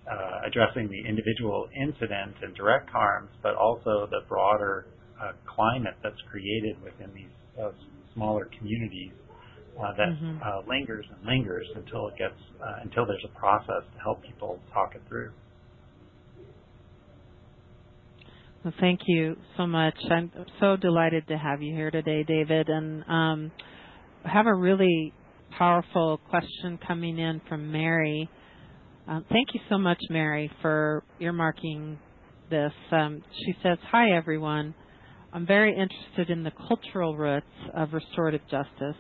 uh, 0.10 0.48
addressing 0.48 0.90
the 0.90 1.08
individual 1.08 1.68
incident 1.76 2.36
and 2.42 2.56
direct 2.56 2.90
harms, 2.90 3.30
but 3.44 3.56
also 3.56 4.08
the 4.10 4.22
broader 4.28 4.88
uh, 5.22 5.32
climate 5.46 5.96
that's 6.04 6.22
created 6.30 6.82
within 6.84 7.12
these 7.14 7.34
uh, 7.62 7.72
smaller 8.14 8.50
communities 8.58 9.12
uh, 9.80 9.94
that 9.96 10.10
mm-hmm. 10.10 10.38
uh, 10.42 10.68
lingers 10.68 11.06
and 11.10 11.26
lingers 11.26 11.68
until 11.76 12.08
it 12.08 12.18
gets 12.18 12.40
uh, 12.62 12.82
until 12.84 13.06
there's 13.06 13.24
a 13.26 13.40
process 13.40 13.84
to 13.94 14.00
help 14.02 14.22
people 14.24 14.60
talk 14.74 14.96
it 14.96 15.02
through. 15.08 15.32
Well, 18.64 18.74
thank 18.80 19.02
you 19.06 19.38
so 19.56 19.68
much. 19.68 19.96
I'm 20.10 20.32
so 20.60 20.76
delighted 20.76 21.28
to 21.28 21.38
have 21.38 21.62
you 21.62 21.74
here 21.76 21.92
today, 21.92 22.24
David, 22.24 22.70
and 22.70 23.04
um, 23.08 23.52
I 24.26 24.30
have 24.30 24.48
a 24.48 24.54
really 24.54 25.14
powerful 25.58 26.20
question 26.30 26.80
coming 26.86 27.20
in 27.20 27.40
from 27.48 27.72
Mary. 27.72 28.30
Um, 29.08 29.24
thank 29.30 29.54
you 29.54 29.62
so 29.70 29.78
much, 29.78 30.02
Mary, 30.10 30.52
for 30.62 31.02
earmarking 31.22 31.98
this. 32.50 32.74
Um, 32.92 33.24
she 33.46 33.56
says, 33.64 33.78
Hi, 33.90 34.12
everyone. 34.12 34.76
I'm 35.32 35.46
very 35.46 35.72
interested 35.72 36.30
in 36.30 36.44
the 36.44 36.52
cultural 36.68 37.16
roots 37.16 37.46
of 37.74 37.94
restorative 37.94 38.42
justice, 38.52 39.00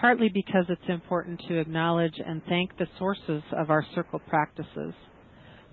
partly 0.00 0.30
because 0.32 0.64
it's 0.70 0.88
important 0.88 1.42
to 1.48 1.58
acknowledge 1.58 2.14
and 2.24 2.40
thank 2.48 2.76
the 2.78 2.86
sources 2.98 3.42
of 3.52 3.68
our 3.68 3.84
circle 3.94 4.18
practices, 4.18 4.94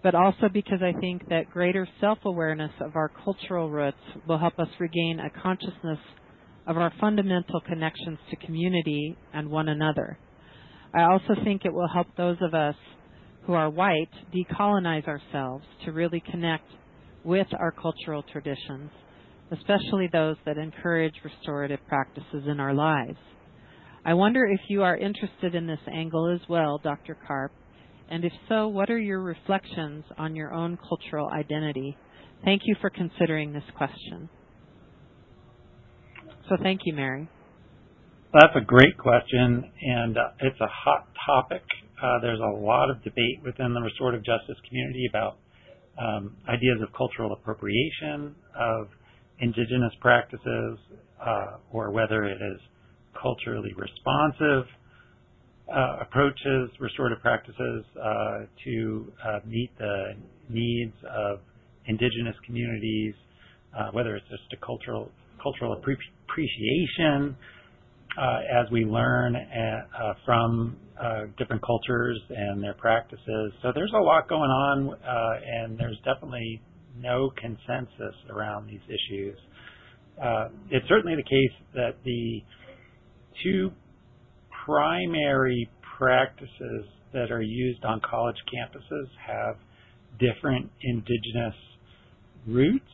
but 0.04 0.16
also 0.16 0.50
because 0.52 0.80
I 0.82 0.98
think 1.00 1.30
that 1.30 1.50
greater 1.50 1.88
self 2.02 2.18
awareness 2.26 2.72
of 2.82 2.98
our 2.98 3.10
cultural 3.24 3.70
roots 3.70 3.98
will 4.28 4.38
help 4.38 4.60
us 4.60 4.70
regain 4.80 5.22
a 5.22 5.42
consciousness 5.42 6.00
of 6.68 6.76
our 6.76 6.92
fundamental 7.00 7.62
connections 7.62 8.20
to 8.32 8.46
community 8.46 9.16
and 9.34 9.50
one 9.50 9.70
another. 9.70 10.20
I 10.94 11.04
also 11.04 11.36
think 11.46 11.64
it 11.64 11.74
will 11.74 11.88
help 11.88 12.08
those 12.18 12.38
of 12.42 12.54
us 12.54 12.76
who 13.46 13.54
are 13.54 13.70
white 13.70 14.10
decolonize 14.34 15.08
ourselves 15.08 15.66
to 15.86 15.92
really 15.92 16.22
connect 16.32 16.68
with 17.24 17.48
our 17.60 17.72
cultural 17.72 18.24
traditions, 18.32 18.90
especially 19.52 20.10
those 20.12 20.36
that 20.46 20.58
encourage 20.58 21.14
restorative 21.24 21.80
practices 21.88 22.44
in 22.48 22.60
our 22.60 22.74
lives. 22.74 23.18
I 24.04 24.14
wonder 24.14 24.46
if 24.46 24.60
you 24.70 24.84
are 24.84 24.98
interested 24.98 25.56
in 25.56 25.66
this 25.68 25.80
angle 25.92 26.32
as 26.34 26.48
well, 26.48 26.80
Dr. 26.84 27.18
Karp, 27.28 27.52
and 28.10 28.24
if 28.24 28.34
so, 28.48 28.68
what 28.68 28.90
are 28.90 29.00
your 29.00 29.22
reflections 29.22 30.04
on 30.18 30.36
your 30.36 30.54
own 30.54 30.78
cultural 30.78 31.30
identity? 31.30 31.98
Thank 32.44 32.62
you 32.66 32.76
for 32.80 32.92
considering 32.92 33.52
this 33.52 33.64
question. 33.76 34.30
So 36.48 36.58
thank 36.62 36.82
you, 36.86 36.94
Mary. 36.94 37.28
That's 38.34 38.56
a 38.56 38.62
great 38.62 38.98
question, 39.00 39.72
and 39.82 40.18
uh, 40.18 40.22
it's 40.40 40.60
a 40.60 40.68
hot 40.68 41.08
topic 41.26 41.64
uh, 42.06 42.20
there's 42.22 42.40
a 42.40 42.60
lot 42.62 42.90
of 42.92 43.04
debate 43.04 43.42
within 43.44 43.74
the 43.74 43.82
restorative 43.82 44.24
justice 44.24 44.58
community 44.68 45.06
about 45.10 45.38
um, 45.98 46.36
ideas 46.48 46.78
of 46.82 46.90
cultural 46.94 47.34
appropriation 47.34 48.36
of 48.54 48.88
indigenous 49.40 49.94
practices 50.02 50.78
uh, 51.26 51.58
or 51.72 51.92
whether 51.92 52.26
it 52.26 52.38
is 52.38 52.60
culturally 53.20 53.74
responsive 53.76 54.66
uh, 55.74 55.98
approaches, 56.02 56.70
restorative 56.80 57.20
practices 57.22 57.84
uh, 57.98 58.46
to 58.64 59.12
uh, 59.26 59.40
meet 59.48 59.72
the 59.80 60.14
needs 60.50 60.94
of 61.10 61.40
indigenous 61.88 62.36
communities, 62.46 63.16
uh, 63.78 63.90
whether 63.92 64.16
it's 64.16 64.28
just 64.30 64.44
a 64.54 64.66
cultural 64.66 65.10
cultural 65.42 65.74
appreciation 65.74 67.36
as 68.18 68.72
we 68.72 68.86
learn 68.86 69.36
at, 69.36 69.88
uh, 70.00 70.14
from 70.26 70.78
uh, 71.02 71.24
different 71.38 71.62
cultures 71.66 72.20
and 72.30 72.64
their 72.64 72.74
practices. 72.74 73.52
So 73.62 73.72
there's 73.74 73.92
a 73.94 74.02
lot 74.02 74.30
going 74.30 74.50
on, 74.50 74.94
uh, 74.94 75.40
and 75.46 75.78
there's 75.78 75.98
definitely 76.06 76.62
no 76.98 77.32
consensus 77.38 78.16
around 78.30 78.68
these 78.68 78.82
issues. 78.88 79.38
Uh, 80.22 80.48
it's 80.70 80.88
certainly 80.88 81.16
the 81.16 81.24
case 81.24 81.58
that 81.74 81.96
the 82.06 82.42
two 83.44 83.72
primary 84.66 85.70
practices 85.98 86.86
that 87.14 87.32
are 87.32 87.42
used 87.42 87.84
on 87.84 88.02
college 88.10 88.38
campuses 88.54 89.08
have 89.26 89.58
different 90.20 90.70
indigenous 90.82 91.56
roots, 92.48 92.86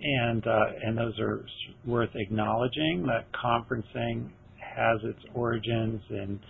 and 0.00 0.46
uh, 0.46 0.64
and 0.84 0.96
those 0.96 1.18
are 1.18 1.44
worth 1.86 2.10
acknowledging. 2.14 3.06
That 3.06 3.26
conferencing 3.32 4.30
has 4.74 4.98
its 5.04 5.18
origins 5.34 6.00
in 6.10 6.40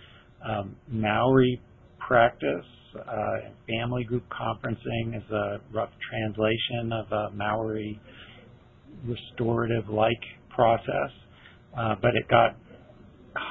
um, 0.47 0.75
Maori 0.87 1.61
practice. 1.99 2.65
Uh, 2.95 3.49
family 3.67 4.03
group 4.03 4.23
conferencing 4.29 5.17
is 5.17 5.31
a 5.31 5.57
rough 5.73 5.89
translation 6.09 6.93
of 6.93 7.11
a 7.11 7.35
Maori 7.35 7.99
restorative-like 9.05 10.21
process, 10.49 11.11
uh, 11.77 11.95
but 12.01 12.11
it 12.15 12.27
got 12.29 12.55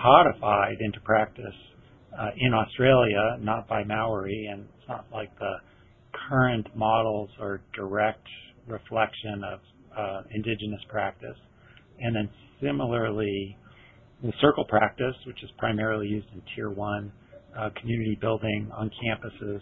codified 0.03 0.77
into 0.81 1.01
practice 1.01 1.45
uh, 2.19 2.31
in 2.37 2.55
Australia, 2.55 3.37
not 3.41 3.67
by 3.69 3.83
Maori, 3.83 4.49
and 4.53 4.63
it's 4.63 4.89
not 4.89 5.07
like 5.13 5.37
the 5.39 5.55
current 6.29 6.69
models 6.77 7.31
are 7.41 7.61
direct 7.75 8.27
reflection 8.69 9.43
of 9.45 9.61
uh, 9.99 10.23
indigenous 10.31 10.81
practice. 10.89 11.37
And 11.99 12.15
then 12.15 12.31
similarly, 12.61 13.57
the 14.23 14.33
circle 14.41 14.65
practice, 14.65 15.15
which 15.27 15.43
is 15.43 15.51
primarily 15.59 16.07
used 16.07 16.29
in 16.33 16.43
Tier 16.55 16.71
1 16.71 17.13
uh, 17.59 17.71
community 17.81 18.17
building 18.21 18.71
on 18.77 18.91
campuses, 19.05 19.61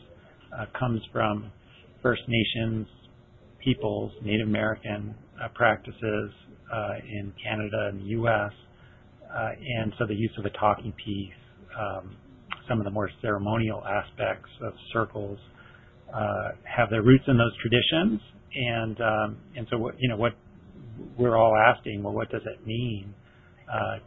uh, 0.59 0.67
comes 0.79 1.01
from 1.13 1.51
First 2.03 2.23
Nations 2.29 2.87
peoples, 3.65 4.13
Native 4.23 4.49
American 4.49 5.15
uh, 5.43 5.49
practices 5.55 6.31
uh, 6.73 6.95
in 7.07 7.33
Canada 7.43 7.89
and 7.91 8.01
the 8.01 8.07
U.S., 8.07 8.53
uh, 9.35 9.51
and 9.79 9.93
so 9.99 10.07
the 10.07 10.15
use 10.15 10.33
of 10.39 10.45
a 10.45 10.51
talking 10.51 10.93
piece, 11.05 11.33
um, 11.79 12.17
some 12.69 12.79
of 12.79 12.85
the 12.85 12.91
more 12.91 13.11
ceremonial 13.23 13.83
aspects 13.85 14.49
of 14.63 14.73
circles 14.93 15.39
uh, 16.13 16.51
have 16.65 16.91
their 16.91 17.03
roots 17.03 17.25
in 17.29 17.37
those 17.39 17.53
traditions, 17.63 18.21
and 18.55 19.01
um, 19.01 19.37
and 19.57 19.67
so 19.71 19.79
what, 19.79 19.95
you 19.99 20.09
know 20.09 20.17
what 20.17 20.33
we're 21.17 21.37
all 21.37 21.55
asking, 21.57 22.03
well, 22.03 22.13
what 22.13 22.29
does 22.31 22.43
it 22.45 22.67
mean 22.67 23.15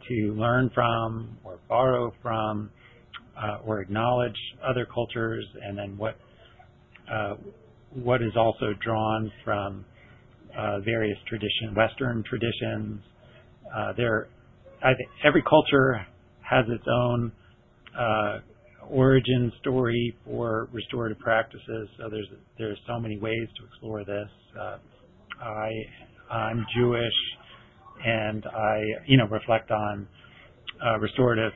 to 0.08 0.34
learn 0.34 0.70
from 0.74 1.36
or 1.44 1.58
borrow 1.68 2.12
from 2.22 2.70
uh, 3.36 3.58
or 3.64 3.80
acknowledge 3.80 4.36
other 4.66 4.86
cultures, 4.92 5.44
and 5.62 5.76
then 5.76 5.96
what 5.96 6.16
uh, 7.10 7.34
what 7.94 8.22
is 8.22 8.32
also 8.36 8.72
drawn 8.84 9.30
from 9.44 9.84
uh, 10.56 10.80
various 10.80 11.18
tradition, 11.28 11.74
Western 11.76 12.22
traditions. 12.28 13.00
Uh, 13.74 13.92
there, 13.96 14.28
I 14.82 14.92
every 15.24 15.42
culture 15.42 16.06
has 16.42 16.64
its 16.68 16.84
own 16.88 17.32
uh, 17.98 18.38
origin 18.88 19.50
story 19.60 20.16
for 20.24 20.68
restorative 20.72 21.18
practices. 21.18 21.88
So 21.98 22.08
there's 22.10 22.28
there's 22.58 22.78
so 22.86 23.00
many 23.00 23.18
ways 23.18 23.48
to 23.58 23.64
explore 23.66 24.04
this. 24.04 24.28
Uh, 24.58 24.78
I 25.42 25.70
I'm 26.30 26.64
Jewish, 26.76 27.14
and 28.04 28.44
I 28.46 28.80
you 29.06 29.16
know 29.16 29.26
reflect 29.26 29.70
on 29.70 30.06
uh, 30.84 30.98
restorative 30.98 31.52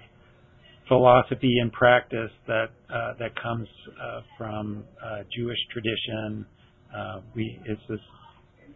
philosophy 0.89 1.59
and 1.61 1.73
practice 1.73 2.31
that 2.47 2.71
uh, 2.93 3.13
that 3.19 3.41
comes 3.41 3.69
uh, 4.03 4.21
from 4.37 4.85
uh, 5.05 5.23
Jewish 5.37 5.59
tradition. 5.71 6.47
Uh, 6.95 7.21
we 7.35 7.61
it's 7.67 7.81
this, 7.89 8.01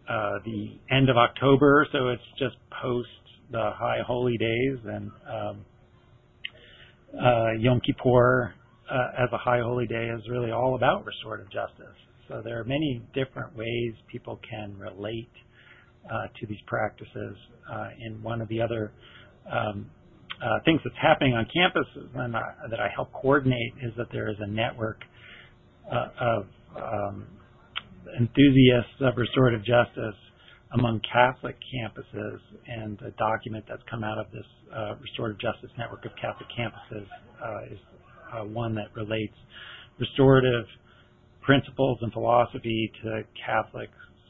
uh, 0.07 0.33
the 0.45 0.77
end 0.95 1.09
of 1.09 1.17
October, 1.17 1.87
so 1.91 2.09
it's 2.09 2.21
just 2.37 2.55
post 2.81 3.09
the 3.51 3.71
High 3.73 4.01
Holy 4.05 4.37
Days, 4.37 4.77
and 4.85 5.11
um, 5.27 5.65
Yom 7.59 7.81
Kippur 7.85 8.53
as 8.91 9.29
a 9.31 9.37
high 9.37 9.59
holy 9.59 9.87
day 9.87 10.09
is 10.15 10.21
really 10.29 10.51
all 10.51 10.75
about 10.75 11.05
restorative 11.05 11.47
justice. 11.51 11.95
So 12.27 12.41
there 12.43 12.59
are 12.59 12.63
many 12.63 13.01
different 13.13 13.55
ways 13.55 13.93
people 14.11 14.39
can 14.47 14.77
relate 14.77 15.31
to 16.09 16.47
these 16.47 16.61
practices. 16.67 17.35
Uh, 17.71 17.87
and 18.01 18.21
one 18.23 18.41
of 18.41 18.47
the 18.49 18.61
other 18.61 18.91
um, 19.51 19.89
uh, 20.41 20.59
things 20.65 20.81
that's 20.83 20.95
happening 21.01 21.33
on 21.33 21.45
campus 21.53 21.87
and, 22.15 22.33
that 22.33 22.79
I 22.79 22.89
help 22.93 23.11
coordinate 23.13 23.73
is 23.81 23.93
that 23.97 24.07
there 24.11 24.29
is 24.29 24.35
a 24.39 24.47
network 24.47 24.99
uh, 25.91 26.07
of 26.19 26.45
um, 26.75 27.27
enthusiasts 28.19 28.99
of 29.01 29.17
restorative 29.17 29.61
justice 29.61 30.15
among 30.73 30.99
Catholic 31.11 31.55
campuses, 31.69 32.39
and 32.67 32.99
a 33.01 33.11
document 33.11 33.63
that's 33.69 33.83
come 33.89 34.03
out 34.03 34.17
of 34.17 34.25
this 34.31 34.45
uh, 34.75 34.95
Restorative 35.01 35.39
Justice 35.39 35.69
Network 35.77 36.03
of 36.05 36.11
Catholic 36.19 36.49
Campuses 36.57 37.05
uh, 37.43 37.73
is 37.73 37.79
uh, 38.33 38.43
one 38.45 38.73
that 38.75 38.87
relates 38.95 39.35
restorative 39.99 40.65
principles 41.41 41.99
and 42.01 42.11
philosophy 42.11 42.91
to 43.03 43.21
Catholic 43.45 43.89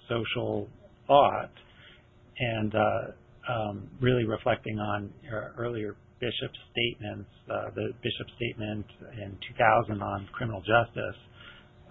social 0.09 0.67
thought, 1.07 1.51
and 2.39 2.73
uh, 2.75 3.51
um, 3.51 3.89
really 4.01 4.25
reflecting 4.25 4.79
on 4.79 5.11
earlier 5.57 5.95
bishop 6.19 6.51
statements. 6.71 7.29
Uh, 7.51 7.69
the 7.75 7.91
bishop 8.01 8.27
statement 8.37 8.85
in 9.21 9.37
2000 9.51 10.01
on 10.01 10.27
criminal 10.31 10.61
justice 10.61 11.19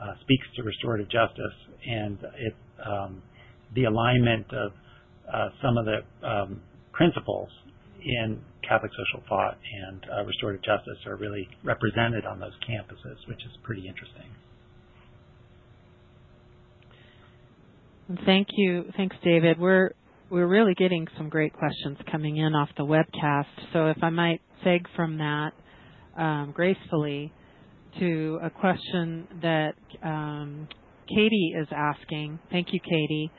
uh, 0.00 0.14
speaks 0.22 0.46
to 0.56 0.62
restorative 0.62 1.08
justice, 1.10 1.56
and 1.86 2.18
it 2.38 2.54
um, 2.84 3.22
the 3.74 3.84
alignment 3.84 4.46
of 4.52 4.72
uh, 5.32 5.48
some 5.62 5.76
of 5.76 5.84
the 5.84 6.00
um, 6.26 6.60
principles 6.92 7.48
in 8.04 8.40
Catholic 8.66 8.90
social 8.92 9.24
thought 9.28 9.58
and 9.86 10.00
uh, 10.10 10.24
restorative 10.24 10.62
justice 10.62 10.98
are 11.06 11.16
really 11.16 11.48
represented 11.62 12.26
on 12.26 12.40
those 12.40 12.52
campuses, 12.68 13.16
which 13.28 13.38
is 13.44 13.52
pretty 13.62 13.86
interesting. 13.86 14.26
Thank 18.26 18.48
you, 18.56 18.84
thanks, 18.96 19.16
David. 19.22 19.58
We're 19.58 19.92
we're 20.28 20.46
really 20.46 20.74
getting 20.74 21.06
some 21.16 21.28
great 21.28 21.52
questions 21.52 21.98
coming 22.10 22.38
in 22.38 22.54
off 22.54 22.70
the 22.76 22.84
webcast. 22.84 23.44
So 23.72 23.88
if 23.88 23.98
I 24.02 24.10
might 24.10 24.40
seg 24.64 24.80
from 24.96 25.18
that 25.18 25.52
um, 26.16 26.52
gracefully 26.54 27.32
to 27.98 28.40
a 28.42 28.50
question 28.50 29.28
that 29.42 29.74
um, 30.02 30.68
Katie 31.08 31.54
is 31.60 31.68
asking. 31.70 32.38
Thank 32.50 32.72
you, 32.72 32.80
Katie. 32.80 33.30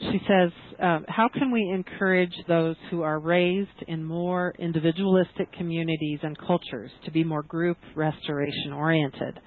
She 0.00 0.20
says, 0.28 0.50
uh, 0.82 1.00
How 1.08 1.28
can 1.32 1.50
we 1.50 1.70
encourage 1.74 2.34
those 2.46 2.76
who 2.90 3.02
are 3.02 3.18
raised 3.18 3.82
in 3.88 4.04
more 4.04 4.54
individualistic 4.58 5.50
communities 5.54 6.18
and 6.22 6.36
cultures 6.38 6.90
to 7.06 7.10
be 7.10 7.24
more 7.24 7.42
group 7.42 7.78
restoration 7.94 8.74
oriented? 8.74 9.40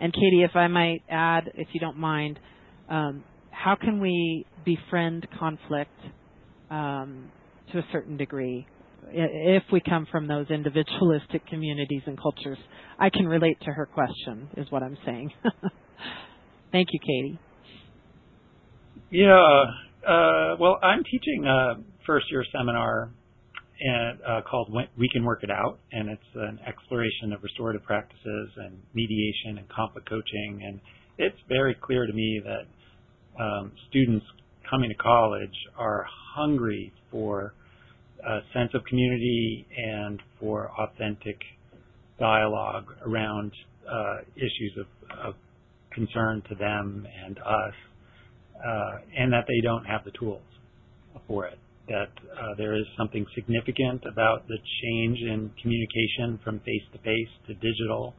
And 0.00 0.12
Katie, 0.14 0.42
if 0.42 0.56
I 0.56 0.68
might 0.68 1.02
add, 1.10 1.50
if 1.54 1.68
you 1.72 1.80
don't 1.80 1.98
mind, 1.98 2.38
um, 2.88 3.22
how 3.62 3.76
can 3.76 4.00
we 4.00 4.46
befriend 4.64 5.26
conflict 5.38 5.90
um, 6.70 7.30
to 7.72 7.78
a 7.78 7.82
certain 7.92 8.16
degree 8.16 8.66
if 9.12 9.62
we 9.72 9.80
come 9.80 10.06
from 10.10 10.26
those 10.26 10.46
individualistic 10.50 11.46
communities 11.46 12.02
and 12.06 12.18
cultures? 12.20 12.58
I 12.98 13.10
can 13.10 13.26
relate 13.26 13.58
to 13.62 13.72
her 13.72 13.86
question, 13.86 14.48
is 14.56 14.70
what 14.70 14.82
I'm 14.82 14.96
saying. 15.04 15.30
Thank 16.72 16.88
you, 16.92 17.00
Katie. 17.00 17.38
Yeah, 19.10 19.64
uh, 20.08 20.56
well, 20.58 20.78
I'm 20.82 21.02
teaching 21.04 21.44
a 21.46 21.82
first 22.06 22.26
year 22.30 22.44
seminar 22.56 23.10
and, 23.80 24.18
uh, 24.22 24.40
called 24.48 24.72
We 24.96 25.08
Can 25.12 25.24
Work 25.24 25.42
It 25.42 25.50
Out, 25.50 25.80
and 25.92 26.08
it's 26.08 26.22
an 26.34 26.60
exploration 26.66 27.32
of 27.34 27.42
restorative 27.42 27.82
practices 27.82 28.50
and 28.56 28.80
mediation 28.94 29.58
and 29.58 29.68
conflict 29.68 30.08
coaching. 30.08 30.60
And 30.64 30.80
it's 31.18 31.38
very 31.48 31.74
clear 31.74 32.06
to 32.06 32.12
me 32.12 32.40
that 32.44 32.66
um, 33.40 33.72
students 33.88 34.26
coming 34.68 34.90
to 34.90 34.96
college 34.96 35.54
are 35.76 36.06
hungry 36.34 36.92
for 37.10 37.54
a 38.26 38.40
sense 38.52 38.70
of 38.74 38.84
community 38.84 39.66
and 39.76 40.20
for 40.38 40.70
authentic 40.78 41.38
dialogue 42.18 42.84
around 43.06 43.50
uh, 43.90 44.18
issues 44.36 44.78
of, 44.78 44.86
of 45.26 45.34
concern 45.92 46.42
to 46.48 46.54
them 46.54 47.06
and 47.24 47.38
us 47.38 47.74
uh, 48.64 48.98
and 49.16 49.32
that 49.32 49.44
they 49.48 49.60
don't 49.62 49.84
have 49.84 50.04
the 50.04 50.12
tools 50.18 50.42
for 51.26 51.46
it. 51.46 51.58
That 51.88 52.10
uh, 52.38 52.54
there 52.56 52.76
is 52.76 52.84
something 52.96 53.26
significant 53.34 54.04
about 54.06 54.46
the 54.46 54.58
change 54.82 55.18
in 55.22 55.50
communication 55.60 56.38
from 56.44 56.60
face 56.60 56.82
to 56.92 56.98
face 56.98 57.28
to 57.48 57.54
digital, 57.54 58.14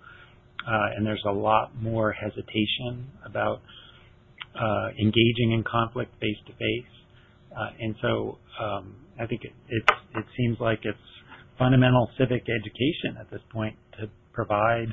uh, 0.68 0.96
and 0.96 1.06
there's 1.06 1.24
a 1.26 1.32
lot 1.32 1.72
more 1.80 2.12
hesitation 2.12 3.08
about 3.26 3.62
engaging 5.00 5.52
in 5.54 5.64
conflict 5.64 6.14
face 6.20 6.38
to 6.48 6.54
face. 6.54 6.92
And 7.80 7.96
so 8.02 8.38
um, 8.60 8.96
I 9.20 9.26
think 9.26 9.44
it, 9.44 9.54
it, 9.70 9.84
it 10.16 10.26
seems 10.38 10.58
like 10.60 10.80
it's 10.84 10.98
fundamental 11.58 12.10
civic 12.18 12.44
education 12.50 13.18
at 13.20 13.30
this 13.30 13.42
point 13.52 13.76
to 14.00 14.10
provide 14.34 14.88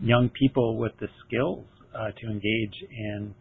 young 0.00 0.28
people 0.30 0.76
with 0.76 0.92
the 1.00 1.08
skills 1.26 1.64
uh, 1.94 2.10
to 2.20 2.26
engage 2.28 2.74
in 2.90 3.34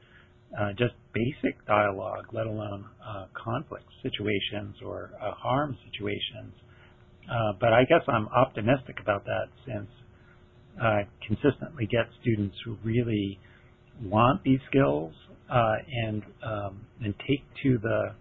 uh, 0.59 0.69
just 0.77 0.93
basic 1.13 1.65
dialogue, 1.65 2.25
let 2.31 2.45
alone 2.45 2.85
uh, 3.05 3.25
conflict 3.33 3.85
situations 4.03 4.75
or 4.85 5.11
uh, 5.21 5.31
harm 5.31 5.75
situations. 5.85 6.53
Uh, 7.25 7.53
but 7.59 7.73
I 7.73 7.83
guess 7.85 8.01
I'm 8.07 8.27
optimistic 8.27 8.97
about 9.01 9.25
that 9.25 9.47
since 9.65 9.89
I 10.81 11.07
consistently 11.25 11.87
get 11.87 12.05
students 12.21 12.55
who 12.65 12.77
really 12.83 13.39
want 14.03 14.43
these 14.43 14.59
skills 14.69 15.13
uh, 15.31 15.32
and 15.54 16.24
um, 16.43 16.82
and 17.01 17.14
take 17.28 17.43
to 17.64 17.78
the 17.82 18.16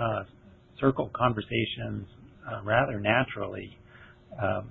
uh, 0.00 0.24
circle 0.80 1.10
conversations 1.14 2.06
rather 2.64 2.98
naturally. 2.98 3.76
Um, 4.42 4.70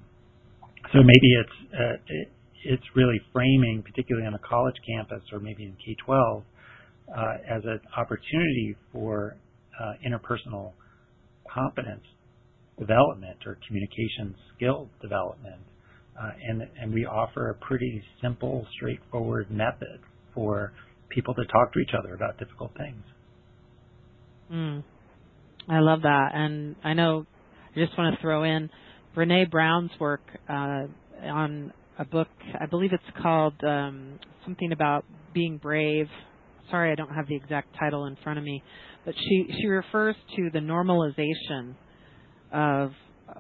so 0.91 0.99
maybe 0.99 1.33
it's 1.39 2.01
it, 2.07 2.29
it's 2.65 2.83
really 2.95 3.19
framing, 3.31 3.83
particularly 3.83 4.27
on 4.27 4.33
a 4.33 4.39
college 4.39 4.75
campus 4.87 5.21
or 5.31 5.39
maybe 5.39 5.63
in 5.63 5.75
K-12, 5.85 6.43
uh, 7.15 7.21
as 7.49 7.63
an 7.65 7.79
opportunity 7.97 8.75
for 8.91 9.35
uh, 9.79 9.93
interpersonal 10.05 10.73
competence 11.51 12.03
development 12.77 13.37
or 13.45 13.57
communication 13.67 14.35
skill 14.55 14.89
development. 15.01 15.61
Uh, 16.21 16.31
and, 16.47 16.67
and 16.81 16.93
we 16.93 17.05
offer 17.05 17.49
a 17.49 17.55
pretty 17.55 18.03
simple, 18.21 18.67
straightforward 18.75 19.49
method 19.49 19.99
for 20.33 20.73
people 21.09 21.33
to 21.35 21.45
talk 21.45 21.73
to 21.73 21.79
each 21.79 21.91
other 21.97 22.13
about 22.13 22.37
difficult 22.37 22.71
things. 22.77 23.03
Mm. 24.51 24.83
I 25.67 25.79
love 25.79 26.01
that. 26.03 26.29
And 26.33 26.75
I 26.83 26.93
know 26.93 27.25
I 27.75 27.79
just 27.79 27.97
want 27.97 28.15
to 28.15 28.21
throw 28.21 28.43
in 28.43 28.69
Brene 29.15 29.49
Brown's 29.49 29.91
work 29.99 30.21
uh, 30.47 30.85
on 31.23 31.73
a 31.97 32.05
book, 32.05 32.29
I 32.59 32.65
believe 32.65 32.93
it's 32.93 33.17
called 33.21 33.53
um, 33.63 34.19
something 34.45 34.71
about 34.71 35.03
being 35.33 35.57
brave 35.57 36.07
sorry 36.69 36.91
I 36.91 36.95
don't 36.95 37.13
have 37.13 37.27
the 37.27 37.35
exact 37.35 37.75
title 37.77 38.05
in 38.05 38.15
front 38.23 38.39
of 38.39 38.45
me, 38.45 38.63
but 39.05 39.15
she 39.17 39.47
she 39.59 39.67
refers 39.67 40.15
to 40.35 40.49
the 40.51 40.59
normalization 40.59 41.75
of 42.51 42.91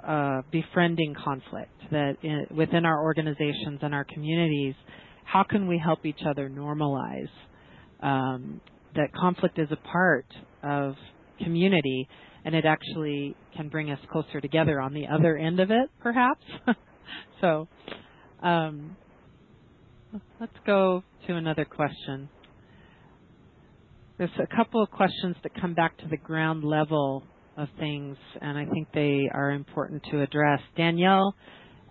uh, 0.07 0.41
befriending 0.51 1.15
conflict 1.15 1.71
that 1.91 2.17
in, 2.21 2.45
within 2.55 2.85
our 2.85 3.03
organizations 3.03 3.79
and 3.81 3.93
our 3.93 4.03
communities, 4.05 4.75
how 5.25 5.43
can 5.43 5.67
we 5.67 5.81
help 5.83 6.05
each 6.05 6.21
other 6.27 6.49
normalize 6.49 7.29
um, 8.01 8.61
that 8.95 9.13
conflict 9.13 9.59
is 9.59 9.67
a 9.71 9.87
part 9.87 10.25
of 10.63 10.95
community 11.43 12.07
and 12.45 12.55
it 12.55 12.65
actually 12.65 13.35
can 13.55 13.69
bring 13.69 13.91
us 13.91 13.99
closer 14.11 14.39
together 14.39 14.79
on 14.79 14.93
the 14.93 15.07
other 15.07 15.37
end 15.37 15.59
of 15.59 15.71
it, 15.71 15.89
perhaps. 16.01 16.43
so, 17.41 17.67
um, 18.41 18.95
let's 20.39 20.55
go 20.65 21.03
to 21.27 21.35
another 21.35 21.65
question. 21.65 22.29
There's 24.17 24.29
a 24.41 24.55
couple 24.55 24.81
of 24.81 24.89
questions 24.89 25.35
that 25.43 25.51
come 25.59 25.73
back 25.73 25.97
to 25.99 26.07
the 26.09 26.17
ground 26.17 26.63
level 26.63 27.23
of 27.57 27.67
things, 27.77 28.17
and 28.41 28.57
I 28.57 28.65
think 28.65 28.87
they 28.93 29.29
are 29.33 29.51
important 29.51 30.03
to 30.11 30.21
address. 30.21 30.61
Danielle 30.77 31.35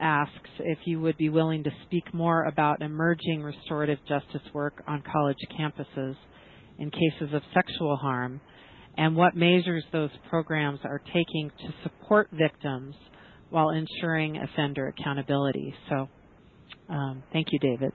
asks 0.01 0.51
if 0.61 0.79
you 0.85 1.01
would 1.01 1.17
be 1.17 1.29
willing 1.29 1.65
to 1.65 1.71
speak 1.87 2.13
more 2.15 2.45
about 2.45 2.83
emerging 2.83 3.43
restorative 3.43 3.99
justice 4.09 4.47
work 4.53 4.83
on 4.87 5.03
college 5.11 5.37
campuses 5.59 6.15
in 6.79 6.91
cases 6.91 7.35
of 7.35 7.43
sexual 7.55 7.97
harm 7.97 8.41
and 8.97 9.15
what 9.15 9.37
measures 9.37 9.85
those 9.93 10.11
programs 10.29 10.81
are 10.85 11.01
taking 11.13 11.51
to 11.59 11.73
support 11.83 12.29
victims 12.33 12.95
while 13.51 13.71
ensuring 13.71 14.37
offender 14.37 14.89
accountability. 14.89 15.75
So, 15.89 16.09
um, 16.89 17.23
thank 17.33 17.49
you, 17.53 17.59
David. 17.61 17.93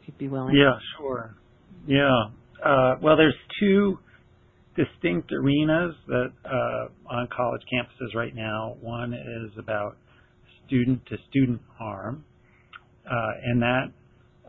If 0.00 0.08
you'd 0.08 0.18
be 0.18 0.28
willing. 0.28 0.56
Yeah, 0.56 0.78
sure. 0.98 1.34
Yeah. 1.86 2.10
Uh, 2.64 2.96
well, 3.02 3.16
there's 3.16 3.36
two 3.60 3.98
distinct 4.76 5.30
arenas 5.32 5.94
that 6.06 6.32
uh, 6.44 7.14
on 7.14 7.28
college 7.34 7.62
campuses 7.72 8.14
right 8.14 8.34
now. 8.34 8.76
One 8.80 9.12
is 9.12 9.50
about 9.58 9.96
student 10.70 11.04
to 11.06 11.16
student 11.28 11.60
harm, 11.76 12.24
uh, 13.04 13.12
and 13.44 13.60
that 13.60 13.86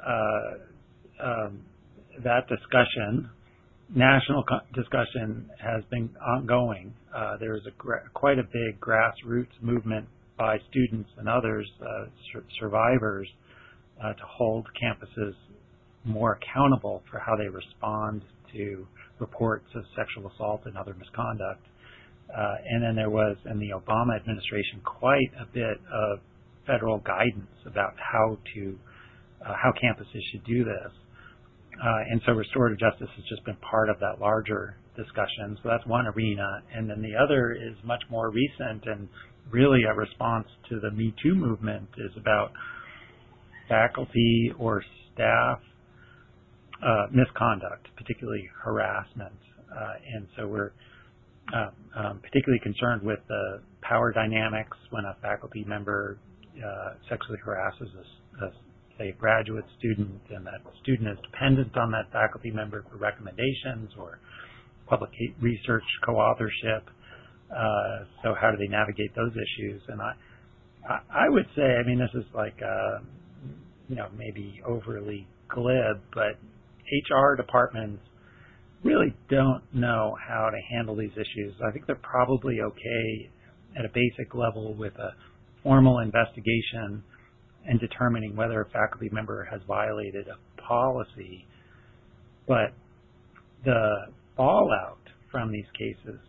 uh, 0.05 1.25
um, 1.25 1.59
that 2.23 2.47
discussion, 2.47 3.29
national 3.95 4.43
co- 4.43 4.65
discussion, 4.73 5.49
has 5.59 5.83
been 5.89 6.09
ongoing. 6.37 6.93
Uh, 7.15 7.37
there 7.37 7.55
is 7.55 7.61
a 7.67 7.71
gra- 7.77 8.07
quite 8.13 8.37
a 8.37 8.43
big 8.43 8.79
grassroots 8.79 9.51
movement 9.61 10.07
by 10.37 10.57
students 10.69 11.09
and 11.17 11.27
others, 11.27 11.69
sur- 12.31 12.43
survivors, 12.59 13.27
to 14.01 14.23
hold 14.25 14.65
campuses 14.81 15.33
more 16.03 16.39
accountable 16.41 17.03
for 17.11 17.19
how 17.19 17.35
they 17.35 17.47
respond 17.47 18.21
to 18.53 18.87
reports 19.19 19.65
of 19.75 19.83
sexual 19.95 20.31
assault 20.31 20.61
and 20.65 20.77
other 20.77 20.95
misconduct. 20.95 21.61
Uh, 22.35 22.55
and 22.69 22.83
then 22.83 22.95
there 22.95 23.09
was 23.09 23.35
in 23.49 23.59
the 23.59 23.69
Obama 23.69 24.15
administration 24.15 24.81
quite 24.83 25.31
a 25.39 25.45
bit 25.53 25.77
of 25.91 26.19
federal 26.65 26.99
guidance 26.99 27.51
about 27.65 27.93
how 27.97 28.37
to 28.53 28.77
uh, 29.45 29.53
how 29.53 29.71
campuses 29.71 30.21
should 30.31 30.43
do 30.45 30.63
this. 30.63 30.91
Uh, 31.83 32.11
and 32.11 32.21
so 32.25 32.33
restorative 32.33 32.79
justice 32.79 33.09
has 33.15 33.25
just 33.27 33.43
been 33.43 33.57
part 33.57 33.89
of 33.89 33.99
that 33.99 34.19
larger 34.19 34.77
discussion. 34.95 35.57
So 35.63 35.69
that's 35.69 35.85
one 35.87 36.05
arena. 36.07 36.61
And 36.73 36.89
then 36.89 37.01
the 37.01 37.15
other 37.15 37.53
is 37.53 37.75
much 37.83 38.03
more 38.09 38.29
recent 38.29 38.85
and 38.85 39.07
really 39.49 39.81
a 39.89 39.93
response 39.93 40.47
to 40.69 40.79
the 40.79 40.91
Me 40.91 41.13
Too 41.23 41.33
movement 41.33 41.89
is 41.97 42.11
about 42.17 42.51
faculty 43.67 44.51
or 44.59 44.83
staff 45.13 45.59
uh, 46.83 47.07
misconduct, 47.11 47.87
particularly 47.97 48.47
harassment. 48.63 49.33
Uh, 49.71 49.93
and 50.13 50.27
so 50.37 50.47
we're 50.47 50.71
particularly 52.21 52.59
concerned 52.63 53.01
with 53.01 53.19
the 53.27 53.61
power 53.81 54.11
dynamics 54.11 54.77
when 54.89 55.05
a 55.05 55.15
faculty 55.21 55.63
member 55.67 56.17
uh, 56.57 56.93
sexually 57.09 57.39
harasses 57.43 57.89
a, 57.95 58.45
a, 58.45 58.51
say, 58.97 59.15
graduate 59.19 59.65
student, 59.79 60.21
and 60.29 60.45
that 60.45 60.61
student 60.83 61.09
is 61.09 61.17
dependent 61.31 61.75
on 61.77 61.91
that 61.91 62.11
faculty 62.11 62.51
member 62.51 62.83
for 62.89 62.97
recommendations 62.97 63.89
or 63.97 64.19
public 64.87 65.11
research 65.39 65.83
co-authorship. 66.05 66.89
Uh, 67.49 68.05
so 68.23 68.35
how 68.39 68.51
do 68.51 68.57
they 68.57 68.67
navigate 68.67 69.13
those 69.15 69.31
issues? 69.31 69.81
And 69.87 70.01
I, 70.01 70.13
I, 70.87 71.25
I 71.25 71.29
would 71.29 71.47
say, 71.55 71.63
I 71.63 71.87
mean, 71.87 71.99
this 71.99 72.13
is 72.13 72.27
like, 72.33 72.55
uh, 72.61 72.99
you 73.89 73.95
know, 73.95 74.07
maybe 74.17 74.61
overly 74.65 75.27
glib, 75.49 75.99
but 76.13 76.39
HR 76.91 77.35
departments 77.35 78.03
really 78.83 79.15
don't 79.29 79.63
know 79.73 80.15
how 80.27 80.49
to 80.49 80.57
handle 80.75 80.95
these 80.95 81.11
issues. 81.13 81.53
I 81.67 81.71
think 81.71 81.85
they're 81.85 81.95
probably 81.95 82.61
okay 82.61 83.29
at 83.77 83.85
a 83.85 83.89
basic 83.89 84.33
level 84.33 84.73
with 84.73 84.93
a 84.95 85.15
formal 85.63 85.99
investigation 85.99 87.03
and 87.65 87.79
determining 87.79 88.35
whether 88.35 88.61
a 88.61 88.69
faculty 88.69 89.09
member 89.11 89.47
has 89.49 89.61
violated 89.67 90.27
a 90.27 90.61
policy. 90.61 91.45
But 92.47 92.73
the 93.63 94.07
fallout 94.35 94.97
from 95.31 95.51
these 95.51 95.65
cases 95.77 96.19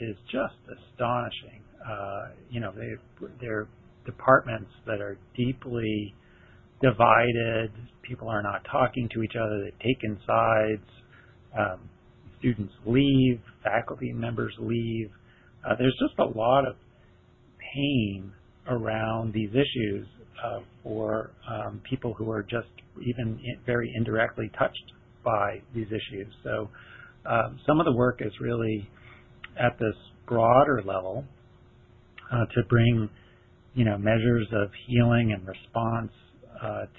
is 0.00 0.16
just 0.30 0.54
astonishing. 0.66 1.62
Uh, 1.88 2.28
you 2.50 2.60
know, 2.60 2.72
they, 2.72 3.26
they're 3.40 3.68
departments 4.04 4.70
that 4.86 5.00
are 5.00 5.18
deeply 5.36 6.14
divided. 6.82 7.70
People 8.02 8.28
are 8.28 8.42
not 8.42 8.64
talking 8.70 9.08
to 9.14 9.22
each 9.22 9.34
other. 9.40 9.62
They've 9.64 9.94
taken 9.94 10.18
sides. 10.26 10.88
Um, 11.56 11.89
students 12.40 12.72
leave. 12.84 13.40
Faculty 13.62 14.12
members 14.12 14.52
leave. 14.58 15.10
Uh, 15.64 15.74
there's 15.78 15.96
just 16.00 16.18
a 16.18 16.38
lot 16.38 16.66
of 16.66 16.74
pain 17.74 18.32
around 18.68 19.32
these 19.32 19.50
issues 19.50 20.06
uh, 20.44 20.60
for 20.82 21.30
um, 21.48 21.80
people 21.88 22.14
who 22.14 22.30
are 22.30 22.42
just 22.42 22.68
even 23.00 23.38
very 23.66 23.92
indirectly 23.96 24.50
touched 24.58 24.92
by 25.24 25.60
these 25.74 25.86
issues. 25.88 26.26
So 26.42 26.68
uh, 27.28 27.50
some 27.66 27.78
of 27.78 27.86
the 27.86 27.92
work 27.94 28.20
is 28.20 28.32
really 28.40 28.88
at 29.58 29.78
this 29.78 29.94
broader 30.26 30.82
level 30.84 31.24
uh, 32.32 32.46
to 32.54 32.62
bring, 32.68 33.10
you 33.74 33.84
know, 33.84 33.98
measures 33.98 34.46
of 34.52 34.70
healing 34.86 35.32
and 35.36 35.46
response 35.46 36.12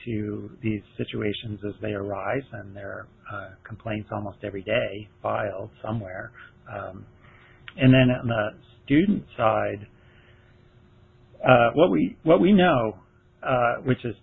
to 0.06 0.50
these 0.62 0.82
situations 0.98 1.60
as 1.68 1.74
they 1.82 1.92
arise, 1.92 2.44
and 2.54 2.76
there 2.76 2.90
are 2.90 3.08
uh, 3.32 3.50
complaints 3.68 4.10
almost 4.12 4.38
every 4.44 4.64
day 4.64 5.08
filed 5.22 5.70
somewhere. 5.84 6.32
Um, 6.72 7.06
and 7.78 7.94
then 7.94 8.16
on 8.16 8.28
the 8.28 8.50
student 8.86 9.24
side, 9.38 9.88
uh, 11.48 11.72
what 11.74 11.92
we 11.92 12.18
what 12.24 12.40
we 12.40 12.54
know, 12.54 12.98
uh, 13.44 13.76
which 13.84 14.04
is 14.04 14.16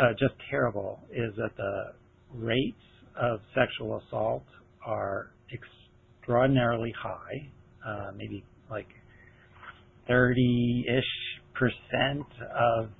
uh, 0.00 0.10
just 0.18 0.34
terrible, 0.50 1.00
is 1.10 1.34
that 1.36 1.56
the 1.56 1.92
rates 2.34 2.76
of 3.20 3.40
sexual 3.54 4.00
assault 4.06 4.44
are 4.84 5.30
extraordinarily 5.52 6.92
high, 7.00 7.48
uh, 7.86 8.10
maybe 8.16 8.44
like 8.70 8.88
30-ish 10.08 11.04
percent 11.54 12.26
of 12.54 12.90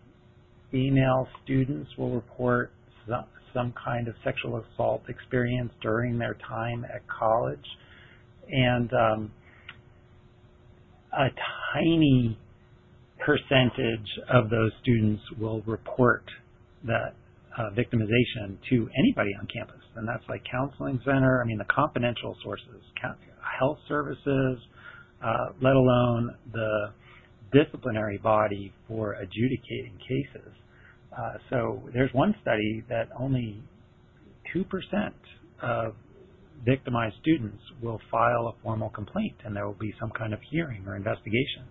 female 0.71 1.29
students 1.45 1.91
will 1.97 2.11
report 2.11 2.71
some, 3.09 3.25
some 3.55 3.75
kind 3.83 4.09
of 4.09 4.15
sexual 4.25 4.63
assault 4.75 5.03
experience 5.09 5.73
during 5.83 6.19
their 6.19 6.37
time 6.47 6.85
at 6.85 7.03
college, 7.09 7.65
and 8.51 8.91
um, 8.93 9.31
a 11.13 11.29
tiny 11.75 12.39
percentage 13.25 14.09
of 14.33 14.51
those 14.51 14.71
students 14.83 15.23
will 15.41 15.63
report 15.67 16.25
that 16.85 17.15
uh, 17.59 17.71
victimization 17.71 18.57
to 18.71 18.89
anybody 18.99 19.31
on 19.41 19.47
campus, 19.53 19.83
and 19.97 20.07
that's 20.07 20.23
like 20.29 20.43
counseling 20.51 21.01
center. 21.05 21.43
I 21.43 21.47
mean, 21.47 21.59
the 21.59 21.65
confidential 21.65 22.37
sources, 22.43 22.83
health 23.59 23.79
services, 23.89 24.59
uh, 25.25 25.47
let 25.61 25.75
alone 25.75 26.37
the 26.53 26.93
disciplinary 27.53 28.19
body 28.19 28.73
for 28.87 29.15
adjudicating 29.15 29.99
cases. 30.01 30.53
Uh, 31.17 31.35
so 31.51 31.83
there's 31.93 32.13
one 32.13 32.35
study 32.43 32.85
that 32.89 33.09
only 33.19 33.63
2% 34.55 34.65
of 35.63 35.95
victimized 36.65 37.17
students 37.21 37.63
will 37.83 38.01
file 38.11 38.49
a 38.49 38.63
formal 38.63 38.91
complaint, 38.91 39.35
and 39.45 39.55
there 39.55 39.67
will 39.67 39.75
be 39.81 39.95
some 40.01 40.11
kind 40.11 40.33
of 40.33 40.41
hearing 40.51 40.85
or 40.87 40.97
investigation. 40.97 41.65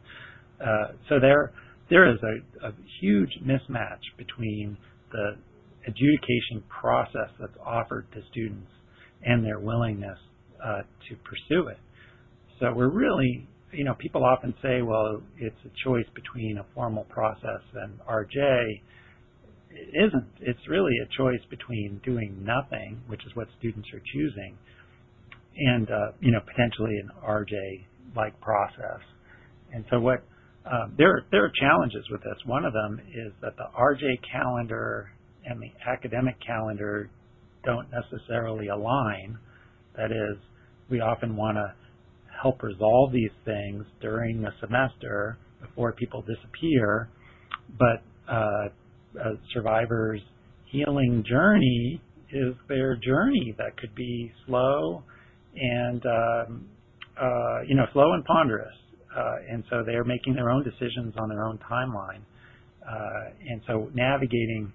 Uh, 0.60 0.88
so 1.10 1.20
there 1.20 1.52
there 1.90 2.12
is 2.12 2.18
a, 2.22 2.68
a 2.68 2.72
huge 3.00 3.30
mismatch 3.46 4.02
between 4.18 4.78
the 5.12 5.38
adjudication 5.88 6.62
process 6.68 7.30
that's 7.40 7.58
offered 7.66 8.06
to 8.14 8.22
students 8.30 8.70
and 9.24 9.46
their 9.46 9.60
willingness 9.60 10.18
uh, 10.64 10.82
to 11.08 11.16
pursue 11.24 11.68
it. 11.68 11.78
So 12.60 12.74
we're 12.74 12.90
really, 12.90 13.48
you 13.72 13.84
know, 13.84 13.96
people 14.00 14.24
often 14.24 14.54
say, 14.62 14.82
well, 14.82 15.22
it's 15.38 15.56
a 15.66 15.72
choice 15.84 16.06
between 16.16 16.58
a 16.58 16.66
formal 16.74 17.04
process 17.06 17.62
and 17.76 18.00
RJ. 18.10 18.82
It 19.72 20.08
isn't. 20.08 20.28
It's 20.42 20.68
really 20.70 20.94
a 21.04 21.18
choice 21.18 21.44
between 21.50 22.02
doing 22.04 22.44
nothing, 22.44 23.02
which 23.08 23.26
is 23.26 23.36
what 23.36 23.48
students 23.60 23.88
are 23.94 24.02
choosing, 24.14 24.58
and 25.58 25.90
uh, 25.92 26.12
you 26.20 26.32
know, 26.32 26.40
potentially 26.40 26.98
an 26.98 27.10
RJ-like 27.24 28.40
process. 28.42 29.02
And 29.74 29.84
so 29.92 30.00
what 30.00 30.24
um, 30.72 30.94
there, 30.98 31.24
there 31.32 31.46
are 31.46 31.52
challenges 31.60 32.04
with 32.12 32.22
this. 32.22 32.38
One 32.46 32.66
of 32.66 32.74
them 32.74 33.00
is 33.08 33.32
that 33.42 33.56
the 33.58 33.68
RJ 33.78 34.20
calendar 34.32 35.12
and 35.46 35.62
the 35.62 35.72
academic 35.90 36.36
calendar 36.46 37.10
don't 37.64 37.88
necessarily 37.92 38.68
align. 38.68 39.38
That 39.96 40.12
is, 40.12 40.38
we 40.90 41.00
often 41.00 41.36
want 41.36 41.58
to 41.58 41.74
help 42.42 42.62
resolve 42.64 43.12
these 43.12 43.32
things 43.46 43.86
during 44.02 44.42
the 44.42 44.52
semester 44.60 45.38
before 45.62 45.92
people 45.94 46.22
disappear, 46.22 47.10
but 47.78 48.04
uh, 48.32 48.68
a 49.24 49.34
survivor's 49.54 50.22
healing 50.66 51.24
journey 51.28 52.02
is 52.32 52.54
their 52.68 52.96
journey 52.98 53.56
that 53.58 53.78
could 53.78 53.94
be 53.96 54.32
slow 54.46 55.04
and 55.56 56.06
um, 56.06 56.66
uh, 57.20 57.62
you 57.66 57.76
know 57.76 57.86
slow 57.94 58.14
and 58.14 58.24
ponderous 58.26 58.74
uh, 59.18 59.36
and 59.50 59.64
so 59.70 59.84
they're 59.86 60.04
making 60.04 60.36
their 60.36 60.50
own 60.50 60.64
decisions 60.64 61.14
on 61.18 61.30
their 61.30 61.44
own 61.44 61.58
timeline. 61.70 62.22
Uh, 62.88 63.32
and 63.50 63.62
so 63.68 63.90
navigating 63.94 64.72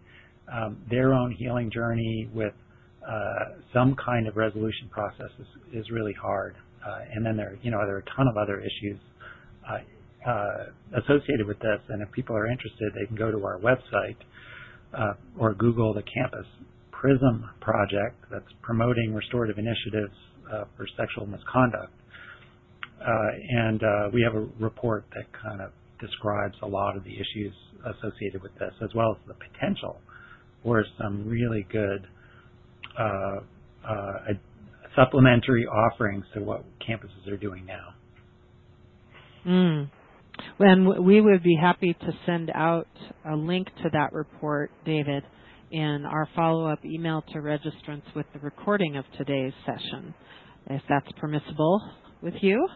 um, 0.52 0.76
their 0.90 1.14
own 1.14 1.32
healing 1.38 1.70
journey 1.70 2.28
with 2.34 2.52
uh, 3.08 3.56
some 3.72 3.96
kind 4.04 4.26
of 4.26 4.36
resolution 4.36 4.88
process 4.90 5.30
is, 5.38 5.46
is 5.72 5.90
really 5.90 6.12
hard. 6.12 6.56
Uh, 6.86 6.98
and 7.14 7.24
then 7.24 7.36
there, 7.36 7.56
you 7.62 7.70
know, 7.70 7.78
there 7.86 7.96
are 7.96 8.04
a 8.04 8.16
ton 8.16 8.26
of 8.28 8.36
other 8.36 8.60
issues 8.60 8.98
uh, 10.26 10.98
associated 10.98 11.46
with 11.46 11.58
this. 11.60 11.80
And 11.88 12.02
if 12.02 12.10
people 12.12 12.36
are 12.36 12.46
interested, 12.46 12.92
they 12.94 13.06
can 13.06 13.16
go 13.16 13.30
to 13.30 13.44
our 13.44 13.58
website 13.58 14.16
uh, 14.94 15.14
or 15.38 15.54
Google 15.54 15.94
the 15.94 16.02
Campus 16.02 16.46
PRISM 16.90 17.48
project 17.60 18.16
that's 18.30 18.52
promoting 18.62 19.14
restorative 19.14 19.58
initiatives 19.58 20.14
for 20.76 20.86
sexual 20.98 21.26
misconduct. 21.26 21.92
and 23.00 23.80
we 24.12 24.22
have 24.22 24.34
a 24.34 24.46
report 24.60 25.04
that 25.14 25.24
kind 25.32 25.62
of 25.62 25.72
describes 25.98 26.54
a 26.62 26.66
lot 26.66 26.96
of 26.96 27.04
the 27.04 27.14
issues 27.14 27.54
associated 27.86 28.42
with 28.42 28.52
this, 28.58 28.72
as 28.82 28.90
well 28.94 29.12
as 29.12 29.28
the 29.28 29.34
potential 29.34 29.98
for 30.62 30.84
some 30.98 31.26
really 31.26 31.66
good 31.70 32.06
uh, 32.98 33.40
uh, 33.88 34.12
supplementary 34.96 35.66
offerings 35.66 36.24
to 36.34 36.40
what 36.40 36.64
campuses 36.80 37.30
are 37.30 37.36
doing 37.36 37.66
now. 37.66 37.94
Mm. 39.46 39.90
And 40.58 41.04
we 41.04 41.20
would 41.20 41.42
be 41.42 41.56
happy 41.60 41.94
to 41.94 42.12
send 42.26 42.50
out 42.54 42.88
a 43.30 43.36
link 43.36 43.68
to 43.82 43.90
that 43.92 44.12
report, 44.12 44.70
David, 44.84 45.24
in 45.70 46.04
our 46.04 46.28
follow-up 46.34 46.84
email 46.84 47.22
to 47.32 47.38
registrants 47.38 48.14
with 48.14 48.26
the 48.32 48.38
recording 48.40 48.96
of 48.96 49.04
today's 49.16 49.52
session, 49.64 50.14
if 50.68 50.82
that's 50.88 51.10
permissible 51.18 51.80
with 52.22 52.34
you. 52.40 52.66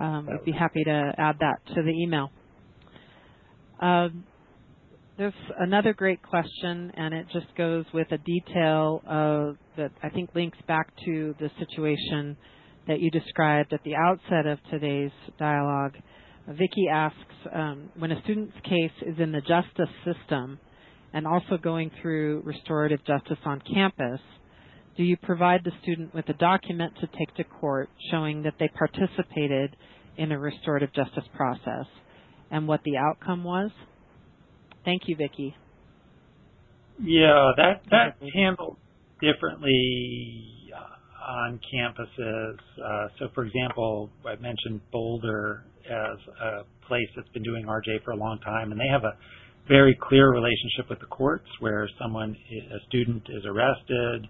Um, 0.00 0.28
we'd 0.30 0.44
be 0.44 0.56
happy 0.56 0.84
to 0.84 1.12
add 1.18 1.36
that 1.40 1.74
to 1.74 1.82
the 1.82 1.90
email. 1.90 2.30
Um, 3.80 4.24
there's 5.20 5.34
another 5.58 5.92
great 5.92 6.22
question, 6.22 6.90
and 6.94 7.12
it 7.12 7.26
just 7.30 7.54
goes 7.54 7.84
with 7.92 8.10
a 8.10 8.16
detail 8.16 9.02
of, 9.06 9.58
that 9.76 9.90
I 10.02 10.08
think 10.08 10.30
links 10.34 10.56
back 10.66 10.90
to 11.04 11.34
the 11.38 11.50
situation 11.58 12.38
that 12.88 13.00
you 13.00 13.10
described 13.10 13.74
at 13.74 13.84
the 13.84 13.96
outset 13.96 14.46
of 14.46 14.58
today's 14.70 15.10
dialogue. 15.38 15.92
Vicki 16.48 16.88
asks, 16.90 17.18
um, 17.52 17.90
when 17.98 18.12
a 18.12 18.22
student's 18.22 18.56
case 18.64 18.96
is 19.02 19.16
in 19.18 19.30
the 19.30 19.42
justice 19.42 19.94
system 20.06 20.58
and 21.12 21.26
also 21.26 21.58
going 21.62 21.90
through 22.00 22.40
restorative 22.46 23.04
justice 23.04 23.36
on 23.44 23.60
campus, 23.74 24.20
do 24.96 25.02
you 25.02 25.18
provide 25.18 25.60
the 25.64 25.72
student 25.82 26.14
with 26.14 26.26
a 26.30 26.34
document 26.34 26.94
to 26.98 27.06
take 27.08 27.34
to 27.36 27.44
court 27.44 27.90
showing 28.10 28.42
that 28.44 28.54
they 28.58 28.68
participated 28.68 29.76
in 30.16 30.32
a 30.32 30.38
restorative 30.38 30.94
justice 30.94 31.28
process 31.36 31.84
and 32.50 32.66
what 32.66 32.80
the 32.84 32.96
outcome 32.96 33.44
was? 33.44 33.70
Thank 34.84 35.02
you, 35.06 35.16
Vicki. 35.16 35.54
Yeah, 37.02 37.52
that 37.56 37.82
that's 37.90 38.16
handled 38.34 38.76
differently 39.20 40.70
uh, 40.74 41.32
on 41.32 41.60
campuses. 41.72 42.56
Uh, 42.82 43.08
so, 43.18 43.28
for 43.34 43.44
example, 43.44 44.10
I 44.26 44.36
mentioned 44.36 44.80
Boulder 44.92 45.64
as 45.86 46.18
a 46.42 46.86
place 46.86 47.08
that's 47.16 47.28
been 47.30 47.42
doing 47.42 47.66
RJ 47.66 48.04
for 48.04 48.12
a 48.12 48.16
long 48.16 48.38
time, 48.40 48.72
and 48.72 48.80
they 48.80 48.88
have 48.90 49.04
a 49.04 49.16
very 49.68 49.96
clear 50.00 50.30
relationship 50.32 50.88
with 50.88 51.00
the 51.00 51.06
courts 51.06 51.46
where 51.60 51.88
someone, 52.00 52.36
a 52.50 52.86
student, 52.88 53.22
is 53.28 53.44
arrested, 53.46 54.26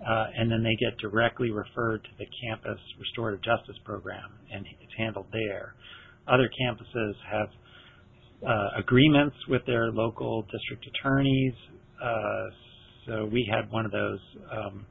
uh, 0.00 0.26
and 0.36 0.50
then 0.50 0.62
they 0.62 0.76
get 0.80 0.96
directly 0.98 1.50
referred 1.50 2.02
to 2.04 2.10
the 2.18 2.26
campus 2.42 2.78
restorative 2.98 3.42
justice 3.42 3.76
program, 3.84 4.30
and 4.52 4.64
it's 4.80 4.92
handled 4.96 5.26
there. 5.32 5.74
Other 6.26 6.48
campuses 6.48 7.12
have 7.30 7.48
agreements 8.76 9.36
with 9.48 9.64
their 9.66 9.90
local 9.90 10.42
district 10.42 10.86
attorneys. 10.86 11.54
Uh, 12.02 12.46
so 13.06 13.24
we 13.26 13.48
had 13.50 13.70
one 13.70 13.84
of 13.84 13.92
those 13.92 14.18
um, 14.50 14.86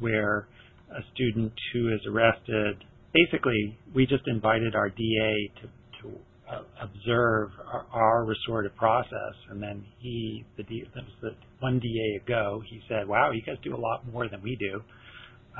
where 0.00 0.48
a 0.90 1.00
student 1.14 1.52
who 1.72 1.92
is 1.92 2.00
arrested, 2.08 2.76
basically, 3.12 3.78
we 3.94 4.06
just 4.06 4.26
invited 4.26 4.74
our 4.74 4.88
DA 4.88 5.52
to, 5.60 5.68
to 6.02 6.18
uh, 6.50 6.62
observe 6.80 7.50
our, 7.66 7.86
our, 7.92 8.24
restorative 8.24 8.74
process, 8.76 9.34
and 9.50 9.60
then 9.60 9.84
he, 9.98 10.44
the, 10.56 10.62
that 10.62 11.02
was 11.04 11.12
the 11.22 11.30
one 11.60 11.80
DA 11.80 12.22
ago, 12.24 12.62
he 12.68 12.80
said, 12.88 13.08
"Wow, 13.08 13.32
you 13.32 13.42
guys 13.42 13.56
do 13.64 13.74
a 13.74 13.76
lot 13.76 14.06
more 14.12 14.28
than 14.28 14.40
we 14.42 14.56
do 14.56 14.80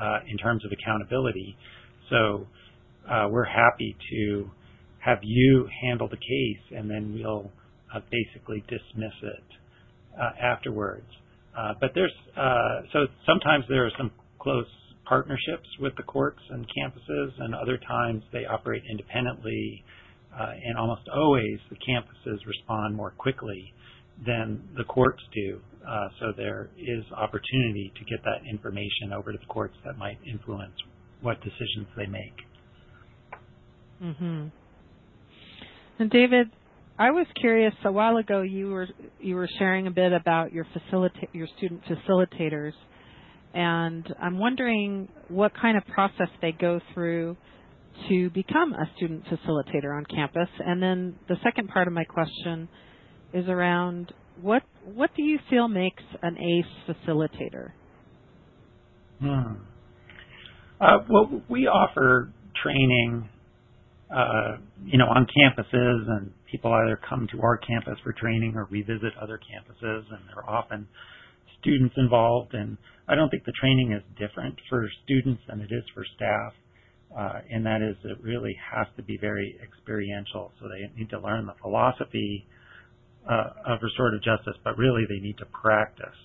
uh, 0.01 0.19
in 0.29 0.37
terms 0.37 0.63
of 0.63 0.71
accountability." 0.71 1.57
So 2.09 2.47
uh, 3.09 3.27
we're 3.29 3.43
happy 3.43 3.97
to 4.11 4.49
have 5.07 5.19
you 5.23 5.67
handle 5.81 6.09
the 6.09 6.17
case, 6.17 6.77
and 6.77 6.89
then 6.89 7.13
we'll 7.13 7.49
uh, 7.95 7.99
basically 8.11 8.61
dismiss 8.67 9.15
it 9.23 9.43
uh, 10.19 10.31
afterwards. 10.41 11.07
Uh, 11.57 11.73
but 11.79 11.91
there's 11.95 12.13
uh, 12.35 12.81
so 12.91 13.07
sometimes 13.25 13.63
there 13.69 13.85
are 13.85 13.91
some 13.97 14.11
close 14.39 14.67
partnerships 15.07 15.67
with 15.79 15.95
the 15.95 16.03
courts 16.03 16.41
and 16.49 16.65
campuses, 16.67 17.29
and 17.39 17.55
other 17.55 17.79
times 17.87 18.21
they 18.33 18.45
operate 18.45 18.83
independently. 18.91 19.83
Uh, 20.37 20.51
and 20.63 20.77
almost 20.77 21.01
always 21.15 21.57
the 21.71 21.75
campuses 21.77 22.37
respond 22.45 22.95
more 22.95 23.09
quickly 23.17 23.73
than 24.23 24.61
the 24.77 24.83
courts 24.83 25.23
do. 25.33 25.59
Uh, 25.87 26.09
so 26.19 26.25
there 26.35 26.69
is 26.77 27.03
opportunity 27.15 27.91
to 27.97 28.05
get 28.05 28.23
that 28.23 28.47
information 28.47 29.13
over 29.17 29.31
to 29.31 29.37
the 29.39 29.45
courts 29.45 29.73
that 29.83 29.97
might 29.97 30.19
influence 30.29 30.75
what 31.21 31.37
decisions 31.41 31.87
they 31.95 32.05
make. 32.05 32.35
Mm-hmm. 34.03 34.47
And 35.99 36.09
David, 36.11 36.51
I 36.99 37.11
was 37.11 37.25
curious. 37.39 37.73
A 37.85 37.91
while 37.91 38.17
ago, 38.17 38.41
you 38.41 38.69
were 38.69 38.87
you 39.19 39.35
were 39.35 39.49
sharing 39.57 39.87
a 39.87 39.91
bit 39.91 40.13
about 40.13 40.51
your 40.51 40.65
facilita- 40.65 41.33
your 41.33 41.47
student 41.57 41.81
facilitators, 41.85 42.73
and 43.53 44.07
I'm 44.21 44.37
wondering 44.37 45.07
what 45.27 45.53
kind 45.59 45.77
of 45.77 45.85
process 45.87 46.29
they 46.41 46.51
go 46.51 46.79
through 46.93 47.35
to 48.09 48.29
become 48.29 48.73
a 48.73 48.89
student 48.95 49.23
facilitator 49.25 49.95
on 49.95 50.05
campus. 50.05 50.49
And 50.59 50.81
then 50.81 51.15
the 51.27 51.35
second 51.43 51.69
part 51.69 51.87
of 51.87 51.93
my 51.93 52.03
question 52.03 52.69
is 53.33 53.47
around 53.47 54.13
what 54.41 54.63
what 54.93 55.09
do 55.15 55.23
you 55.23 55.39
feel 55.49 55.67
makes 55.67 56.03
an 56.21 56.37
ACE 56.37 56.95
facilitator? 56.95 57.71
Hmm. 59.19 59.53
Uh, 60.79 60.99
well, 61.09 61.41
we 61.49 61.65
offer 61.65 62.31
training 62.61 63.29
uh, 64.13 64.57
you 64.85 64.97
know, 64.97 65.05
on 65.05 65.27
campuses, 65.27 66.09
and 66.09 66.31
people 66.49 66.71
either 66.71 66.99
come 67.09 67.27
to 67.31 67.41
our 67.41 67.57
campus 67.57 67.99
for 68.03 68.13
training 68.13 68.53
or 68.55 68.67
we 68.71 68.81
visit 68.81 69.11
other 69.21 69.39
campuses, 69.39 70.03
and 70.11 70.19
there 70.27 70.43
are 70.43 70.49
often 70.49 70.87
students 71.59 71.95
involved. 71.97 72.53
And 72.53 72.77
I 73.07 73.15
don't 73.15 73.29
think 73.29 73.43
the 73.45 73.53
training 73.59 73.91
is 73.91 74.03
different 74.17 74.55
for 74.69 74.87
students 75.03 75.41
than 75.47 75.61
it 75.61 75.71
is 75.71 75.83
for 75.93 76.05
staff. 76.15 76.53
Uh, 77.17 77.39
and 77.49 77.65
that 77.65 77.81
is, 77.81 77.95
it 78.03 78.21
really 78.21 78.55
has 78.59 78.87
to 78.95 79.03
be 79.03 79.17
very 79.19 79.59
experiential. 79.63 80.51
So 80.59 80.67
they 80.67 80.91
need 80.97 81.09
to 81.09 81.19
learn 81.19 81.45
the 81.45 81.55
philosophy 81.61 82.45
uh, 83.29 83.73
of 83.73 83.79
restorative 83.81 84.23
justice, 84.23 84.55
but 84.63 84.77
really 84.77 85.03
they 85.07 85.19
need 85.19 85.37
to 85.39 85.45
practice. 85.45 86.15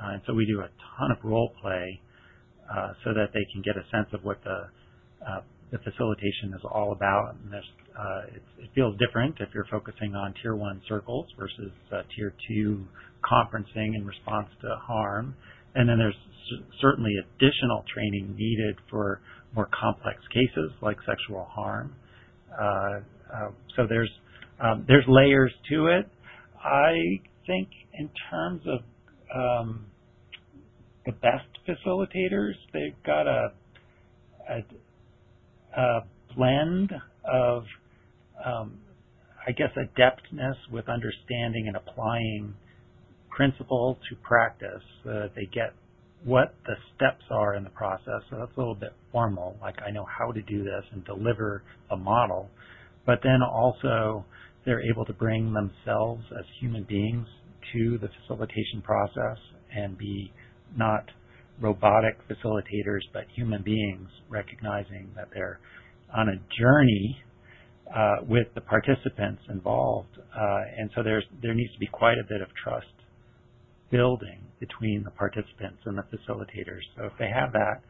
Uh, 0.00 0.14
and 0.14 0.22
so 0.26 0.34
we 0.34 0.46
do 0.46 0.60
a 0.60 0.68
ton 0.98 1.10
of 1.10 1.18
role 1.24 1.52
play 1.62 2.00
uh, 2.70 2.92
so 3.04 3.14
that 3.14 3.30
they 3.32 3.46
can 3.52 3.62
get 3.62 3.76
a 3.76 3.84
sense 3.90 4.08
of 4.12 4.24
what 4.24 4.42
the 4.44 4.68
uh, 5.26 5.40
the 5.70 5.78
facilitation 5.78 6.54
is 6.54 6.60
all 6.70 6.92
about. 6.92 7.34
And 7.34 7.54
uh, 7.54 8.36
it 8.58 8.70
feels 8.74 8.96
different 8.98 9.36
if 9.40 9.48
you're 9.54 9.66
focusing 9.70 10.14
on 10.14 10.34
tier 10.42 10.54
one 10.54 10.80
circles 10.88 11.26
versus 11.38 11.72
uh, 11.92 12.02
tier 12.14 12.34
two 12.48 12.84
conferencing 13.24 13.94
in 13.94 14.04
response 14.04 14.48
to 14.62 14.76
harm. 14.82 15.34
And 15.74 15.88
then 15.88 15.98
there's 15.98 16.14
c- 16.14 16.64
certainly 16.80 17.12
additional 17.18 17.84
training 17.92 18.34
needed 18.36 18.76
for 18.90 19.20
more 19.54 19.68
complex 19.72 20.18
cases 20.32 20.70
like 20.82 20.96
sexual 21.06 21.44
harm. 21.50 21.94
Uh, 22.52 23.00
uh 23.32 23.50
so 23.76 23.86
there's 23.88 24.10
um, 24.60 24.84
there's 24.86 25.04
layers 25.08 25.52
to 25.70 25.86
it. 25.86 26.08
I 26.62 26.92
think 27.46 27.68
in 27.94 28.08
terms 28.30 28.62
of 28.66 28.80
um, 29.34 29.86
the 31.06 31.12
best 31.12 31.46
facilitators, 31.68 32.52
they've 32.72 33.02
got 33.04 33.26
a, 33.26 33.52
a 34.48 34.60
a 35.76 36.00
blend 36.36 36.92
of, 37.24 37.64
um, 38.44 38.78
I 39.46 39.52
guess, 39.52 39.70
adeptness 39.76 40.56
with 40.72 40.88
understanding 40.88 41.66
and 41.68 41.76
applying 41.76 42.54
principle 43.30 43.98
to 44.08 44.16
practice 44.16 44.82
so 45.02 45.10
that 45.10 45.30
they 45.34 45.46
get 45.46 45.74
what 46.24 46.54
the 46.66 46.74
steps 46.94 47.24
are 47.30 47.54
in 47.54 47.64
the 47.64 47.70
process. 47.70 48.22
So 48.30 48.38
that's 48.38 48.56
a 48.56 48.60
little 48.60 48.74
bit 48.74 48.92
formal, 49.12 49.56
like 49.60 49.76
I 49.86 49.90
know 49.90 50.06
how 50.06 50.32
to 50.32 50.42
do 50.42 50.64
this 50.64 50.84
and 50.92 51.04
deliver 51.04 51.62
a 51.90 51.96
model, 51.96 52.48
but 53.04 53.20
then 53.22 53.42
also 53.42 54.24
they're 54.64 54.82
able 54.90 55.04
to 55.04 55.12
bring 55.12 55.52
themselves 55.52 56.24
as 56.38 56.44
human 56.60 56.84
beings 56.84 57.26
to 57.72 57.98
the 57.98 58.08
facilitation 58.20 58.80
process 58.82 59.38
and 59.74 59.98
be 59.98 60.32
not 60.76 61.04
robotic 61.60 62.18
facilitators, 62.28 63.00
but 63.12 63.24
human 63.34 63.62
beings 63.62 64.08
recognizing 64.28 65.10
that 65.16 65.28
they're 65.32 65.60
on 66.16 66.28
a 66.28 66.36
journey 66.60 67.18
uh, 67.94 68.16
with 68.26 68.46
the 68.54 68.60
participants 68.60 69.42
involved, 69.48 70.18
uh, 70.18 70.60
and 70.78 70.90
so 70.94 71.02
there's 71.02 71.24
there 71.42 71.54
needs 71.54 71.72
to 71.72 71.78
be 71.78 71.86
quite 71.86 72.18
a 72.18 72.24
bit 72.28 72.40
of 72.40 72.48
trust 72.62 72.86
building 73.90 74.40
between 74.58 75.02
the 75.04 75.10
participants 75.10 75.78
and 75.84 75.96
the 75.98 76.02
facilitators. 76.02 76.80
So 76.96 77.04
if 77.04 77.12
they 77.18 77.28
have 77.28 77.52
that 77.52 77.82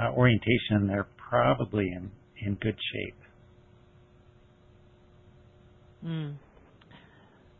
uh, 0.00 0.12
orientation, 0.12 0.86
they're 0.88 1.08
probably 1.28 1.86
in 1.86 2.10
in 2.44 2.54
good 2.54 2.76
shape. 2.92 3.16
Mm. 6.04 6.36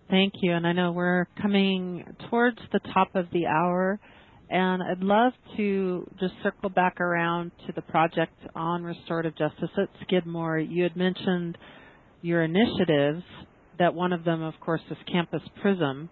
Thank 0.09 0.35
you. 0.43 0.53
And 0.53 0.67
I 0.67 0.73
know 0.73 0.93
we're 0.93 1.27
coming 1.41 2.05
towards 2.29 2.59
the 2.73 2.81
top 2.93 3.15
of 3.15 3.27
the 3.33 3.47
hour. 3.47 4.01
And 4.51 4.83
I'd 4.83 4.99
love 5.01 5.33
to 5.57 6.07
just 6.19 6.35
circle 6.43 6.71
back 6.71 7.01
around 7.01 7.53
to 7.67 7.73
the 7.73 7.83
project 7.83 8.35
on 8.57 8.83
restorative 8.83 9.37
justice 9.37 9.71
at 9.79 9.89
Skidmore. 10.03 10.59
You 10.59 10.83
had 10.83 10.97
mentioned 10.97 11.57
your 12.21 12.43
initiatives, 12.43 13.23
that 13.79 13.95
one 13.95 14.13
of 14.13 14.25
them, 14.25 14.43
of 14.43 14.55
course, 14.61 14.81
is 14.91 14.97
Campus 15.11 15.43
Prism. 15.63 16.11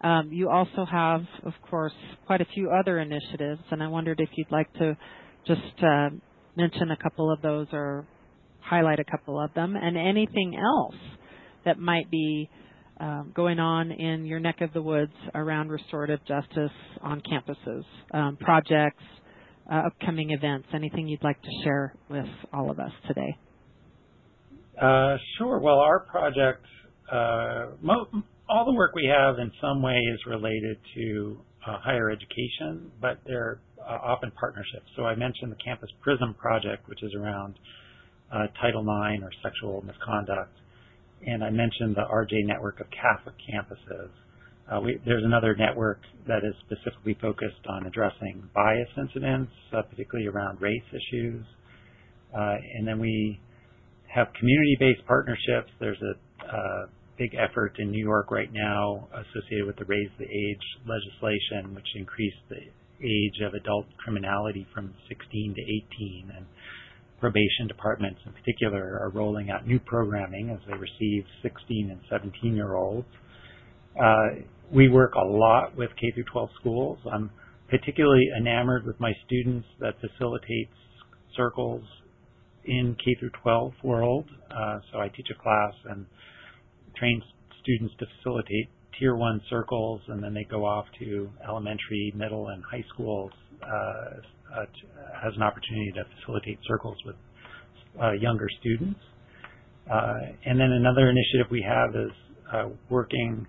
Um, 0.00 0.30
you 0.32 0.48
also 0.48 0.86
have, 0.90 1.22
of 1.44 1.52
course, 1.68 1.92
quite 2.26 2.40
a 2.40 2.46
few 2.46 2.70
other 2.70 2.98
initiatives, 2.98 3.60
and 3.70 3.82
I 3.82 3.88
wondered 3.88 4.20
if 4.20 4.30
you'd 4.36 4.50
like 4.50 4.72
to 4.74 4.96
just 5.46 5.60
uh, 5.82 6.08
mention 6.56 6.90
a 6.90 6.96
couple 6.96 7.30
of 7.30 7.42
those 7.42 7.66
or 7.72 8.06
highlight 8.60 9.00
a 9.00 9.04
couple 9.04 9.38
of 9.38 9.52
them, 9.54 9.76
and 9.76 9.96
anything 9.98 10.58
else 10.58 11.00
that 11.66 11.78
might 11.78 12.10
be 12.10 12.48
um, 12.98 13.32
going 13.34 13.58
on 13.58 13.90
in 13.92 14.24
your 14.24 14.40
neck 14.40 14.60
of 14.60 14.72
the 14.72 14.82
woods 14.82 15.12
around 15.34 15.70
restorative 15.70 16.20
justice 16.26 16.70
on 17.02 17.20
campuses, 17.20 17.84
um, 18.12 18.36
projects, 18.38 19.02
uh, 19.70 19.82
upcoming 19.86 20.30
events, 20.30 20.66
anything 20.74 21.08
you'd 21.08 21.24
like 21.24 21.40
to 21.42 21.50
share 21.64 21.94
with 22.08 22.26
all 22.52 22.70
of 22.70 22.78
us 22.78 22.92
today? 23.06 23.36
Uh, 24.80 25.16
sure. 25.38 25.58
Well, 25.58 25.78
our 25.78 26.00
project, 26.00 26.64
uh, 27.10 27.66
mo- 27.82 28.08
all 28.48 28.64
the 28.64 28.74
work 28.74 28.94
we 28.94 29.06
have 29.06 29.38
in 29.38 29.50
some 29.60 29.82
way 29.82 29.98
is 30.14 30.20
related 30.26 30.78
to 30.94 31.38
uh, 31.66 31.78
higher 31.80 32.10
education, 32.10 32.90
but 33.00 33.18
they're 33.26 33.60
uh, 33.80 33.98
often 34.02 34.30
partnerships. 34.38 34.86
So 34.96 35.04
I 35.04 35.14
mentioned 35.14 35.50
the 35.50 35.62
Campus 35.64 35.90
Prism 36.02 36.34
project, 36.34 36.88
which 36.88 37.02
is 37.02 37.12
around 37.14 37.58
uh, 38.32 38.46
Title 38.60 38.82
IX 38.82 39.22
or 39.22 39.30
sexual 39.42 39.82
misconduct 39.86 40.52
and 41.24 41.42
I 41.42 41.50
mentioned 41.50 41.96
the 41.96 42.04
RJ 42.12 42.46
network 42.46 42.80
of 42.80 42.86
Catholic 42.90 43.34
campuses. 43.52 44.10
Uh, 44.70 44.80
we, 44.80 45.00
there's 45.04 45.24
another 45.24 45.54
network 45.56 46.00
that 46.26 46.42
is 46.42 46.54
specifically 46.66 47.16
focused 47.20 47.64
on 47.68 47.86
addressing 47.86 48.48
bias 48.54 48.88
incidents, 48.98 49.52
uh, 49.72 49.82
particularly 49.82 50.26
around 50.26 50.60
race 50.60 50.82
issues. 50.90 51.44
Uh, 52.36 52.56
and 52.76 52.86
then 52.86 52.98
we 52.98 53.40
have 54.12 54.26
community-based 54.38 55.06
partnerships. 55.06 55.70
There's 55.78 56.00
a 56.02 56.46
uh, 56.46 56.86
big 57.16 57.34
effort 57.34 57.76
in 57.78 57.90
New 57.90 58.02
York 58.02 58.30
right 58.30 58.52
now 58.52 59.08
associated 59.12 59.66
with 59.66 59.76
the 59.76 59.84
Raise 59.84 60.10
the 60.18 60.24
Age 60.24 60.66
legislation, 60.86 61.74
which 61.74 61.86
increased 61.94 62.42
the 62.48 62.60
age 63.04 63.40
of 63.46 63.54
adult 63.54 63.86
criminality 63.98 64.66
from 64.74 64.94
16 65.08 65.54
to 65.54 65.62
18. 65.62 66.32
And 66.36 66.46
probation 67.20 67.66
departments 67.66 68.20
in 68.26 68.32
particular 68.32 68.98
are 69.00 69.10
rolling 69.10 69.50
out 69.50 69.66
new 69.66 69.78
programming 69.78 70.50
as 70.50 70.58
they 70.66 70.74
receive 70.74 71.24
16 71.42 71.90
and 71.90 72.00
17 72.10 72.54
year 72.54 72.74
olds. 72.74 73.08
Uh, 74.00 74.42
we 74.70 74.88
work 74.88 75.14
a 75.14 75.24
lot 75.24 75.76
with 75.76 75.90
K 76.00 76.10
through 76.12 76.24
12 76.30 76.50
schools. 76.60 76.98
I'm 77.10 77.30
particularly 77.68 78.28
enamored 78.36 78.84
with 78.84 78.98
my 79.00 79.12
students 79.26 79.66
that 79.80 79.94
facilitates 80.00 80.74
circles 81.36 81.82
in 82.64 82.96
K 83.02 83.16
through 83.18 83.30
12 83.42 83.72
world. 83.82 84.26
Uh, 84.50 84.80
so 84.92 84.98
I 84.98 85.08
teach 85.08 85.28
a 85.30 85.42
class 85.42 85.72
and 85.88 86.06
train 86.96 87.22
students 87.62 87.94
to 87.98 88.06
facilitate 88.18 88.68
tier 88.98 89.14
one 89.14 89.40
circles, 89.50 90.00
and 90.08 90.22
then 90.22 90.34
they 90.34 90.44
go 90.44 90.64
off 90.64 90.86
to 90.98 91.28
elementary, 91.46 92.12
middle, 92.16 92.48
and 92.48 92.62
high 92.64 92.84
schools 92.92 93.30
uh, 93.62 94.20
has 95.22 95.32
an 95.36 95.42
opportunity 95.42 95.92
to 95.94 96.04
facilitate 96.20 96.58
circles 96.66 96.96
with 97.04 97.16
uh, 98.02 98.12
younger 98.12 98.48
students. 98.60 99.00
Uh, 99.90 100.18
and 100.44 100.58
then 100.58 100.72
another 100.72 101.08
initiative 101.08 101.46
we 101.50 101.64
have 101.66 101.94
is 101.94 102.10
uh, 102.52 102.68
working 102.90 103.46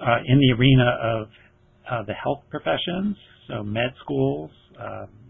uh, 0.00 0.18
in 0.26 0.38
the 0.38 0.52
arena 0.58 0.96
of 1.02 1.28
uh, 1.90 2.02
the 2.06 2.14
health 2.14 2.42
professions, 2.50 3.16
so 3.48 3.62
med 3.62 3.92
schools, 4.02 4.50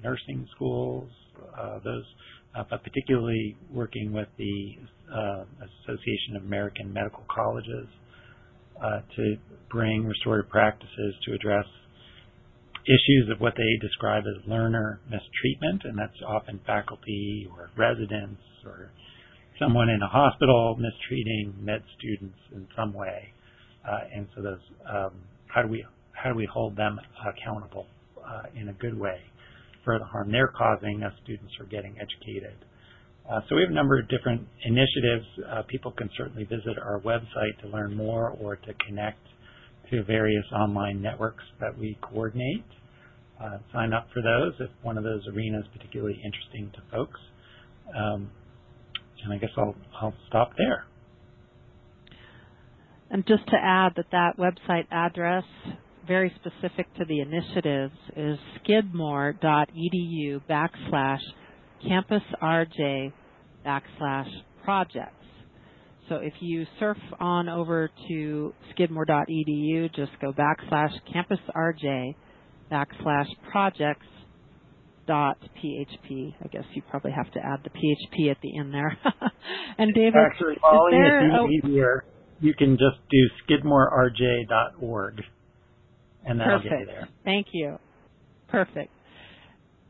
nursing 0.02 0.46
schools, 0.54 1.08
those, 1.84 2.04
but 2.70 2.82
particularly 2.82 3.56
working 3.72 4.12
with 4.12 4.28
the 4.38 4.76
Association 5.82 6.36
of 6.36 6.42
American 6.42 6.92
Medical 6.92 7.24
Colleges 7.34 7.88
to 9.16 9.36
bring 9.70 10.04
restorative 10.04 10.50
practices 10.50 11.14
to 11.24 11.32
address 11.32 11.66
issues 12.86 13.30
of 13.30 13.40
what 13.40 13.54
they 13.56 13.86
describe 13.86 14.24
as 14.26 14.48
learner 14.48 15.00
mistreatment, 15.04 15.82
and 15.84 15.98
that's 15.98 16.16
often 16.26 16.60
faculty 16.66 17.48
or 17.50 17.70
residents 17.76 18.42
or 18.64 18.90
someone 19.58 19.88
in 19.88 20.02
a 20.02 20.08
hospital 20.08 20.76
mistreating 20.78 21.54
med 21.60 21.82
students 21.98 22.38
in 22.52 22.66
some 22.76 22.92
way. 22.92 23.32
Uh, 23.88 24.00
and 24.14 24.26
so 24.34 24.42
those, 24.42 24.58
um, 24.88 25.12
how 25.46 25.62
do 25.62 25.68
we 25.68 25.84
how 26.12 26.30
do 26.30 26.36
we 26.36 26.46
hold 26.52 26.76
them 26.76 27.00
accountable 27.26 27.86
uh, 28.24 28.42
in 28.54 28.68
a 28.68 28.72
good 28.74 28.98
way 28.98 29.18
for 29.84 29.98
the 29.98 30.04
harm 30.04 30.30
they're 30.30 30.52
causing 30.56 31.02
as 31.02 31.12
students 31.24 31.52
are 31.60 31.66
getting 31.66 31.96
educated? 31.98 32.54
Uh, 33.28 33.40
so 33.48 33.56
we 33.56 33.62
have 33.62 33.70
a 33.70 33.74
number 33.74 33.98
of 33.98 34.08
different 34.08 34.46
initiatives. 34.64 35.26
Uh, 35.48 35.62
people 35.68 35.92
can 35.92 36.10
certainly 36.16 36.44
visit 36.44 36.78
our 36.78 37.00
website 37.00 37.58
to 37.60 37.68
learn 37.68 37.94
more 37.94 38.30
or 38.40 38.56
to 38.56 38.74
connect 38.86 39.18
to 39.92 40.02
various 40.02 40.44
online 40.52 41.00
networks 41.00 41.44
that 41.60 41.78
we 41.78 41.96
coordinate. 42.00 42.64
Uh, 43.40 43.58
sign 43.72 43.92
up 43.92 44.08
for 44.12 44.22
those 44.22 44.52
if 44.60 44.70
one 44.82 44.96
of 44.96 45.04
those 45.04 45.22
arenas 45.28 45.64
is 45.64 45.70
particularly 45.72 46.20
interesting 46.24 46.70
to 46.74 46.82
folks. 46.90 47.20
Um, 47.96 48.30
and 49.24 49.32
I 49.32 49.36
guess 49.36 49.50
I'll, 49.56 49.74
I'll 50.00 50.14
stop 50.28 50.52
there. 50.56 50.86
And 53.10 53.26
just 53.26 53.46
to 53.48 53.56
add 53.62 53.92
that 53.96 54.06
that 54.12 54.38
website 54.38 54.86
address, 54.90 55.44
very 56.06 56.32
specific 56.40 56.92
to 56.94 57.04
the 57.04 57.20
initiatives, 57.20 57.94
is 58.16 58.38
skidmore.edu 58.62 60.40
backslash 60.48 61.20
campusrj 61.86 63.12
backslash 63.66 64.30
projects. 64.64 65.21
So 66.08 66.16
if 66.16 66.34
you 66.40 66.66
surf 66.78 66.98
on 67.20 67.48
over 67.48 67.90
to 68.08 68.54
skidmore.edu, 68.72 69.94
just 69.94 70.12
go 70.20 70.32
backslash 70.32 70.92
campusrj 71.14 72.14
backslash 72.70 73.26
projects 73.50 74.06
dot 75.06 75.38
php. 75.62 76.34
I 76.42 76.48
guess 76.48 76.64
you 76.74 76.82
probably 76.90 77.12
have 77.12 77.30
to 77.32 77.40
add 77.40 77.60
the 77.64 77.70
PHP 77.70 78.30
at 78.30 78.38
the 78.42 78.58
end 78.58 78.72
there. 78.72 78.96
and 79.78 79.94
David, 79.94 80.14
actually, 80.16 80.56
Molly, 80.62 80.92
there, 80.92 81.26
if 81.26 81.32
you 81.32 81.38
oh, 81.38 81.68
easier, 81.68 82.04
you 82.40 82.54
can 82.54 82.72
just 82.72 82.98
do 83.10 83.28
skidmorerj.org, 83.48 85.22
and 86.24 86.40
that'll 86.40 86.58
perfect. 86.58 86.70
get 86.70 86.80
you 86.80 86.86
there. 86.86 87.08
Thank 87.24 87.48
you. 87.52 87.78
Perfect. 88.48 88.92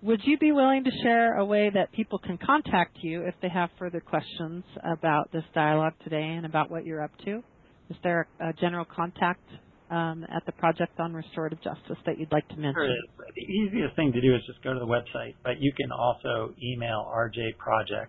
Would 0.02 0.20
you 0.24 0.36
be 0.36 0.50
willing 0.50 0.82
to 0.82 0.90
share 1.04 1.36
a 1.36 1.44
way 1.44 1.70
that 1.72 1.92
people 1.92 2.18
can 2.18 2.36
contact 2.36 2.98
you 3.02 3.22
if 3.22 3.34
they 3.40 3.48
have 3.48 3.70
further 3.78 4.00
questions 4.00 4.64
about 4.82 5.30
this 5.30 5.44
dialogue 5.54 5.92
today 6.02 6.34
and 6.36 6.44
about 6.44 6.72
what 6.72 6.84
you're 6.84 7.04
up 7.04 7.12
to? 7.24 7.40
Is 7.88 7.96
there 8.02 8.26
a 8.40 8.52
general 8.52 8.84
contact 8.84 9.48
um, 9.92 10.26
at 10.34 10.44
the 10.44 10.50
Project 10.52 10.98
on 10.98 11.14
Restorative 11.14 11.62
Justice 11.62 11.98
that 12.04 12.18
you'd 12.18 12.32
like 12.32 12.48
to 12.48 12.56
mention? 12.56 12.74
Sure. 12.74 13.26
The 13.36 13.42
easiest 13.42 13.94
thing 13.94 14.12
to 14.12 14.20
do 14.20 14.34
is 14.34 14.42
just 14.44 14.60
go 14.64 14.74
to 14.74 14.80
the 14.80 14.86
website, 14.86 15.34
but 15.44 15.60
you 15.60 15.72
can 15.72 15.92
also 15.92 16.52
email 16.60 17.08
rjproject 17.14 18.06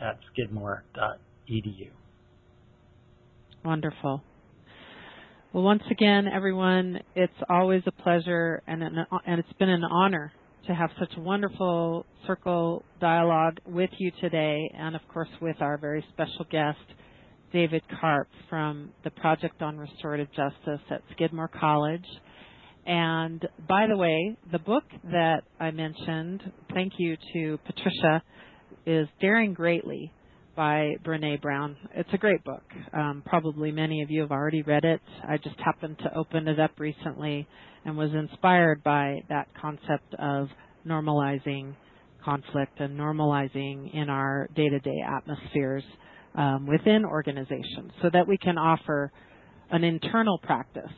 at 0.00 0.18
skidmore.edu. 0.32 1.90
Wonderful. 3.62 4.22
Well, 5.52 5.62
once 5.62 5.82
again, 5.90 6.26
everyone, 6.26 7.00
it's 7.14 7.32
always 7.50 7.82
a 7.86 7.92
pleasure 7.92 8.62
and, 8.66 8.82
an, 8.82 9.06
and 9.26 9.40
it's 9.40 9.52
been 9.58 9.68
an 9.68 9.84
honor 9.84 10.32
to 10.66 10.74
have 10.74 10.90
such 10.98 11.12
a 11.16 11.20
wonderful 11.20 12.06
circle 12.26 12.84
dialogue 13.00 13.58
with 13.66 13.90
you 13.98 14.10
today, 14.20 14.70
and 14.76 14.96
of 14.96 15.02
course 15.12 15.28
with 15.40 15.56
our 15.60 15.76
very 15.76 16.04
special 16.12 16.46
guest, 16.50 16.78
David 17.52 17.82
Karp 18.00 18.28
from 18.48 18.90
the 19.04 19.10
Project 19.10 19.62
on 19.62 19.78
Restorative 19.78 20.28
Justice 20.28 20.80
at 20.90 21.02
Skidmore 21.12 21.48
College. 21.48 22.04
And 22.86 23.46
by 23.68 23.86
the 23.86 23.96
way, 23.96 24.36
the 24.52 24.58
book 24.58 24.84
that 25.04 25.42
I 25.60 25.70
mentioned, 25.70 26.42
thank 26.72 26.94
you 26.98 27.16
to 27.34 27.58
Patricia, 27.64 28.22
is 28.86 29.06
Daring 29.20 29.54
Greatly 29.54 30.12
by 30.56 30.92
Brene 31.04 31.40
Brown. 31.40 31.76
It's 31.94 32.10
a 32.12 32.18
great 32.18 32.42
book. 32.44 32.64
Um, 32.92 33.22
probably 33.26 33.72
many 33.72 34.02
of 34.02 34.10
you 34.10 34.20
have 34.22 34.30
already 34.30 34.62
read 34.62 34.84
it. 34.84 35.00
I 35.28 35.36
just 35.36 35.58
happened 35.60 35.98
to 36.00 36.16
open 36.16 36.48
it 36.48 36.60
up 36.60 36.72
recently 36.78 37.46
and 37.84 37.96
was 37.96 38.10
inspired 38.12 38.82
by 38.82 39.22
that 39.28 39.48
concept 39.60 40.14
of 40.18 40.48
normalizing 40.86 41.74
conflict 42.24 42.80
and 42.80 42.98
normalizing 42.98 43.92
in 43.94 44.08
our 44.08 44.48
day 44.54 44.68
to 44.68 44.78
day 44.80 45.02
atmospheres 45.06 45.84
um, 46.34 46.66
within 46.66 47.04
organizations 47.04 47.92
so 48.02 48.08
that 48.12 48.26
we 48.26 48.38
can 48.38 48.58
offer 48.58 49.12
an 49.70 49.84
internal 49.84 50.38
practice 50.38 50.92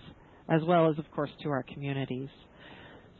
as 0.48 0.62
well 0.64 0.90
as, 0.90 0.98
of 0.98 1.10
course, 1.10 1.30
to 1.42 1.48
our 1.50 1.64
communities. 1.64 2.28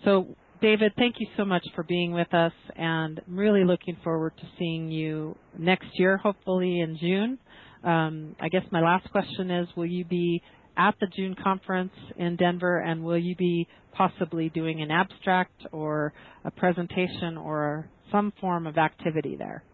So, 0.05 0.37
David, 0.63 0.93
thank 0.97 1.17
you 1.19 1.27
so 1.37 1.45
much 1.45 1.65
for 1.75 1.83
being 1.83 2.13
with 2.13 2.33
us, 2.33 2.53
and 2.77 3.21
I'm 3.27 3.37
really 3.37 3.65
looking 3.65 3.97
forward 4.03 4.33
to 4.39 4.45
seeing 4.59 4.91
you 4.91 5.37
next 5.59 5.89
year, 5.95 6.17
hopefully 6.17 6.81
in 6.81 6.97
June. 6.99 7.39
Um, 7.85 8.37
I 8.41 8.49
guess 8.49 8.63
my 8.71 8.81
last 8.81 9.11
question 9.11 9.51
is 9.51 9.69
Will 9.77 9.87
you 9.87 10.05
be 10.05 10.43
at 10.77 10.95
the 11.01 11.07
June 11.17 11.35
conference 11.43 11.93
in 12.17 12.37
Denver, 12.37 12.79
and 12.79 13.05
will 13.05 13.19
you 13.19 13.35
be 13.37 13.67
possibly 13.93 14.51
doing 14.51 14.83
an 14.83 14.91
abstract 14.91 15.63
or 15.73 16.13
a 16.45 16.51
presentation 16.51 17.37
or 17.37 17.89
some 18.13 18.33
form 18.41 18.67
of 18.67 18.77
activity 18.77 19.37
there? 19.37 19.65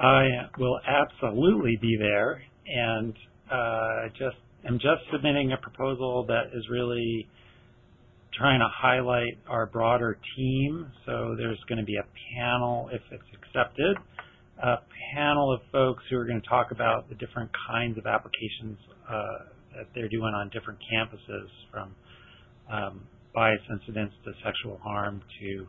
I 0.00 0.24
will 0.58 0.80
absolutely 0.86 1.78
be 1.80 1.96
there, 1.98 2.42
and 2.66 3.14
uh, 3.50 4.08
just 4.18 4.36
am 4.66 4.78
just 4.78 5.02
submitting 5.12 5.52
a 5.52 5.56
proposal 5.58 6.24
that 6.28 6.46
is 6.54 6.64
really 6.70 7.28
trying 8.38 8.60
to 8.60 8.68
highlight 8.72 9.38
our 9.48 9.66
broader 9.66 10.18
team. 10.36 10.90
So 11.04 11.34
there's 11.36 11.58
going 11.68 11.78
to 11.78 11.84
be 11.84 11.96
a 11.96 12.06
panel, 12.38 12.88
if 12.92 13.02
it's 13.10 13.22
accepted, 13.34 13.96
a 14.62 14.76
panel 15.14 15.52
of 15.52 15.60
folks 15.70 16.02
who 16.10 16.16
are 16.16 16.24
going 16.24 16.40
to 16.40 16.48
talk 16.48 16.70
about 16.70 17.08
the 17.08 17.14
different 17.16 17.50
kinds 17.70 17.98
of 17.98 18.06
applications 18.06 18.78
uh, 19.08 19.22
that 19.76 19.86
they're 19.94 20.08
doing 20.08 20.34
on 20.34 20.50
different 20.50 20.78
campuses, 20.92 21.48
from 21.70 21.94
um, 22.70 23.02
bias 23.34 23.60
incidents 23.70 24.14
to 24.24 24.32
sexual 24.44 24.78
harm 24.82 25.22
to 25.40 25.66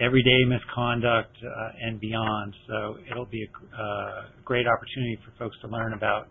everyday 0.00 0.44
misconduct 0.46 1.36
uh, 1.44 1.68
and 1.80 2.00
beyond. 2.00 2.54
So 2.68 2.96
it'll 3.10 3.26
be 3.26 3.44
a 3.44 3.82
uh, 3.82 4.22
great 4.44 4.66
opportunity 4.66 5.18
for 5.24 5.32
folks 5.38 5.56
to 5.62 5.68
learn 5.68 5.92
about 5.94 6.28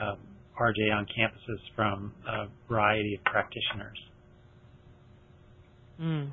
um, 0.00 0.18
RJ 0.60 0.94
on 0.94 1.06
campuses 1.06 1.60
from 1.74 2.12
a 2.28 2.46
variety 2.68 3.14
of 3.14 3.24
practitioners. 3.24 3.98
Mm. 6.00 6.30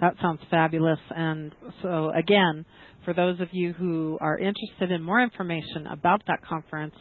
That 0.00 0.14
sounds 0.20 0.40
fabulous. 0.50 0.98
And 1.10 1.52
so, 1.82 2.10
again, 2.10 2.64
for 3.04 3.14
those 3.14 3.40
of 3.40 3.48
you 3.52 3.72
who 3.72 4.18
are 4.20 4.38
interested 4.38 4.90
in 4.90 5.02
more 5.02 5.22
information 5.22 5.86
about 5.90 6.22
that 6.26 6.44
conference, 6.44 6.94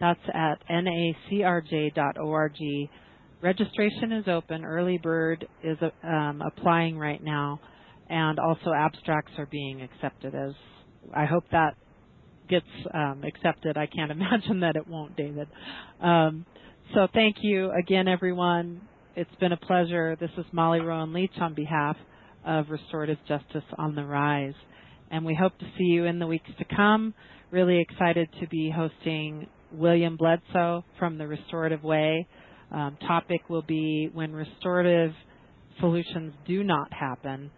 that's 0.00 0.20
at 0.32 0.62
nacrj.org. 0.70 2.52
Registration 3.42 4.12
is 4.12 4.28
open. 4.28 4.64
Early 4.64 4.98
Bird 4.98 5.46
is 5.62 5.76
um, 6.02 6.42
applying 6.44 6.98
right 6.98 7.22
now, 7.22 7.60
and 8.08 8.38
also 8.38 8.72
abstracts 8.74 9.32
are 9.38 9.46
being 9.46 9.82
accepted. 9.82 10.34
As 10.34 10.52
I 11.14 11.26
hope 11.26 11.44
that 11.52 11.74
gets 12.50 12.66
um, 12.92 13.22
accepted. 13.24 13.76
I 13.76 13.86
can't 13.86 14.10
imagine 14.20 14.60
that 14.60 14.76
it 14.76 14.86
won't, 14.86 15.16
David. 15.16 15.48
Um, 16.00 16.44
so 16.94 17.06
thank 17.14 17.36
you 17.40 17.70
again, 17.70 18.08
everyone. 18.08 18.82
It's 19.16 19.34
been 19.38 19.52
a 19.52 19.56
pleasure. 19.56 20.16
This 20.20 20.30
is 20.36 20.44
Molly 20.52 20.80
Rowan 20.80 21.12
Leach 21.12 21.32
on 21.40 21.54
behalf 21.54 21.96
of 22.44 22.70
Restorative 22.70 23.18
Justice 23.28 23.64
on 23.78 23.94
the 23.94 24.04
Rise. 24.04 24.54
And 25.10 25.24
we 25.24 25.34
hope 25.34 25.58
to 25.58 25.64
see 25.76 25.84
you 25.84 26.04
in 26.04 26.18
the 26.18 26.26
weeks 26.26 26.50
to 26.58 26.64
come. 26.76 27.14
Really 27.50 27.80
excited 27.80 28.28
to 28.40 28.46
be 28.48 28.72
hosting 28.74 29.46
William 29.72 30.16
Bledsoe 30.16 30.84
from 30.98 31.18
the 31.18 31.26
Restorative 31.26 31.82
Way. 31.82 32.26
Um, 32.72 32.96
topic 33.06 33.48
will 33.48 33.62
be 33.62 34.08
when 34.12 34.32
restorative 34.32 35.12
solutions 35.80 36.32
do 36.46 36.62
not 36.62 36.92
happen. 36.92 37.50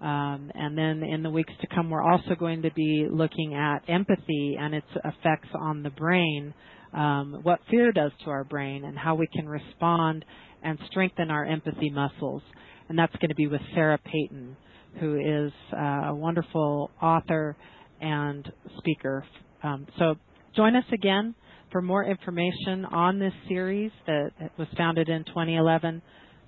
Um, 0.00 0.50
and 0.54 0.78
then 0.78 1.02
in 1.02 1.22
the 1.22 1.30
weeks 1.30 1.52
to 1.60 1.66
come, 1.74 1.90
we're 1.90 2.02
also 2.02 2.34
going 2.38 2.62
to 2.62 2.70
be 2.74 3.06
looking 3.10 3.54
at 3.54 3.80
empathy 3.88 4.56
and 4.58 4.74
its 4.74 4.86
effects 5.04 5.48
on 5.60 5.82
the 5.82 5.90
brain, 5.90 6.54
um, 6.94 7.40
what 7.42 7.60
fear 7.70 7.92
does 7.92 8.12
to 8.24 8.30
our 8.30 8.44
brain, 8.44 8.84
and 8.84 8.98
how 8.98 9.14
we 9.14 9.26
can 9.26 9.46
respond 9.46 10.24
and 10.62 10.78
strengthen 10.90 11.30
our 11.30 11.44
empathy 11.44 11.90
muscles. 11.90 12.42
And 12.90 12.98
that's 12.98 13.16
going 13.16 13.30
to 13.30 13.34
be 13.34 13.46
with 13.46 13.62
Sarah 13.74 13.98
Peyton, 14.04 14.54
who 15.00 15.16
is 15.16 15.52
uh, 15.72 16.10
a 16.10 16.14
wonderful 16.14 16.90
author 17.00 17.56
and 18.02 18.46
speaker. 18.76 19.24
Um, 19.62 19.86
so 19.98 20.16
join 20.54 20.76
us 20.76 20.84
again 20.92 21.34
for 21.72 21.80
more 21.80 22.04
information 22.04 22.84
on 22.84 23.18
this 23.18 23.32
series 23.48 23.92
that 24.06 24.32
was 24.58 24.68
founded 24.76 25.08
in 25.08 25.24
2011 25.24 26.02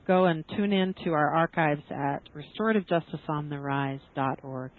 go 0.06 0.26
and 0.26 0.44
tune 0.56 0.72
in 0.72 0.94
to 1.04 1.12
our 1.12 1.34
archives 1.34 1.82
at 1.90 2.22
restorativejusticeontherise.org. 2.34 4.70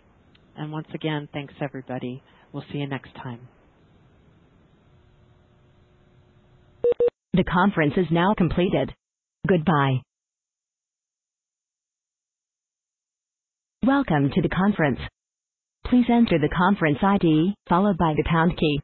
And 0.55 0.71
once 0.71 0.87
again, 0.93 1.27
thanks 1.33 1.55
everybody. 1.61 2.23
We'll 2.51 2.63
see 2.71 2.77
you 2.79 2.87
next 2.87 3.13
time. 3.15 3.47
The 7.33 7.43
conference 7.43 7.93
is 7.97 8.07
now 8.11 8.33
completed. 8.37 8.93
Goodbye. 9.47 10.01
Welcome 13.85 14.31
to 14.33 14.41
the 14.41 14.49
conference. 14.49 14.97
Please 15.87 16.05
enter 16.09 16.39
the 16.39 16.49
conference 16.55 16.99
ID, 17.03 17.55
followed 17.69 17.97
by 17.97 18.13
the 18.17 18.23
pound 18.29 18.57
key. 18.59 18.81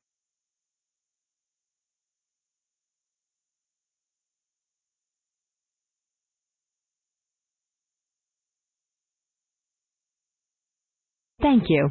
Thank 11.41 11.65
you. 11.69 11.89